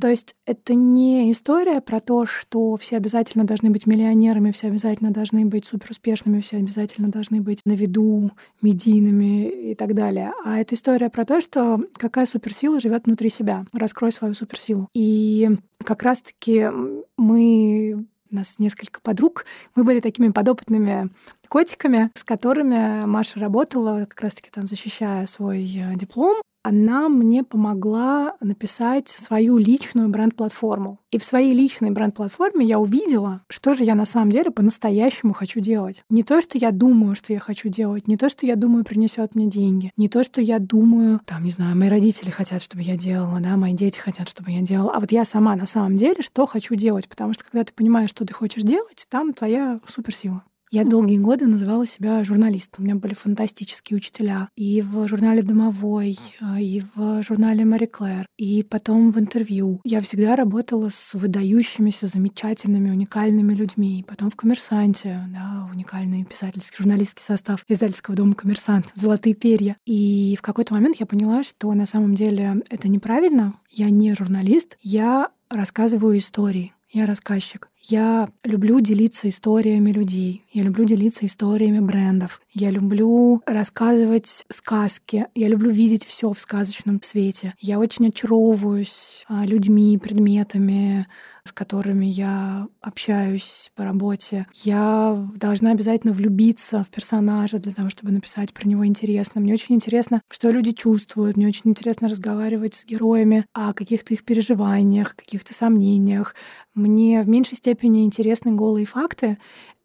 То 0.00 0.08
есть 0.08 0.34
это 0.46 0.74
не 0.74 1.32
история 1.32 1.80
про 1.80 2.00
то, 2.00 2.26
что 2.26 2.76
все 2.76 2.96
обязательно 2.96 3.44
должны 3.44 3.70
быть 3.70 3.86
миллионерами, 3.86 4.50
все 4.50 4.68
обязательно 4.68 5.10
должны 5.10 5.46
быть 5.46 5.64
суперуспешными, 5.64 6.40
все 6.40 6.58
обязательно 6.58 7.08
должны 7.08 7.40
быть 7.40 7.60
на 7.64 7.72
виду, 7.72 8.32
медийными 8.60 9.70
и 9.70 9.74
так 9.74 9.94
далее. 9.94 10.32
А 10.44 10.58
это 10.58 10.74
история 10.74 11.08
про 11.08 11.24
то, 11.24 11.40
что 11.40 11.80
какая 11.96 12.26
суперсила 12.26 12.80
живет 12.80 13.06
внутри 13.06 13.30
себя. 13.30 13.64
Раскрой 13.72 14.12
свою 14.12 14.34
суперсилу. 14.34 14.88
И 14.92 15.50
как 15.84 16.02
раз-таки 16.02 16.68
мы 17.16 18.06
у 18.30 18.34
нас 18.34 18.58
несколько 18.58 19.00
подруг. 19.00 19.44
Мы 19.76 19.84
были 19.84 20.00
такими 20.00 20.30
подопытными 20.30 21.10
котиками, 21.48 22.10
с 22.14 22.24
которыми 22.24 23.06
Маша 23.06 23.38
работала, 23.38 24.06
как 24.06 24.20
раз-таки 24.20 24.50
там 24.50 24.66
защищая 24.66 25.26
свой 25.26 25.62
э, 25.64 25.94
диплом 25.94 26.42
она 26.64 27.10
мне 27.10 27.44
помогла 27.44 28.36
написать 28.40 29.08
свою 29.08 29.58
личную 29.58 30.08
бренд-платформу. 30.08 30.98
И 31.10 31.18
в 31.18 31.24
своей 31.24 31.52
личной 31.52 31.90
бренд-платформе 31.90 32.64
я 32.64 32.78
увидела, 32.80 33.42
что 33.48 33.74
же 33.74 33.84
я 33.84 33.94
на 33.94 34.06
самом 34.06 34.30
деле 34.30 34.50
по-настоящему 34.50 35.34
хочу 35.34 35.60
делать. 35.60 36.02
Не 36.08 36.22
то, 36.22 36.40
что 36.40 36.56
я 36.56 36.72
думаю, 36.72 37.14
что 37.16 37.34
я 37.34 37.38
хочу 37.38 37.68
делать, 37.68 38.08
не 38.08 38.16
то, 38.16 38.30
что 38.30 38.46
я 38.46 38.56
думаю, 38.56 38.82
принесет 38.82 39.34
мне 39.34 39.46
деньги, 39.46 39.92
не 39.98 40.08
то, 40.08 40.24
что 40.24 40.40
я 40.40 40.58
думаю, 40.58 41.20
там, 41.26 41.44
не 41.44 41.50
знаю, 41.50 41.76
мои 41.76 41.90
родители 41.90 42.30
хотят, 42.30 42.62
чтобы 42.62 42.82
я 42.82 42.96
делала, 42.96 43.40
да, 43.40 43.56
мои 43.56 43.74
дети 43.74 43.98
хотят, 43.98 44.30
чтобы 44.30 44.50
я 44.50 44.62
делала, 44.62 44.92
а 44.94 45.00
вот 45.00 45.12
я 45.12 45.24
сама 45.24 45.54
на 45.56 45.66
самом 45.66 45.96
деле 45.96 46.22
что 46.22 46.46
хочу 46.46 46.74
делать, 46.76 47.08
потому 47.08 47.34
что 47.34 47.44
когда 47.44 47.64
ты 47.64 47.74
понимаешь, 47.74 48.08
что 48.08 48.24
ты 48.24 48.32
хочешь 48.32 48.62
делать, 48.62 49.04
там 49.10 49.34
твоя 49.34 49.80
суперсила. 49.86 50.42
Я 50.74 50.84
долгие 50.84 51.18
годы 51.18 51.46
называла 51.46 51.86
себя 51.86 52.24
журналистом. 52.24 52.82
У 52.82 52.84
меня 52.86 52.96
были 52.96 53.14
фантастические 53.14 53.96
учителя 53.96 54.48
и 54.56 54.82
в 54.82 55.06
журнале 55.06 55.44
«Домовой», 55.44 56.18
а, 56.40 56.60
и 56.60 56.82
в 56.96 57.22
журнале 57.22 57.64
«Мари 57.64 57.86
Клэр», 57.86 58.26
и 58.36 58.64
потом 58.64 59.12
в 59.12 59.20
интервью. 59.20 59.80
Я 59.84 60.00
всегда 60.00 60.34
работала 60.34 60.88
с 60.88 61.14
выдающимися, 61.14 62.08
замечательными, 62.08 62.90
уникальными 62.90 63.54
людьми. 63.54 64.00
И 64.00 64.02
потом 64.02 64.30
в 64.30 64.34
«Коммерсанте», 64.34 65.24
да, 65.32 65.68
уникальный 65.72 66.24
писательский, 66.24 66.78
журналистский 66.78 67.22
состав 67.22 67.64
издательского 67.68 68.16
дома 68.16 68.34
«Коммерсант», 68.34 68.86
«Золотые 68.96 69.36
перья». 69.36 69.76
И 69.86 70.34
в 70.36 70.42
какой-то 70.42 70.74
момент 70.74 70.96
я 70.98 71.06
поняла, 71.06 71.44
что 71.44 71.72
на 71.72 71.86
самом 71.86 72.16
деле 72.16 72.64
это 72.68 72.88
неправильно. 72.88 73.54
Я 73.70 73.90
не 73.90 74.12
журналист, 74.16 74.76
я 74.82 75.28
рассказываю 75.48 76.18
истории. 76.18 76.72
Я 76.90 77.06
рассказчик. 77.06 77.68
Я 77.86 78.30
люблю 78.44 78.80
делиться 78.80 79.28
историями 79.28 79.90
людей. 79.90 80.46
Я 80.50 80.62
люблю 80.62 80.86
делиться 80.86 81.26
историями 81.26 81.80
брендов. 81.80 82.40
Я 82.54 82.70
люблю 82.70 83.42
рассказывать 83.44 84.46
сказки. 84.48 85.26
Я 85.34 85.48
люблю 85.48 85.70
видеть 85.70 86.06
все 86.06 86.32
в 86.32 86.38
сказочном 86.38 87.02
свете. 87.02 87.54
Я 87.60 87.78
очень 87.78 88.08
очаровываюсь 88.08 89.26
а, 89.28 89.44
людьми, 89.44 89.98
предметами, 89.98 91.06
с 91.46 91.52
которыми 91.52 92.06
я 92.06 92.68
общаюсь 92.80 93.70
по 93.74 93.84
работе. 93.84 94.46
Я 94.62 95.28
должна 95.36 95.72
обязательно 95.72 96.14
влюбиться 96.14 96.82
в 96.82 96.88
персонажа 96.88 97.58
для 97.58 97.72
того, 97.72 97.90
чтобы 97.90 98.12
написать 98.12 98.54
про 98.54 98.66
него 98.66 98.86
интересно. 98.86 99.40
Мне 99.40 99.52
очень 99.52 99.74
интересно, 99.74 100.22
что 100.30 100.50
люди 100.50 100.72
чувствуют. 100.72 101.36
Мне 101.36 101.48
очень 101.48 101.70
интересно 101.70 102.08
разговаривать 102.08 102.74
с 102.74 102.86
героями 102.86 103.44
о 103.52 103.74
каких-то 103.74 104.14
их 104.14 104.24
переживаниях, 104.24 105.16
каких-то 105.16 105.52
сомнениях. 105.52 106.34
Мне 106.74 107.22
в 107.22 107.28
меньшей 107.28 107.56
степени 107.56 108.04
интересны 108.04 108.52
голые 108.52 108.86
факты. 108.86 109.38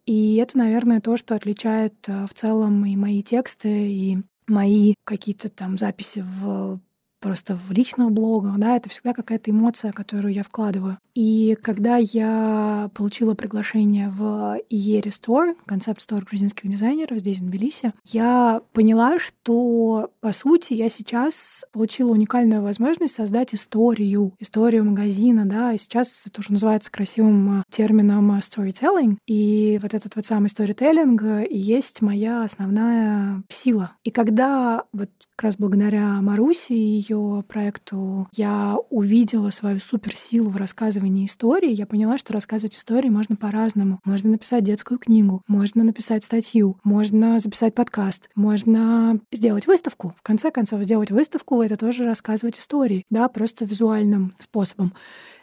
И 0.05 0.38
это, 0.38 0.57
наверное, 0.57 1.01
то, 1.01 1.18
что 1.18 1.36
отличает 1.36 1.93
э, 2.07 2.26
в 2.26 2.34
целом 2.34 2.84
и 2.86 2.95
мои 2.95 3.22
тексты, 3.22 3.91
и 3.91 4.18
мои 4.47 4.95
какие-то 5.03 5.49
там 5.49 5.78
записи 5.78 6.24
в 6.26 6.80
просто 7.20 7.55
в 7.55 7.72
личных 7.72 8.11
блогах, 8.11 8.57
да, 8.57 8.76
это 8.76 8.89
всегда 8.89 9.13
какая-то 9.13 9.51
эмоция, 9.51 9.91
которую 9.91 10.34
я 10.34 10.43
вкладываю. 10.43 10.97
И 11.13 11.57
когда 11.61 11.97
я 11.97 12.89
получила 12.93 13.34
приглашение 13.34 14.09
в 14.09 14.57
Иере 14.70 15.11
Store, 15.11 15.55
концепт-стор 15.65 16.24
грузинских 16.24 16.70
дизайнеров 16.70 17.20
здесь, 17.20 17.39
в 17.39 17.45
Тбилиси, 17.45 17.93
я 18.05 18.61
поняла, 18.74 19.20
что, 19.20 20.11
по 20.22 20.32
сути, 20.32 20.74
я 20.74 20.89
сейчас 20.89 21.65
получила 21.72 22.11
уникальную 22.11 22.61
возможность 22.61 23.15
создать 23.15 23.53
историю, 23.53 24.34
историю 24.39 24.86
магазина, 24.86 25.45
да, 25.45 25.74
и 25.74 25.78
сейчас 25.78 26.26
это 26.26 26.39
уже 26.39 26.53
называется 26.53 26.91
красивым 26.91 27.63
термином 27.70 28.32
storytelling, 28.38 29.17
и 29.26 29.80
вот 29.82 29.93
этот 29.93 30.15
вот 30.15 30.26
самый 30.26 30.47
storytelling 30.47 31.45
и 31.45 31.57
есть 31.57 32.01
моя 32.01 32.43
основная 32.43 33.43
сила. 33.49 33.91
И 34.03 34.11
когда 34.11 34.84
вот 34.93 35.09
как 35.39 35.45
раз 35.45 35.55
благодаря 35.55 36.21
Маруси 36.21 36.73
и 36.73 36.97
ее 36.97 37.45
проекту 37.47 38.27
я 38.33 38.75
увидела 38.89 39.51
свою 39.51 39.79
суперсилу 39.79 40.49
в 40.49 40.57
рассказывании 40.57 41.27
истории, 41.27 41.71
я 41.71 41.85
поняла, 41.85 42.17
что 42.17 42.33
рассказывать 42.33 42.75
истории 42.75 43.07
можно 43.07 43.37
по-разному. 43.37 44.01
Можно 44.03 44.31
написать 44.31 44.65
детскую 44.65 44.99
книгу, 44.99 45.41
можно 45.47 45.85
написать 45.85 46.25
статью, 46.25 46.77
можно 46.83 47.39
записать 47.39 47.73
подкаст, 47.73 48.29
можно 48.35 49.21
сделать 49.31 49.65
выставку. 49.65 50.13
В 50.17 50.23
конце 50.23 50.51
концов, 50.51 50.83
сделать 50.83 51.09
выставку— 51.09 51.61
это 51.63 51.77
тоже 51.77 52.03
рассказывать 52.03 52.59
истории, 52.59 53.05
да, 53.09 53.29
просто 53.29 53.63
визуальным 53.63 54.35
способом 54.39 54.93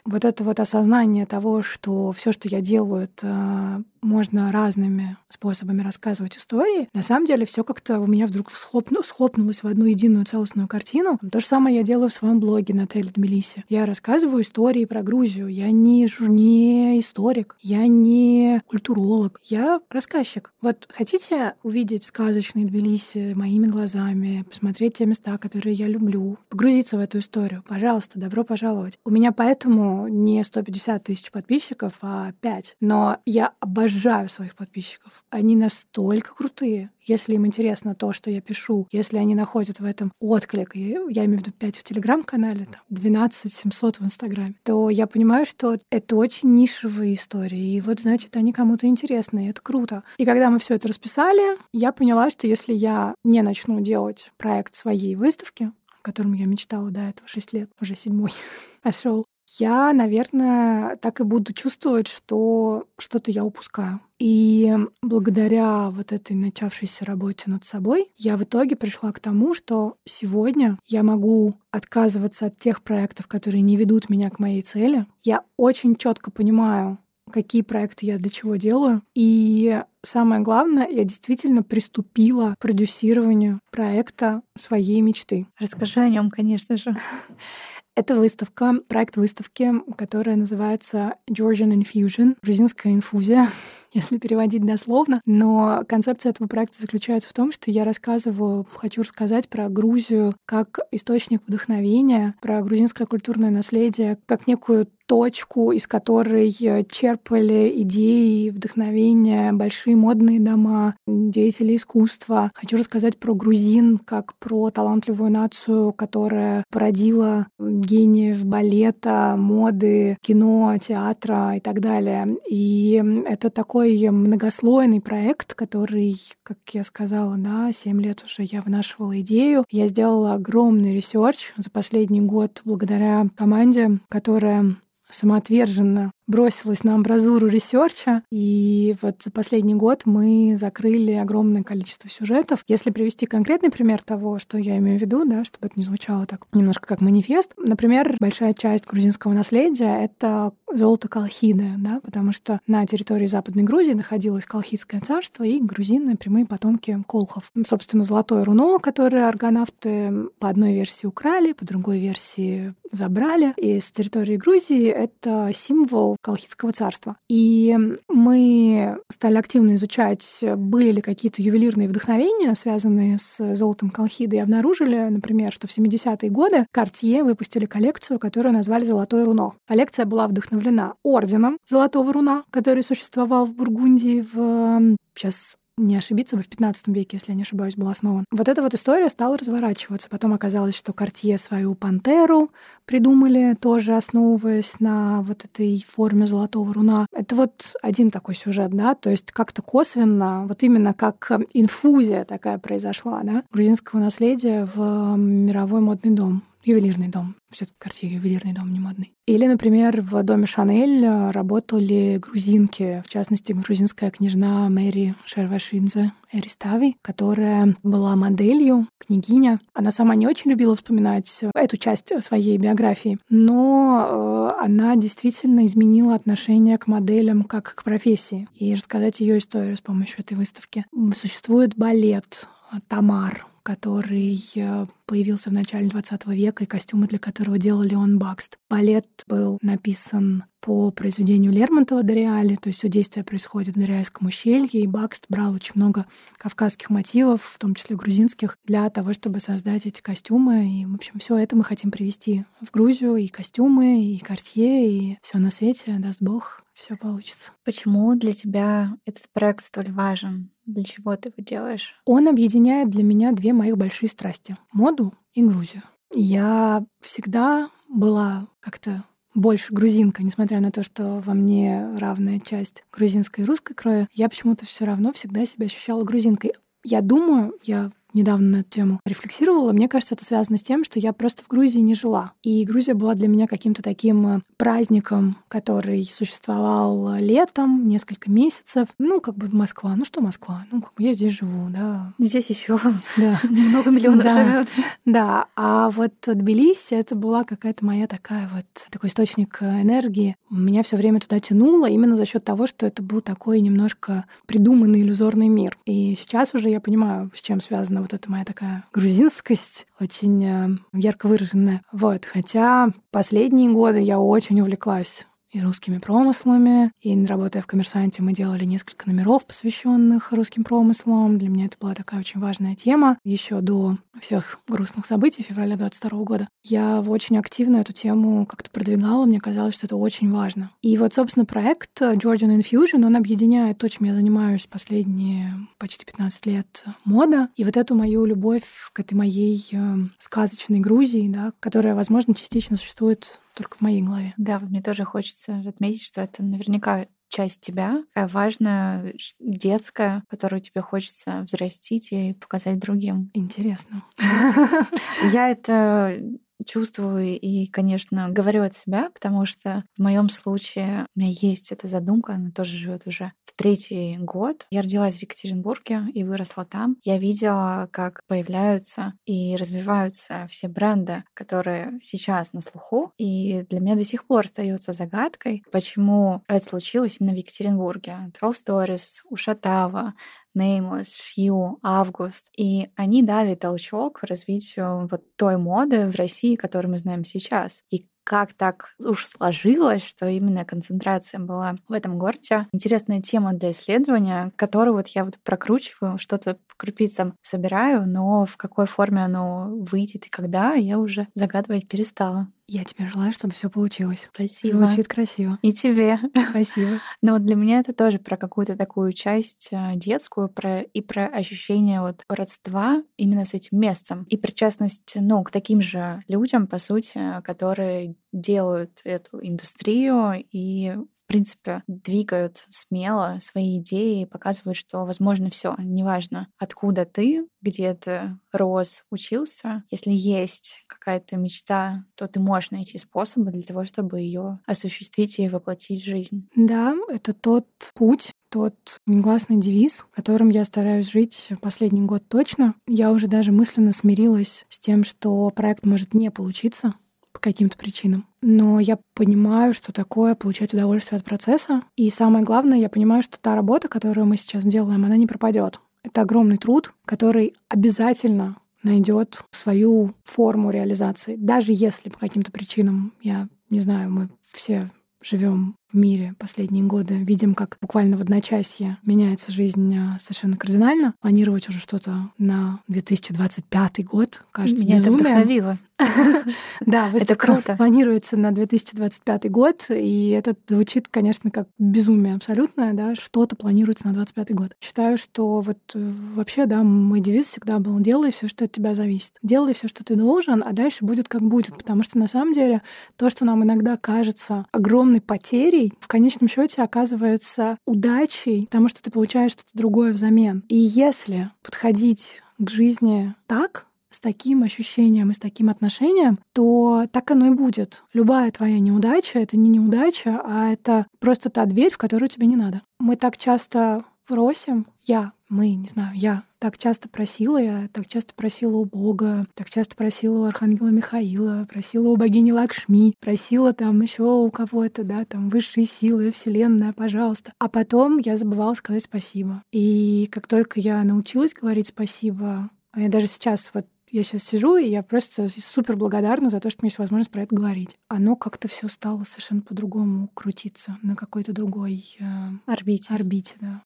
вот 0.07 0.25
это 0.25 0.43
вот 0.43 0.59
осознание 0.59 1.25
того, 1.25 1.61
что 1.61 2.11
все, 2.13 2.31
что 2.31 2.47
я 2.47 2.61
делаю, 2.61 3.03
это 3.03 3.83
можно 4.01 4.51
разными 4.51 5.17
способами 5.27 5.81
рассказывать 5.81 6.37
истории. 6.37 6.87
На 6.93 7.01
самом 7.01 7.25
деле 7.25 7.45
все 7.45 7.63
как-то 7.63 7.99
у 7.99 8.07
меня 8.07 8.25
вдруг 8.25 8.51
схлопну, 8.51 9.03
схлопнулось 9.03 9.63
в 9.63 9.67
одну 9.67 9.85
единую 9.85 10.25
целостную 10.25 10.67
картину. 10.67 11.19
То 11.31 11.39
же 11.39 11.45
самое 11.45 11.75
я 11.75 11.83
делаю 11.83 12.09
в 12.09 12.13
своем 12.13 12.39
блоге 12.39 12.73
на 12.73 12.87
Теле 12.87 13.09
Тбилиси. 13.13 13.65
Я 13.67 13.85
рассказываю 13.85 14.43
истории 14.43 14.85
про 14.85 15.03
Грузию. 15.03 15.47
Я 15.47 15.71
не, 15.71 16.07
не 16.27 16.99
историк, 16.99 17.57
я 17.59 17.85
не 17.87 18.61
культуролог, 18.65 19.41
я 19.43 19.81
рассказчик. 19.89 20.53
Вот 20.61 20.87
хотите 20.89 21.55
увидеть 21.63 22.03
сказочный 22.05 22.63
Тбилиси 22.63 23.33
моими 23.33 23.67
глазами, 23.67 24.45
посмотреть 24.49 24.99
те 24.99 25.05
места, 25.05 25.37
которые 25.37 25.73
я 25.73 25.87
люблю, 25.87 26.37
погрузиться 26.49 26.97
в 26.97 27.01
эту 27.01 27.19
историю? 27.19 27.63
Пожалуйста, 27.67 28.19
добро 28.19 28.43
пожаловать. 28.43 28.97
У 29.03 29.09
меня 29.09 29.31
поэтому 29.31 29.96
не 30.07 30.43
150 30.43 31.03
тысяч 31.03 31.31
подписчиков, 31.31 31.93
а 32.01 32.33
5. 32.41 32.75
Но 32.81 33.17
я 33.25 33.53
обожаю 33.59 34.29
своих 34.29 34.55
подписчиков. 34.55 35.23
Они 35.29 35.55
настолько 35.55 36.35
крутые. 36.35 36.91
Если 37.07 37.35
им 37.35 37.47
интересно 37.47 37.95
то, 37.95 38.11
что 38.11 38.29
я 38.29 38.41
пишу, 38.41 38.85
если 38.91 39.17
они 39.17 39.33
находят 39.33 39.79
в 39.79 39.85
этом 39.85 40.11
отклик, 40.19 40.75
и 40.75 40.97
я 41.09 41.23
имею 41.23 41.39
в 41.39 41.41
виду 41.41 41.51
5 41.51 41.77
в 41.77 41.83
Телеграм-канале, 41.83 42.65
там, 42.65 42.81
12 42.89 43.53
700 43.53 43.99
в 43.99 44.03
Инстаграме, 44.03 44.55
то 44.63 44.89
я 44.89 45.07
понимаю, 45.07 45.45
что 45.45 45.77
это 45.89 46.17
очень 46.17 46.53
нишевые 46.53 47.13
истории. 47.13 47.75
И 47.75 47.81
вот, 47.81 48.01
значит, 48.01 48.35
они 48.35 48.51
кому-то 48.51 48.87
интересны, 48.87 49.45
и 49.45 49.49
это 49.49 49.61
круто. 49.61 50.03
И 50.17 50.25
когда 50.25 50.49
мы 50.49 50.59
все 50.59 50.75
это 50.75 50.89
расписали, 50.89 51.57
я 51.71 51.93
поняла, 51.93 52.29
что 52.29 52.45
если 52.45 52.73
я 52.73 53.15
не 53.23 53.41
начну 53.41 53.79
делать 53.79 54.31
проект 54.37 54.75
своей 54.75 55.15
выставки, 55.15 55.71
о 55.99 56.01
котором 56.01 56.33
я 56.33 56.45
мечтала 56.45 56.91
до 56.91 57.01
этого 57.01 57.27
6 57.27 57.53
лет, 57.53 57.69
уже 57.79 57.95
седьмой 57.95 58.31
пошел, 58.81 59.25
я, 59.59 59.93
наверное, 59.93 60.95
так 60.97 61.19
и 61.19 61.23
буду 61.23 61.53
чувствовать, 61.53 62.07
что 62.07 62.85
что-то 62.97 63.31
я 63.31 63.43
упускаю. 63.43 64.01
И 64.19 64.73
благодаря 65.01 65.89
вот 65.89 66.11
этой 66.11 66.35
начавшейся 66.35 67.05
работе 67.05 67.43
над 67.47 67.63
собой, 67.63 68.09
я 68.15 68.35
в 68.35 68.43
итоге 68.43 68.75
пришла 68.75 69.11
к 69.11 69.19
тому, 69.19 69.53
что 69.53 69.97
сегодня 70.05 70.79
я 70.85 71.03
могу 71.03 71.55
отказываться 71.71 72.47
от 72.47 72.57
тех 72.57 72.81
проектов, 72.81 73.27
которые 73.27 73.61
не 73.61 73.77
ведут 73.77 74.09
меня 74.09 74.29
к 74.29 74.39
моей 74.39 74.61
цели. 74.61 75.05
Я 75.23 75.43
очень 75.55 75.95
четко 75.95 76.31
понимаю, 76.31 76.97
какие 77.31 77.61
проекты 77.61 78.05
я 78.05 78.17
для 78.17 78.29
чего 78.29 78.55
делаю. 78.55 79.03
И 79.13 79.81
самое 80.03 80.41
главное, 80.41 80.87
я 80.87 81.03
действительно 81.03 81.63
приступила 81.63 82.55
к 82.55 82.59
продюсированию 82.59 83.59
проекта 83.71 84.41
своей 84.57 85.01
мечты. 85.01 85.47
Расскажи 85.59 85.99
о 85.99 86.09
нем, 86.09 86.29
конечно 86.29 86.77
же. 86.77 86.95
Это 87.97 88.13
выставка, 88.15 88.75
проект 88.87 89.17
выставки, 89.17 89.73
которая 89.97 90.35
называется 90.35 91.15
Georgian 91.27 91.73
Infusion, 91.73 92.37
грузинская 92.43 92.93
инфузия, 92.93 93.49
если 93.91 94.19
переводить 94.19 94.63
дословно. 94.63 95.19
Но 95.25 95.83
концепция 95.89 96.29
этого 96.29 96.47
проекта 96.47 96.79
заключается 96.79 97.27
в 97.27 97.33
том, 97.33 97.51
что 97.51 97.71
я 97.71 97.85
рассказываю, 97.85 98.67
хочу 98.71 99.01
рассказать 99.01 99.49
про 99.49 99.67
Грузию 99.67 100.35
как 100.45 100.77
источник 100.91 101.41
вдохновения, 101.47 102.35
про 102.39 102.61
грузинское 102.61 103.07
культурное 103.07 103.49
наследие, 103.49 104.19
как 104.27 104.45
некую 104.45 104.87
точку, 105.07 105.71
из 105.71 105.87
которой 105.87 106.55
э, 106.61 106.83
черпали 106.83 107.71
идеи, 107.81 108.49
вдохновения 108.49 109.51
большие 109.53 109.95
модные 109.95 110.39
дома, 110.39 110.95
деятели 111.07 111.75
искусства. 111.75 112.51
Хочу 112.53 112.77
рассказать 112.77 113.17
про 113.17 113.33
грузин 113.33 113.97
как 113.97 114.35
про 114.35 114.69
талантливую 114.69 115.31
нацию, 115.31 115.93
которая 115.93 116.63
породила 116.69 117.47
гениев 117.57 118.45
балета, 118.45 119.35
моды, 119.37 120.17
кино, 120.21 120.77
театра 120.77 121.55
и 121.55 121.59
так 121.59 121.79
далее. 121.79 122.37
И 122.47 123.01
это 123.25 123.49
такой 123.49 123.97
многослойный 124.09 125.01
проект, 125.01 125.53
который, 125.53 126.15
как 126.43 126.57
я 126.73 126.83
сказала, 126.83 127.37
да, 127.37 127.71
7 127.71 128.01
лет 128.01 128.23
уже 128.25 128.43
я 128.43 128.61
вынашивала 128.61 129.19
идею. 129.21 129.63
Я 129.71 129.87
сделала 129.87 130.33
огромный 130.33 130.93
research 130.93 131.53
за 131.55 131.69
последний 131.69 132.21
год 132.21 132.61
благодаря 132.65 133.27
команде, 133.35 133.99
которая 134.09 134.75
самоотверженно 135.09 136.11
бросилась 136.27 136.83
на 136.83 136.95
амбразуру 136.95 137.47
research 137.47 138.08
а, 138.08 138.23
и 138.31 138.95
вот 139.01 139.23
за 139.23 139.31
последний 139.31 139.75
год 139.75 140.01
мы 140.05 140.55
закрыли 140.57 141.13
огромное 141.13 141.63
количество 141.63 142.09
сюжетов. 142.09 142.63
Если 142.67 142.91
привести 142.91 143.25
конкретный 143.25 143.71
пример 143.71 144.01
того, 144.03 144.39
что 144.39 144.57
я 144.57 144.77
имею 144.77 144.99
в 144.99 145.01
виду, 145.01 145.25
да, 145.25 145.43
чтобы 145.45 145.67
это 145.67 145.75
не 145.77 145.83
звучало 145.83 146.25
так 146.25 146.45
немножко 146.53 146.87
как 146.87 147.01
манифест, 147.01 147.53
например, 147.57 148.15
большая 148.19 148.53
часть 148.53 148.85
грузинского 148.85 149.33
наследия— 149.33 149.97
это 150.03 150.51
золото 150.71 151.07
Колхиды, 151.07 151.71
да, 151.77 152.01
потому 152.03 152.31
что 152.31 152.59
на 152.67 152.85
территории 152.85 153.25
Западной 153.25 153.63
Грузии 153.63 153.93
находилось 153.93 154.45
Колхидское 154.45 155.01
царство 155.01 155.43
и 155.43 155.61
грузины— 155.61 156.17
прямые 156.17 156.45
потомки 156.45 157.01
колхов. 157.07 157.51
Собственно, 157.67 158.03
золотое 158.03 158.43
руно, 158.43 158.79
которое 158.79 159.27
аргонавты 159.27 160.27
по 160.39 160.49
одной 160.49 160.73
версии 160.73 161.07
украли, 161.07 161.53
по 161.53 161.65
другой 161.65 161.99
версии 161.99 162.73
забрали 162.91 163.53
из 163.57 163.85
территории 163.91 164.35
Грузии, 164.35 164.87
это 164.87 165.51
символ 165.53 166.16
Колхидского 166.21 166.71
царства. 166.71 167.17
И 167.29 167.75
мы 168.07 168.97
стали 169.11 169.37
активно 169.37 169.75
изучать, 169.75 170.39
были 170.41 170.91
ли 170.91 171.01
какие-то 171.01 171.41
ювелирные 171.41 171.87
вдохновения, 171.87 172.53
связанные 172.55 173.17
с 173.19 173.55
золотом 173.55 173.89
Колхида, 173.89 174.37
и 174.37 174.39
обнаружили, 174.39 175.07
например, 175.09 175.51
что 175.51 175.67
в 175.67 175.77
70-е 175.77 176.29
годы 176.29 176.65
Cartier 176.75 177.23
выпустили 177.23 177.65
коллекцию, 177.65 178.19
которую 178.19 178.53
назвали 178.53 178.83
«Золотое 178.83 179.25
руно». 179.25 179.53
Коллекция 179.67 180.05
была 180.05 180.27
вдохновлена 180.27 180.95
орденом 181.03 181.57
Золотого 181.65 182.13
руна, 182.13 182.43
который 182.51 182.83
существовал 182.83 183.45
в 183.45 183.53
Бургундии 183.53 184.25
в 184.33 184.97
сейчас 185.15 185.57
не 185.77 185.95
ошибиться 185.95 186.37
в 186.37 186.47
15 186.47 186.87
веке, 186.87 187.17
если 187.17 187.31
я 187.31 187.35
не 187.35 187.43
ошибаюсь, 187.43 187.75
был 187.75 187.89
основан. 187.89 188.25
Вот 188.31 188.47
эта 188.47 188.61
вот 188.61 188.73
история 188.73 189.09
стала 189.09 189.37
разворачиваться. 189.37 190.09
Потом 190.09 190.33
оказалось, 190.33 190.75
что 190.75 190.93
Кортье 190.93 191.37
свою 191.37 191.75
пантеру 191.75 192.51
придумали, 192.85 193.55
тоже 193.59 193.95
основываясь 193.95 194.79
на 194.79 195.21
вот 195.21 195.45
этой 195.45 195.85
форме 195.87 196.25
золотого 196.25 196.73
руна. 196.73 197.05
Это 197.11 197.35
вот 197.35 197.75
один 197.81 198.11
такой 198.11 198.35
сюжет, 198.35 198.71
да, 198.71 198.95
то 198.95 199.09
есть 199.09 199.31
как-то 199.31 199.61
косвенно, 199.61 200.45
вот 200.47 200.63
именно 200.63 200.93
как 200.93 201.31
инфузия 201.53 202.25
такая 202.25 202.57
произошла, 202.57 203.21
да, 203.23 203.43
грузинского 203.51 203.99
наследия 203.99 204.67
в 204.73 205.15
мировой 205.17 205.81
модный 205.81 206.11
дом 206.11 206.43
ювелирный 206.63 207.07
дом. 207.07 207.35
Все-таки 207.49 207.77
Cartier 207.79 208.07
ювелирный 208.09 208.53
дом, 208.53 208.73
не 208.73 208.79
модный. 208.79 209.13
Или, 209.25 209.45
например, 209.45 210.01
в 210.01 210.21
доме 210.23 210.45
Шанель 210.45 211.05
работали 211.31 212.17
грузинки, 212.21 213.03
в 213.05 213.09
частности, 213.09 213.53
грузинская 213.53 214.11
княжна 214.11 214.69
Мэри 214.69 215.15
Шервашинзе 215.25 216.11
Эристави, 216.31 216.97
которая 217.01 217.75
была 217.83 218.15
моделью, 218.15 218.87
княгиня. 218.97 219.59
Она 219.73 219.91
сама 219.91 220.15
не 220.15 220.27
очень 220.27 220.51
любила 220.51 220.75
вспоминать 220.75 221.41
эту 221.55 221.77
часть 221.77 222.11
своей 222.21 222.57
биографии, 222.57 223.17
но 223.29 224.53
э, 224.59 224.65
она 224.65 224.95
действительно 224.95 225.65
изменила 225.65 226.15
отношение 226.15 226.77
к 226.77 226.87
моделям 226.87 227.43
как 227.43 227.75
к 227.75 227.83
профессии. 227.83 228.47
И 228.55 228.75
рассказать 228.75 229.19
ее 229.19 229.37
историю 229.37 229.77
с 229.77 229.81
помощью 229.81 230.19
этой 230.19 230.35
выставки. 230.35 230.85
Существует 231.15 231.75
балет 231.77 232.47
Тамар, 232.87 233.45
который 233.67 234.41
э, 234.55 234.85
появился 235.05 235.49
в 235.49 235.53
начале 235.53 235.89
20 235.89 236.25
века 236.27 236.63
и 236.63 236.67
костюмы 236.67 237.05
для 237.05 237.19
которого 237.19 237.57
делал 237.57 237.81
Леон 237.81 238.17
Бакст. 238.17 238.57
Балет 238.69 239.25
был 239.27 239.59
написан 239.61 240.45
по 240.61 240.89
произведению 240.89 241.51
Лермонтова 241.51 242.01
Дориали, 242.01 242.55
то 242.55 242.69
есть 242.69 242.79
все 242.79 242.87
действие 242.87 243.25
происходит 243.25 243.75
в 243.75 243.77
Дориальском 243.79 244.27
ущелье, 244.27 244.79
и 244.79 244.87
Бакст 244.87 245.25
брал 245.27 245.53
очень 245.53 245.73
много 245.75 246.05
кавказских 246.37 246.89
мотивов, 246.89 247.41
в 247.43 247.59
том 247.59 247.75
числе 247.75 247.97
грузинских, 247.97 248.57
для 248.63 248.89
того, 248.89 249.11
чтобы 249.11 249.41
создать 249.41 249.85
эти 249.85 249.99
костюмы. 249.99 250.65
И, 250.71 250.85
в 250.85 250.95
общем, 250.95 251.19
все 251.19 251.35
это 251.35 251.57
мы 251.57 251.65
хотим 251.65 251.91
привести 251.91 252.45
в 252.61 252.71
Грузию, 252.71 253.17
и 253.17 253.27
костюмы, 253.27 254.01
и 254.01 254.19
картье, 254.19 254.89
и 254.89 255.17
все 255.21 255.39
на 255.39 255.51
свете, 255.51 255.97
даст 255.99 256.21
Бог, 256.21 256.63
все 256.73 256.95
получится. 256.95 257.51
Почему 257.65 258.15
для 258.15 258.31
тебя 258.31 258.95
этот 259.05 259.25
проект 259.33 259.65
столь 259.65 259.91
важен? 259.91 260.51
Для 260.67 260.83
чего 260.83 261.15
ты 261.15 261.29
его 261.29 261.43
делаешь? 261.43 261.95
Он 262.05 262.27
объединяет 262.27 262.89
для 262.89 263.01
меня 263.01 263.31
две 263.31 263.53
моих 263.53 263.77
большие 263.77 264.09
страсти— 264.09 264.57
моду 264.73 265.13
и 265.33 265.41
Грузию. 265.41 265.81
Я 266.13 266.85
всегда 267.01 267.69
была 267.89 268.47
как-то 268.59 269.03
больше 269.33 269.73
грузинка, 269.73 270.23
несмотря 270.23 270.59
на 270.59 270.71
то, 270.71 270.83
что 270.83 271.21
во 271.25 271.33
мне 271.33 271.95
равная 271.97 272.39
часть 272.39 272.83
грузинской 272.91 273.43
и 273.43 273.47
русской 273.47 273.75
крови, 273.75 274.07
я 274.13 274.27
почему-то 274.29 274.65
все 274.65 274.85
равно 274.85 275.13
всегда 275.13 275.45
себя 275.45 275.67
ощущала 275.67 276.03
грузинкой. 276.03 276.53
Я 276.83 277.01
думаю, 277.01 277.53
я 277.63 277.91
недавно 278.13 278.47
на 278.47 278.55
эту 278.61 278.69
тему 278.69 278.99
рефлексировала. 279.05 279.71
Мне 279.71 279.87
кажется, 279.87 280.15
это 280.15 280.25
связано 280.25 280.57
с 280.57 280.63
тем, 280.63 280.83
что 280.83 280.99
я 280.99 281.13
просто 281.13 281.43
в 281.43 281.47
Грузии 281.47 281.79
не 281.79 281.95
жила. 281.95 282.33
И 282.43 282.63
Грузия 282.65 282.93
была 282.93 283.13
для 283.15 283.27
меня 283.27 283.47
каким-то 283.47 283.81
таким 283.81 284.27
э, 284.27 284.39
праздником, 284.57 285.37
который 285.47 286.03
существовал 286.03 287.15
летом, 287.15 287.87
несколько 287.87 288.31
месяцев. 288.31 288.87
Ну, 288.97 289.21
как 289.21 289.35
бы 289.35 289.49
Москва. 289.49 289.95
Ну 289.95 290.05
что 290.05 290.21
Москва? 290.21 290.65
Ну, 290.71 290.81
как 290.81 290.93
бы 290.93 291.03
я 291.03 291.13
здесь 291.13 291.33
живу, 291.33 291.67
да. 291.69 292.13
Здесь 292.19 292.49
еще 292.49 292.79
да. 293.17 293.39
много 293.43 293.91
миллионов 293.91 294.23
да. 294.23 294.43
живет. 294.43 294.67
Да. 295.05 295.45
А 295.55 295.89
вот 295.89 296.13
Тбилиси 296.25 296.93
это 296.93 297.15
была 297.15 297.43
какая-то 297.43 297.85
моя 297.85 298.07
такая 298.07 298.49
вот 298.53 298.65
такой 298.89 299.09
источник 299.09 299.61
энергии. 299.61 300.35
Меня 300.49 300.83
все 300.83 300.97
время 300.97 301.19
туда 301.19 301.39
тянуло 301.39 301.89
именно 301.89 302.15
за 302.15 302.25
счет 302.25 302.43
того, 302.43 302.67
что 302.67 302.85
это 302.85 303.03
был 303.03 303.21
такой 303.21 303.59
немножко 303.61 304.25
придуманный 304.45 305.01
иллюзорный 305.01 305.47
мир. 305.47 305.77
И 305.85 306.15
сейчас 306.15 306.53
уже 306.53 306.69
я 306.69 306.79
понимаю, 306.79 307.31
с 307.33 307.41
чем 307.41 307.61
связано 307.61 307.96
вот 308.01 308.13
эта 308.13 308.29
моя 308.29 308.45
такая 308.45 308.83
грузинскость, 308.93 309.87
очень 309.99 310.43
э, 310.45 310.69
ярко 310.93 311.27
выраженная. 311.27 311.81
Вот. 311.91 312.25
Хотя 312.25 312.89
последние 313.11 313.71
годы 313.71 313.99
я 313.99 314.19
очень 314.19 314.59
увлеклась 314.61 315.27
и 315.51 315.61
русскими 315.61 315.97
промыслами. 315.97 316.91
И 317.01 317.25
работая 317.25 317.61
в 317.61 317.67
«Коммерсанте», 317.67 318.21
мы 318.21 318.33
делали 318.33 318.65
несколько 318.65 319.07
номеров, 319.07 319.45
посвященных 319.45 320.31
русским 320.31 320.63
промыслам. 320.63 321.37
Для 321.37 321.49
меня 321.49 321.65
это 321.65 321.77
была 321.79 321.93
такая 321.93 322.19
очень 322.19 322.39
важная 322.39 322.75
тема. 322.75 323.17
Еще 323.23 323.61
до 323.61 323.97
всех 324.21 324.59
грустных 324.67 325.05
событий 325.05 325.43
февраля 325.43 325.75
22 325.75 326.23
года 326.23 326.49
я 326.63 327.01
очень 327.01 327.37
активно 327.37 327.77
эту 327.77 327.93
тему 327.93 328.45
как-то 328.45 328.69
продвигала. 328.69 329.25
Мне 329.25 329.39
казалось, 329.39 329.75
что 329.75 329.87
это 329.87 329.95
очень 329.95 330.31
важно. 330.31 330.71
И 330.81 330.97
вот, 330.97 331.13
собственно, 331.13 331.45
проект 331.45 332.01
Georgian 332.01 332.59
Infusion, 332.59 333.05
он 333.05 333.15
объединяет 333.15 333.77
то, 333.77 333.89
чем 333.89 334.05
я 334.07 334.13
занимаюсь 334.13 334.67
последние 334.67 335.53
почти 335.77 336.05
15 336.05 336.45
лет 336.45 336.85
мода, 337.05 337.49
и 337.55 337.63
вот 337.63 337.77
эту 337.77 337.95
мою 337.95 338.25
любовь 338.25 338.67
к 338.93 338.99
этой 338.99 339.13
моей 339.13 339.65
э, 339.71 339.95
сказочной 340.17 340.79
Грузии, 340.79 341.29
да, 341.29 341.53
которая, 341.59 341.95
возможно, 341.95 342.33
частично 342.33 342.77
существует 342.77 343.39
только 343.55 343.77
в 343.77 343.81
моей 343.81 344.01
голове. 344.01 344.33
Да, 344.37 344.59
мне 344.59 344.81
тоже 344.81 345.03
хочется 345.03 345.63
отметить, 345.65 346.03
что 346.03 346.21
это 346.21 346.43
наверняка 346.43 347.07
часть 347.29 347.61
тебя, 347.61 348.03
такая 348.13 348.27
важная, 348.27 349.13
детская, 349.39 350.23
которую 350.29 350.61
тебе 350.61 350.81
хочется 350.81 351.41
взрастить 351.41 352.11
и 352.11 352.33
показать 352.33 352.79
другим. 352.79 353.31
Интересно. 353.33 354.03
Я 355.31 355.49
это 355.49 356.19
чувствую 356.65 357.39
и, 357.39 357.67
конечно, 357.67 358.29
говорю 358.29 358.63
от 358.63 358.73
себя, 358.73 359.09
потому 359.13 359.45
что 359.45 359.83
в 359.97 360.01
моем 360.01 360.29
случае 360.29 361.05
у 361.15 361.19
меня 361.19 361.31
есть 361.39 361.71
эта 361.71 361.87
задумка, 361.87 362.33
она 362.33 362.51
тоже 362.51 362.75
живет 362.77 363.05
уже 363.07 363.31
третий 363.57 364.17
год. 364.19 364.67
Я 364.69 364.81
родилась 364.81 365.17
в 365.17 365.21
Екатеринбурге 365.21 366.03
и 366.13 366.23
выросла 366.23 366.63
там. 366.65 366.97
Я 367.03 367.17
видела, 367.17 367.89
как 367.91 368.23
появляются 368.27 369.13
и 369.25 369.55
развиваются 369.57 370.47
все 370.49 370.67
бренды, 370.67 371.23
которые 371.33 371.99
сейчас 372.01 372.53
на 372.53 372.61
слуху. 372.61 373.11
И 373.17 373.63
для 373.69 373.79
меня 373.79 373.95
до 373.95 374.05
сих 374.05 374.25
пор 374.25 374.45
остается 374.45 374.93
загадкой, 374.93 375.63
почему 375.71 376.43
это 376.47 376.65
случилось 376.65 377.17
именно 377.19 377.33
в 377.33 377.37
Екатеринбурге. 377.37 378.31
12 378.39 378.67
Stories, 378.67 379.05
Ушатава, 379.29 380.13
Nameless, 380.57 381.09
Шью, 381.15 381.79
Август. 381.81 382.47
И 382.55 382.89
они 382.95 383.23
дали 383.23 383.55
толчок 383.55 384.23
развитию 384.23 385.07
вот 385.09 385.23
той 385.35 385.57
моды 385.57 386.07
в 386.07 386.15
России, 386.15 386.55
которую 386.55 386.91
мы 386.91 386.97
знаем 386.97 387.23
сейчас. 387.23 387.83
И 387.89 388.07
как 388.27 388.53
так 388.53 388.93
уж 388.99 389.25
сложилось, 389.25 390.03
что 390.03 390.27
именно 390.27 390.65
концентрация 390.65 391.39
была 391.39 391.75
в 391.87 391.93
этом 391.93 392.19
городе. 392.19 392.67
Интересная 392.73 393.21
тема 393.21 393.53
для 393.53 393.71
исследования, 393.71 394.51
которую 394.57 394.95
вот 394.95 395.07
я 395.09 395.23
вот 395.23 395.39
прокручиваю, 395.43 396.17
что-то 396.17 396.55
по 396.55 396.75
крупицам 396.75 397.35
собираю, 397.41 398.05
но 398.05 398.45
в 398.45 398.57
какой 398.57 398.85
форме 398.85 399.23
оно 399.23 399.69
выйдет 399.69 400.25
и 400.25 400.29
когда, 400.29 400.73
я 400.73 400.99
уже 400.99 401.27
загадывать 401.35 401.87
перестала. 401.87 402.47
Я 402.69 402.83
тебе 402.83 403.07
желаю, 403.07 403.31
чтобы 403.31 403.53
все 403.53 403.69
получилось. 403.69 404.29
Спасибо. 404.33 404.79
Звучит 404.79 405.07
красиво. 405.07 405.57
И 405.61 405.71
тебе. 405.71 406.19
Спасибо. 406.49 406.99
Но 407.21 407.33
вот 407.33 407.45
для 407.45 407.55
меня 407.55 407.79
это 407.79 407.93
тоже 407.93 408.19
про 408.19 408.35
какую-то 408.35 408.75
такую 408.75 409.13
часть 409.13 409.69
э, 409.71 409.93
детскую, 409.95 410.49
про 410.49 410.81
и 410.81 411.01
про 411.01 411.27
ощущение 411.27 412.01
вот 412.01 412.25
родства 412.27 413.01
именно 413.15 413.45
с 413.45 413.53
этим 413.53 413.79
местом 413.79 414.25
и 414.25 414.35
причастность, 414.35 415.13
ну, 415.15 415.43
к 415.43 415.51
таким 415.51 415.81
же 415.81 416.21
людям, 416.27 416.67
по 416.67 416.77
сути, 416.77 417.41
которые 417.43 418.15
делают 418.33 418.99
эту 419.05 419.39
индустрию 419.41 420.45
и 420.51 420.97
в 421.27 421.29
принципе, 421.29 421.83
двигают 421.87 422.65
смело 422.69 423.39
свои 423.41 423.79
идеи, 423.79 424.23
показывают, 424.23 424.77
что 424.77 424.99
возможно 425.05 425.49
все, 425.49 425.75
неважно, 425.77 426.47
откуда 426.57 427.05
ты, 427.05 427.47
где 427.61 427.93
ты 427.93 428.37
рос, 428.53 429.03
учился. 429.11 429.83
Если 429.91 430.11
есть 430.11 430.85
какая-то 430.87 431.35
мечта, 431.35 432.05
то 432.15 432.29
ты 432.29 432.39
можешь 432.39 432.71
найти 432.71 432.97
способы 432.97 433.51
для 433.51 433.61
того, 433.61 433.83
чтобы 433.83 434.21
ее 434.21 434.59
осуществить 434.65 435.37
и 435.39 435.49
воплотить 435.49 436.01
в 436.01 436.05
жизнь. 436.05 436.47
Да, 436.55 436.95
это 437.09 437.33
тот 437.33 437.67
путь, 437.93 438.31
тот 438.49 439.01
негласный 439.05 439.59
девиз, 439.59 440.05
которым 440.11 440.47
я 440.47 440.63
стараюсь 440.63 441.11
жить 441.11 441.49
последний 441.61 442.03
год 442.03 442.23
точно. 442.29 442.73
Я 442.87 443.11
уже 443.11 443.27
даже 443.27 443.51
мысленно 443.51 443.91
смирилась 443.91 444.65
с 444.69 444.79
тем, 444.79 445.03
что 445.03 445.49
проект 445.49 445.85
может 445.85 446.13
не 446.13 446.31
получиться, 446.31 446.93
по 447.37 447.41
каким-то 447.41 447.77
причинам. 447.77 448.25
Но 448.41 448.79
я 448.79 448.97
понимаю, 449.13 449.75
что 449.75 449.93
такое 449.93 450.33
получать 450.33 450.73
удовольствие 450.73 451.17
от 451.19 451.23
процесса. 451.23 451.83
И 451.95 452.09
самое 452.09 452.43
главное, 452.43 452.79
я 452.79 452.89
понимаю, 452.89 453.21
что 453.21 453.39
та 453.39 453.55
работа, 453.55 453.87
которую 453.87 454.25
мы 454.25 454.37
сейчас 454.37 454.63
делаем, 454.63 455.05
она 455.05 455.17
не 455.17 455.27
пропадет. 455.27 455.79
Это 456.01 456.21
огромный 456.21 456.57
труд, 456.57 456.91
который 457.05 457.53
обязательно 457.69 458.57
найдет 458.81 459.43
свою 459.51 460.15
форму 460.23 460.71
реализации. 460.71 461.35
Даже 461.35 461.73
если 461.73 462.09
по 462.09 462.17
каким-то 462.17 462.51
причинам, 462.51 463.13
я 463.21 463.47
не 463.69 463.81
знаю, 463.81 464.09
мы 464.11 464.29
все 464.51 464.89
живем 465.21 465.75
в 465.91 465.97
мире 465.97 466.33
последние 466.39 466.85
годы. 466.85 467.15
Видим, 467.15 467.53
как 467.53 467.77
буквально 467.81 468.17
в 468.17 468.21
одночасье 468.21 468.97
меняется 469.03 469.51
жизнь 469.51 469.95
а, 469.95 470.17
совершенно 470.19 470.57
кардинально. 470.57 471.13
Планировать 471.21 471.69
уже 471.69 471.77
что-то 471.77 472.31
на 472.39 472.79
2025 472.87 474.05
год, 474.05 474.43
кажется, 474.51 474.83
Меня 474.83 474.95
безумием. 474.95 475.19
это 475.19 475.29
вдохновило. 475.29 475.77
Да, 476.85 477.09
это 477.13 477.35
круто. 477.35 477.75
Планируется 477.75 478.37
на 478.37 478.51
2025 478.51 479.51
год, 479.51 479.85
и 479.89 480.29
это 480.29 480.55
звучит, 480.67 481.07
конечно, 481.09 481.51
как 481.51 481.67
безумие 481.77 482.35
абсолютное, 482.35 482.93
да, 482.93 483.15
что-то 483.15 483.55
планируется 483.55 484.07
на 484.07 484.13
2025 484.13 484.55
год. 484.55 484.75
Считаю, 484.79 485.17
что 485.17 485.61
вот 485.61 485.77
э, 485.95 486.13
вообще, 486.35 486.65
да, 486.65 486.83
мой 486.83 487.19
девиз 487.19 487.47
всегда 487.47 487.79
был 487.79 487.99
«делай 487.99 488.31
все, 488.31 488.47
что 488.47 488.65
от 488.65 488.71
тебя 488.71 488.93
зависит». 488.93 489.33
Делай 489.41 489.73
все, 489.73 489.87
что 489.87 490.03
ты 490.03 490.15
должен, 490.15 490.63
а 490.65 490.71
дальше 490.73 491.03
будет 491.03 491.27
как 491.27 491.41
будет, 491.41 491.77
потому 491.77 492.03
что 492.03 492.17
на 492.17 492.27
самом 492.27 492.53
деле 492.53 492.81
то, 493.15 493.29
что 493.29 493.45
нам 493.45 493.63
иногда 493.63 493.97
кажется 493.97 494.65
огромной 494.71 495.21
потерей, 495.21 495.93
в 495.99 496.07
конечном 496.07 496.47
счете 496.47 496.81
оказывается 496.81 497.77
удачей, 497.85 498.65
потому 498.65 498.89
что 498.89 499.01
ты 499.01 499.11
получаешь 499.11 499.51
что-то 499.51 499.71
другое 499.73 500.13
взамен. 500.13 500.63
И 500.69 500.77
если 500.77 501.51
подходить 501.63 502.41
к 502.59 502.69
жизни 502.69 503.35
так, 503.47 503.87
с 504.17 504.19
таким 504.19 504.63
ощущением 504.63 505.29
и 505.29 505.33
с 505.35 505.37
таким 505.37 505.69
отношением, 505.69 506.39
то 506.51 507.05
так 507.11 507.29
оно 507.29 507.47
и 507.47 507.51
будет. 507.51 508.03
Любая 508.13 508.49
твоя 508.49 508.79
неудача— 508.79 509.37
это 509.39 509.57
не 509.57 509.69
неудача, 509.69 510.41
а 510.43 510.69
это 510.69 511.05
просто 511.19 511.51
та 511.51 511.65
дверь, 511.65 511.91
в 511.91 511.99
которую 511.99 512.27
тебе 512.27 512.47
не 512.47 512.55
надо. 512.55 512.81
Мы 512.99 513.15
так 513.15 513.37
часто 513.37 514.05
просим, 514.25 514.87
я, 515.05 515.33
мы, 515.49 515.75
не 515.75 515.87
знаю, 515.87 516.15
я 516.15 516.43
так 516.57 516.79
часто 516.79 517.07
просила, 517.07 517.59
я 517.59 517.89
так 517.93 518.07
часто 518.07 518.33
просила 518.33 518.77
у 518.77 518.85
Бога, 518.85 519.45
так 519.53 519.69
часто 519.69 519.95
просила 519.95 520.39
у 520.39 520.43
Архангела 520.45 520.87
Михаила, 520.87 521.67
просила 521.71 522.09
у 522.09 522.17
богини 522.17 522.51
Лакшми, 522.51 523.13
просила 523.19 523.71
там 523.73 524.01
еще 524.01 524.23
у 524.23 524.49
кого-то, 524.49 525.03
да, 525.03 525.25
там 525.25 525.49
высшие 525.49 525.85
силы, 525.85 526.31
вселенная, 526.31 526.91
пожалуйста. 526.91 527.53
А 527.59 527.69
потом 527.69 528.17
я 528.17 528.35
забывала 528.35 528.73
сказать 528.73 529.03
спасибо. 529.03 529.61
И 529.71 530.27
как 530.31 530.47
только 530.47 530.79
я 530.79 531.03
научилась 531.03 531.53
говорить 531.53 531.89
спасибо, 531.89 532.71
а 532.91 533.01
я 533.01 533.09
даже 533.09 533.27
сейчас 533.27 533.69
вот 533.75 533.85
я 534.11 534.23
сейчас 534.23 534.43
сижу, 534.43 534.77
и 534.77 534.87
я 534.87 535.03
просто 535.03 535.47
супер 535.49 535.95
благодарна 535.95 536.49
за 536.49 536.59
то, 536.59 536.69
что 536.69 536.81
у 536.81 536.83
меня 536.83 536.89
есть 536.89 536.99
возможность 536.99 537.31
про 537.31 537.41
это 537.41 537.55
говорить. 537.55 537.97
Оно 538.07 538.35
как-то 538.35 538.67
все 538.67 538.87
стало 538.87 539.23
совершенно 539.23 539.61
по-другому 539.61 540.29
крутиться 540.29 540.97
на 541.01 541.15
какой-то 541.15 541.53
другой 541.53 542.17
э, 542.19 542.23
орбите. 542.65 543.13
орбите, 543.13 543.55
да. 543.59 543.83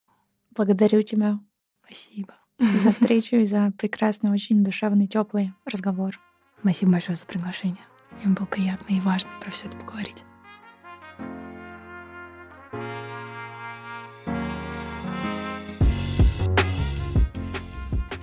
Благодарю 0.56 1.02
тебя. 1.02 1.40
Спасибо. 1.86 2.36
За 2.60 2.92
встречу 2.94 3.38
и 3.38 3.46
за 3.46 3.74
прекрасный, 3.78 4.32
очень 4.32 4.64
душевный, 4.64 5.08
теплый 5.08 5.54
разговор. 5.66 6.20
Спасибо 6.60 6.94
большое 6.94 7.18
за 7.18 7.26
приглашение. 7.26 7.84
Мне 8.24 8.36
было 8.36 8.46
приятно 8.46 8.94
и 8.94 9.00
важно 9.00 9.30
про 9.42 9.50
все 9.52 9.68
это 9.68 9.78
поговорить. 9.78 10.24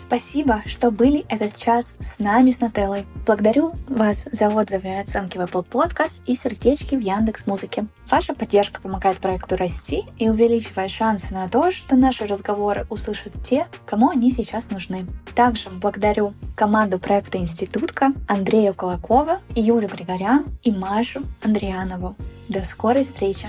Спасибо, 0.09 0.63
что 0.65 0.91
были 0.91 1.27
этот 1.29 1.55
час 1.55 1.95
с 1.99 2.19
нами, 2.19 2.51
с 2.51 2.61
Нателлой. 2.61 3.05
Благодарю 3.27 3.75
вас 3.89 4.25
за 4.33 4.49
отзывы 4.49 4.89
и 4.89 5.01
оценки 5.01 5.37
в 5.37 5.43
Apple 5.43 5.67
Podcast 5.69 6.15
и 6.25 6.35
сердечки 6.35 6.95
в 6.95 7.01
Яндекс 7.01 7.47
Музыке. 7.47 7.87
Ваша 8.11 8.33
поддержка 8.33 8.81
помогает 8.81 9.19
проекту 9.19 9.57
расти 9.57 10.07
и 10.17 10.31
увеличивает 10.31 10.91
шансы 10.91 11.35
на 11.35 11.47
то, 11.51 11.71
что 11.71 11.95
наши 11.95 12.27
разговоры 12.27 12.87
услышат 12.89 13.35
те, 13.43 13.67
кому 13.85 14.09
они 14.09 14.31
сейчас 14.31 14.71
нужны. 14.71 15.07
Также 15.35 15.69
благодарю 15.69 16.33
команду 16.57 16.99
проекта 16.99 17.37
Институтка, 17.37 18.13
Андрея 18.29 18.73
Колокова, 18.73 19.41
Юлю 19.55 19.89
Григорян 19.89 20.47
и 20.63 20.71
Машу 20.71 21.21
Андрианову. 21.43 22.17
До 22.49 22.65
скорой 22.65 23.05
встречи! 23.05 23.49